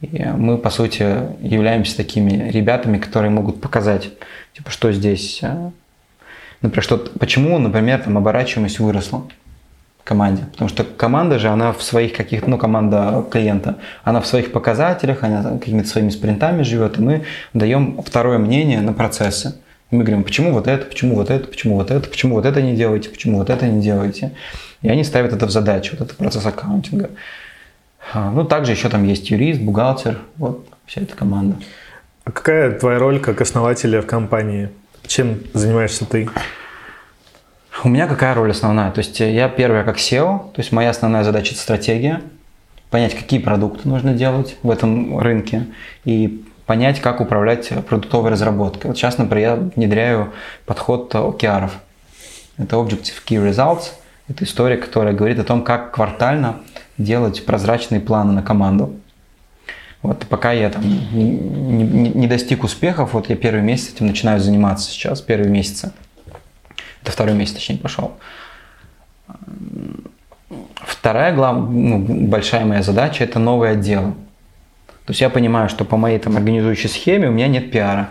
И 0.00 0.24
мы, 0.24 0.58
по 0.58 0.70
сути, 0.70 1.02
являемся 1.40 1.96
такими 1.96 2.48
ребятами, 2.50 2.98
которые 2.98 3.30
могут 3.30 3.60
показать, 3.60 4.10
типа, 4.54 4.70
что 4.70 4.92
здесь, 4.92 5.40
э, 5.42 5.70
например, 6.62 6.82
что, 6.82 6.98
почему, 7.18 7.58
например, 7.58 8.00
там 8.00 8.18
оборачиваемость 8.18 8.78
выросла 8.78 9.24
в 10.00 10.04
команде. 10.04 10.44
Потому 10.52 10.68
что 10.68 10.84
команда 10.84 11.38
же, 11.38 11.48
она 11.48 11.72
в 11.72 11.82
своих 11.82 12.14
каких-то, 12.14 12.48
ну, 12.50 12.58
команда 12.58 13.24
клиента, 13.30 13.76
она 14.04 14.20
в 14.20 14.26
своих 14.26 14.52
показателях, 14.52 15.22
она 15.22 15.58
какими-то 15.58 15.88
своими 15.88 16.10
спринтами 16.10 16.62
живет, 16.62 16.98
и 16.98 17.02
мы 17.02 17.24
даем 17.54 18.00
второе 18.02 18.38
мнение 18.38 18.80
на 18.80 18.92
процессы. 18.92 19.54
И 19.90 19.96
мы 19.96 20.04
говорим, 20.04 20.24
почему 20.24 20.52
вот 20.52 20.66
это, 20.66 20.84
почему 20.84 21.14
вот 21.14 21.30
это, 21.30 21.46
почему 21.48 21.76
вот 21.76 21.90
это, 21.90 22.08
почему 22.08 22.34
вот 22.34 22.44
это 22.44 22.60
не 22.60 22.74
делаете, 22.76 23.08
почему 23.08 23.38
вот 23.38 23.50
это 23.50 23.66
не 23.66 23.80
делаете. 23.80 24.32
И 24.82 24.88
они 24.88 25.02
ставят 25.02 25.32
это 25.32 25.46
в 25.46 25.50
задачу, 25.50 25.96
вот 25.98 26.06
этот 26.06 26.18
процесс 26.18 26.44
аккаунтинга. 26.44 27.10
А, 28.12 28.30
Ну, 28.30 28.44
также 28.44 28.72
еще 28.72 28.88
там 28.88 29.04
есть 29.04 29.30
юрист, 29.30 29.60
бухгалтер, 29.60 30.18
вот 30.36 30.66
вся 30.86 31.02
эта 31.02 31.14
команда. 31.14 31.56
А 32.24 32.30
какая 32.30 32.72
твоя 32.72 32.98
роль 32.98 33.20
как 33.20 33.40
основателя 33.40 34.02
в 34.02 34.06
компании? 34.06 34.68
Чем 35.08 35.40
занимаешься 35.54 36.04
ты? 36.04 36.28
У 37.82 37.88
меня 37.88 38.06
какая 38.06 38.34
роль 38.34 38.50
основная? 38.50 38.90
То 38.90 38.98
есть 38.98 39.18
я 39.20 39.48
первый 39.48 39.82
как 39.82 39.96
SEO, 39.96 40.52
то 40.52 40.58
есть 40.58 40.70
моя 40.70 40.90
основная 40.90 41.24
задача– 41.24 41.52
это 41.54 41.62
стратегия, 41.62 42.20
понять, 42.90 43.14
какие 43.14 43.40
продукты 43.40 43.88
нужно 43.88 44.12
делать 44.12 44.58
в 44.62 44.70
этом 44.70 45.18
рынке 45.18 45.64
и 46.04 46.44
понять, 46.66 47.00
как 47.00 47.22
управлять 47.22 47.70
продуктовой 47.86 48.30
разработкой. 48.30 48.90
Вот 48.90 48.98
сейчас, 48.98 49.16
например, 49.16 49.48
я 49.48 49.56
внедряю 49.56 50.34
подход 50.66 51.14
OKR. 51.14 51.70
Это 52.58 52.76
Objective 52.76 53.22
Key 53.26 53.50
Results. 53.50 53.92
Это 54.28 54.44
история, 54.44 54.76
которая 54.76 55.14
говорит 55.14 55.38
о 55.38 55.44
том, 55.44 55.64
как 55.64 55.92
квартально 55.92 56.56
делать 56.98 57.46
прозрачные 57.46 58.02
планы 58.02 58.34
на 58.34 58.42
команду. 58.42 58.94
Вот 60.02 60.26
пока 60.26 60.52
я 60.52 60.70
там 60.70 60.82
не, 60.82 61.22
не- 61.22 62.10
не 62.10 62.26
достиг 62.26 62.62
успехов, 62.62 63.14
вот 63.14 63.28
я 63.28 63.36
первый 63.36 63.62
месяц 63.62 63.94
этим 63.94 64.06
начинаю 64.06 64.40
заниматься 64.40 64.90
сейчас, 64.90 65.20
первые 65.20 65.50
месяцы. 65.50 65.92
Это 67.02 67.12
второй 67.12 67.34
месяц, 67.34 67.54
точнее, 67.54 67.78
пошел. 67.78 68.12
Вторая 70.76 71.34
глав... 71.34 71.56
ну, 71.70 71.98
большая 71.98 72.64
моя 72.64 72.82
задача– 72.82 73.24
это 73.24 73.38
новые 73.38 73.72
отделы. 73.72 74.12
То 75.04 75.12
есть 75.12 75.20
я 75.20 75.30
понимаю, 75.30 75.68
что 75.68 75.84
по 75.84 75.96
моей 75.96 76.18
там 76.18 76.36
организующей 76.36 76.88
схеме 76.88 77.28
у 77.28 77.32
меня 77.32 77.48
нет 77.48 77.70
пиара. 77.70 78.10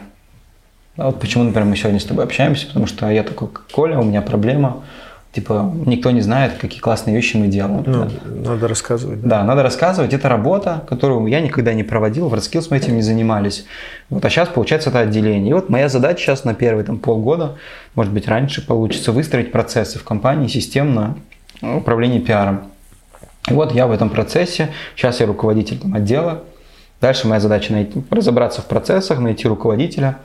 Да, 0.95 1.05
вот 1.05 1.19
почему, 1.19 1.43
например, 1.43 1.69
мы 1.69 1.75
сегодня 1.77 1.99
с 1.99 2.05
тобой 2.05 2.23
общаемся, 2.23 2.67
потому 2.67 2.87
что 2.87 3.09
я 3.09 3.23
такой, 3.23 3.49
Коля, 3.71 3.99
у 3.99 4.03
меня 4.03 4.21
проблема, 4.21 4.83
типа, 5.31 5.71
никто 5.85 6.11
не 6.11 6.21
знает, 6.21 6.53
какие 6.59 6.79
классные 6.79 7.15
вещи 7.15 7.37
мы 7.37 7.47
делаем. 7.47 7.83
Ну, 7.85 8.09
надо 8.43 8.67
рассказывать. 8.67 9.21
да. 9.21 9.29
Да, 9.29 9.43
надо 9.43 9.63
рассказывать. 9.63 10.13
Это 10.13 10.29
работа, 10.29 10.83
которую 10.87 11.25
я 11.27 11.41
никогда 11.41 11.73
не 11.73 11.83
проводил, 11.83 12.27
в 12.29 12.33
WordSkills 12.33 12.67
мы 12.69 12.77
этим 12.77 12.95
не 12.95 13.01
занимались. 13.01 13.65
Вот, 14.09 14.23
а 14.25 14.29
сейчас 14.29 14.49
получается 14.49 14.89
это 14.89 14.99
отделение. 14.99 15.51
И 15.51 15.53
вот 15.53 15.69
моя 15.69 15.89
задача 15.89 16.19
сейчас 16.19 16.43
на 16.43 16.53
первые 16.53 16.85
там, 16.85 16.97
полгода, 16.97 17.55
может 17.95 18.13
быть 18.13 18.27
раньше 18.27 18.65
получится, 18.65 19.11
выстроить 19.11 19.51
процессы 19.51 19.99
в 19.99 20.03
компании 20.03 20.47
системно 20.47 21.17
управление 21.61 22.19
пиаром. 22.19 22.71
И 23.49 23.53
вот 23.53 23.73
я 23.73 23.87
в 23.87 23.91
этом 23.91 24.09
процессе, 24.09 24.69
сейчас 24.95 25.19
я 25.19 25.25
руководитель 25.25 25.79
там, 25.79 25.93
отдела, 25.95 26.43
дальше 26.99 27.27
моя 27.27 27.39
задача 27.39 27.71
найти, 27.71 28.03
разобраться 28.09 28.61
в 28.61 28.65
процессах, 28.65 29.19
найти 29.19 29.47
руководителя 29.47 30.17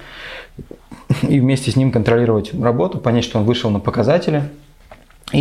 и 1.23 1.39
вместе 1.39 1.71
с 1.71 1.77
ним 1.77 1.93
контролировать 1.93 2.53
работу, 2.55 2.99
понять, 2.99 3.25
что 3.25 3.39
он 3.39 3.45
вышел 3.45 3.71
на 3.71 3.81
показатели 3.81 4.45
и 5.33 5.41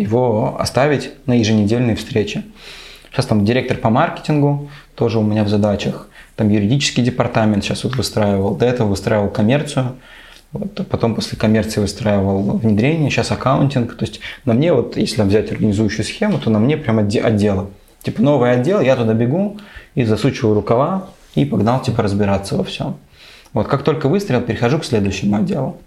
его 0.00 0.56
оставить 0.58 1.10
на 1.26 1.34
еженедельные 1.34 1.96
встречи. 1.96 2.44
Сейчас 3.10 3.26
там 3.26 3.44
директор 3.44 3.76
по 3.76 3.90
маркетингу 3.90 4.70
тоже 4.94 5.18
у 5.18 5.22
меня 5.22 5.44
в 5.44 5.48
задачах, 5.48 6.08
там 6.36 6.48
юридический 6.48 7.02
департамент 7.02 7.62
сейчас 7.62 7.84
вот 7.84 7.96
выстраивал, 7.96 8.54
до 8.54 8.66
этого 8.66 8.88
выстраивал 8.88 9.28
коммерцию, 9.28 9.96
вот, 10.52 10.78
а 10.80 10.84
потом 10.84 11.14
после 11.14 11.38
коммерции 11.38 11.80
выстраивал 11.80 12.58
внедрение, 12.58 13.10
сейчас 13.10 13.30
аккаунтинг. 13.30 13.96
То 13.96 14.04
есть 14.04 14.20
на 14.44 14.52
мне, 14.52 14.72
вот 14.72 14.96
если 14.96 15.22
взять 15.22 15.50
организующую 15.50 16.04
схему, 16.04 16.38
то 16.38 16.50
на 16.50 16.58
мне 16.58 16.76
прям 16.76 16.98
отделы. 16.98 17.68
Типа 18.02 18.22
новый 18.22 18.52
отдел, 18.52 18.80
я 18.80 18.96
туда 18.96 19.14
бегу 19.14 19.58
и 19.94 20.04
засучиваю 20.04 20.54
рукава 20.54 21.08
и 21.34 21.44
погнал 21.44 21.80
типа 21.80 22.02
разбираться 22.02 22.56
во 22.56 22.64
всем. 22.64 22.96
Вот 23.52 23.68
как 23.68 23.82
только 23.82 24.08
выстрел, 24.08 24.40
перехожу 24.40 24.78
к 24.78 24.84
следующему 24.84 25.36
отделу. 25.36 25.78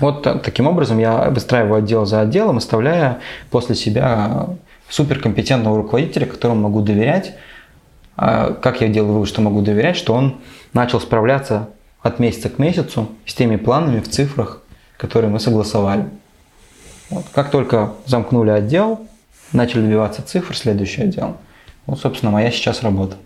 Вот 0.00 0.22
таким 0.22 0.66
образом 0.66 0.98
я 0.98 1.30
выстраиваю 1.30 1.78
отдел 1.78 2.06
за 2.06 2.20
отделом, 2.20 2.58
оставляя 2.58 3.18
после 3.50 3.74
себя 3.74 4.48
суперкомпетентного 4.88 5.76
руководителя, 5.76 6.26
которому 6.26 6.62
могу 6.62 6.80
доверять. 6.80 7.34
А 8.16 8.52
как 8.52 8.80
я 8.80 8.88
делаю 8.88 9.14
вывод, 9.14 9.28
что 9.28 9.40
могу 9.40 9.62
доверять, 9.62 9.96
что 9.96 10.14
он 10.14 10.38
начал 10.72 11.00
справляться 11.00 11.68
от 12.02 12.18
месяца 12.18 12.48
к 12.48 12.58
месяцу 12.58 13.08
с 13.26 13.34
теми 13.34 13.56
планами 13.56 14.00
в 14.00 14.08
цифрах, 14.08 14.62
которые 14.96 15.30
мы 15.30 15.40
согласовали. 15.40 16.06
Вот. 17.10 17.24
Как 17.32 17.50
только 17.50 17.92
замкнули 18.06 18.50
отдел, 18.50 19.06
начали 19.52 19.82
добиваться 19.82 20.22
цифр, 20.22 20.56
следующий 20.56 21.02
отдел. 21.02 21.36
Вот, 21.86 22.00
собственно, 22.00 22.32
моя 22.32 22.50
сейчас 22.50 22.82
работа. 22.82 23.16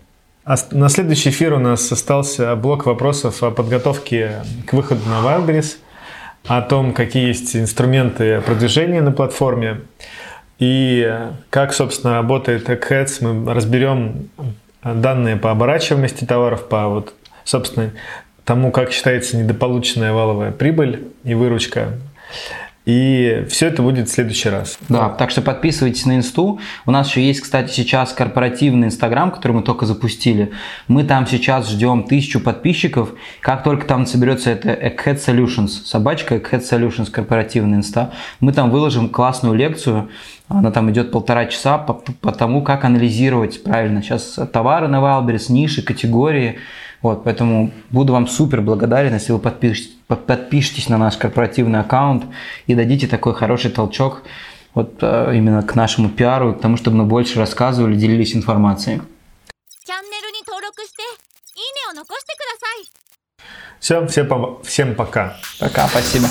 А 0.45 0.55
на 0.71 0.89
следующий 0.89 1.29
эфир 1.29 1.53
у 1.53 1.59
нас 1.59 1.91
остался 1.91 2.55
блок 2.55 2.85
вопросов 2.85 3.43
о 3.43 3.51
подготовке 3.51 4.43
к 4.67 4.73
выходу 4.73 5.01
на 5.07 5.25
Wildberries, 5.25 5.77
о 6.45 6.61
том, 6.61 6.93
какие 6.93 7.27
есть 7.27 7.55
инструменты 7.55 8.41
продвижения 8.41 9.01
на 9.01 9.11
платформе 9.11 9.81
и 10.59 11.19
как, 11.49 11.73
собственно, 11.73 12.15
работает 12.15 12.69
Eggheads. 12.69 13.17
Мы 13.21 13.53
разберем 13.53 14.29
данные 14.83 15.37
по 15.37 15.51
оборачиваемости 15.51 16.25
товаров, 16.25 16.67
по 16.67 16.87
вот, 16.87 17.13
собственно, 17.43 17.91
тому, 18.45 18.71
как 18.71 18.91
считается 18.91 19.37
недополученная 19.37 20.13
валовая 20.13 20.51
прибыль 20.51 21.07
и 21.23 21.33
выручка. 21.33 21.93
И 22.85 23.45
все 23.49 23.67
это 23.67 23.81
будет 23.81 24.09
в 24.09 24.11
следующий 24.11 24.49
раз. 24.49 24.77
Да, 24.89 25.09
так 25.09 25.31
что 25.31 25.41
подписывайтесь 25.41 26.05
на 26.05 26.17
инсту. 26.17 26.59
У 26.85 26.91
нас 26.91 27.09
еще 27.09 27.25
есть, 27.25 27.39
кстати, 27.39 27.71
сейчас 27.71 28.11
корпоративный 28.11 28.87
инстаграм, 28.87 29.31
который 29.31 29.53
мы 29.53 29.61
только 29.61 29.85
запустили. 29.85 30.51
Мы 30.89 31.05
там 31.05 31.25
сейчас 31.25 31.69
ждем 31.69 32.03
тысячу 32.03 32.41
подписчиков. 32.41 33.13
Как 33.39 33.63
только 33.63 33.85
там 33.85 34.05
соберется 34.05 34.51
это 34.51 34.69
Egghead 34.69 35.15
Solutions, 35.25 35.85
собачка 35.85 36.35
Egghead 36.35 36.61
Solutions, 36.61 37.09
корпоративный 37.09 37.77
инста, 37.77 38.11
мы 38.41 38.51
там 38.51 38.69
выложим 38.69 39.07
классную 39.07 39.55
лекцию. 39.55 40.09
Она 40.49 40.71
там 40.71 40.91
идет 40.91 41.11
полтора 41.11 41.45
часа 41.45 41.77
по, 41.77 41.93
по 41.93 42.33
тому, 42.33 42.63
как 42.63 42.83
анализировать 42.83 43.63
правильно 43.63 44.03
сейчас 44.03 44.37
товары 44.51 44.89
на 44.89 44.97
Wildberries, 44.97 45.51
ниши, 45.51 45.81
категории, 45.81 46.59
вот, 47.03 47.25
поэтому 47.25 47.71
буду 47.91 48.13
вам 48.13 48.27
супер 48.27 48.61
благодарен, 48.61 49.13
если 49.13 49.33
вы 49.33 49.39
подпишетесь, 49.39 49.95
подпишетесь 50.07 50.89
на 50.89 50.97
наш 50.97 51.17
корпоративный 51.17 51.81
аккаунт 51.81 52.23
и 52.65 52.73
дадите 52.75 53.07
такой 53.07 53.35
хороший 53.35 53.71
толчок 53.71 54.23
вот 54.73 54.95
э, 55.01 55.31
именно 55.35 55.61
к 55.61 55.75
нашему 55.75 56.09
пиару 56.09 56.51
и 56.51 56.55
к 56.55 56.61
тому, 56.61 56.77
чтобы 56.77 56.97
мы 56.97 57.05
больше 57.05 57.37
рассказывали, 57.37 57.95
делились 57.95 58.35
информацией. 58.35 59.01
Все, 63.79 64.07
всем, 64.07 64.63
всем 64.63 64.95
пока. 64.95 65.37
Пока, 65.59 65.87
спасибо. 65.89 66.27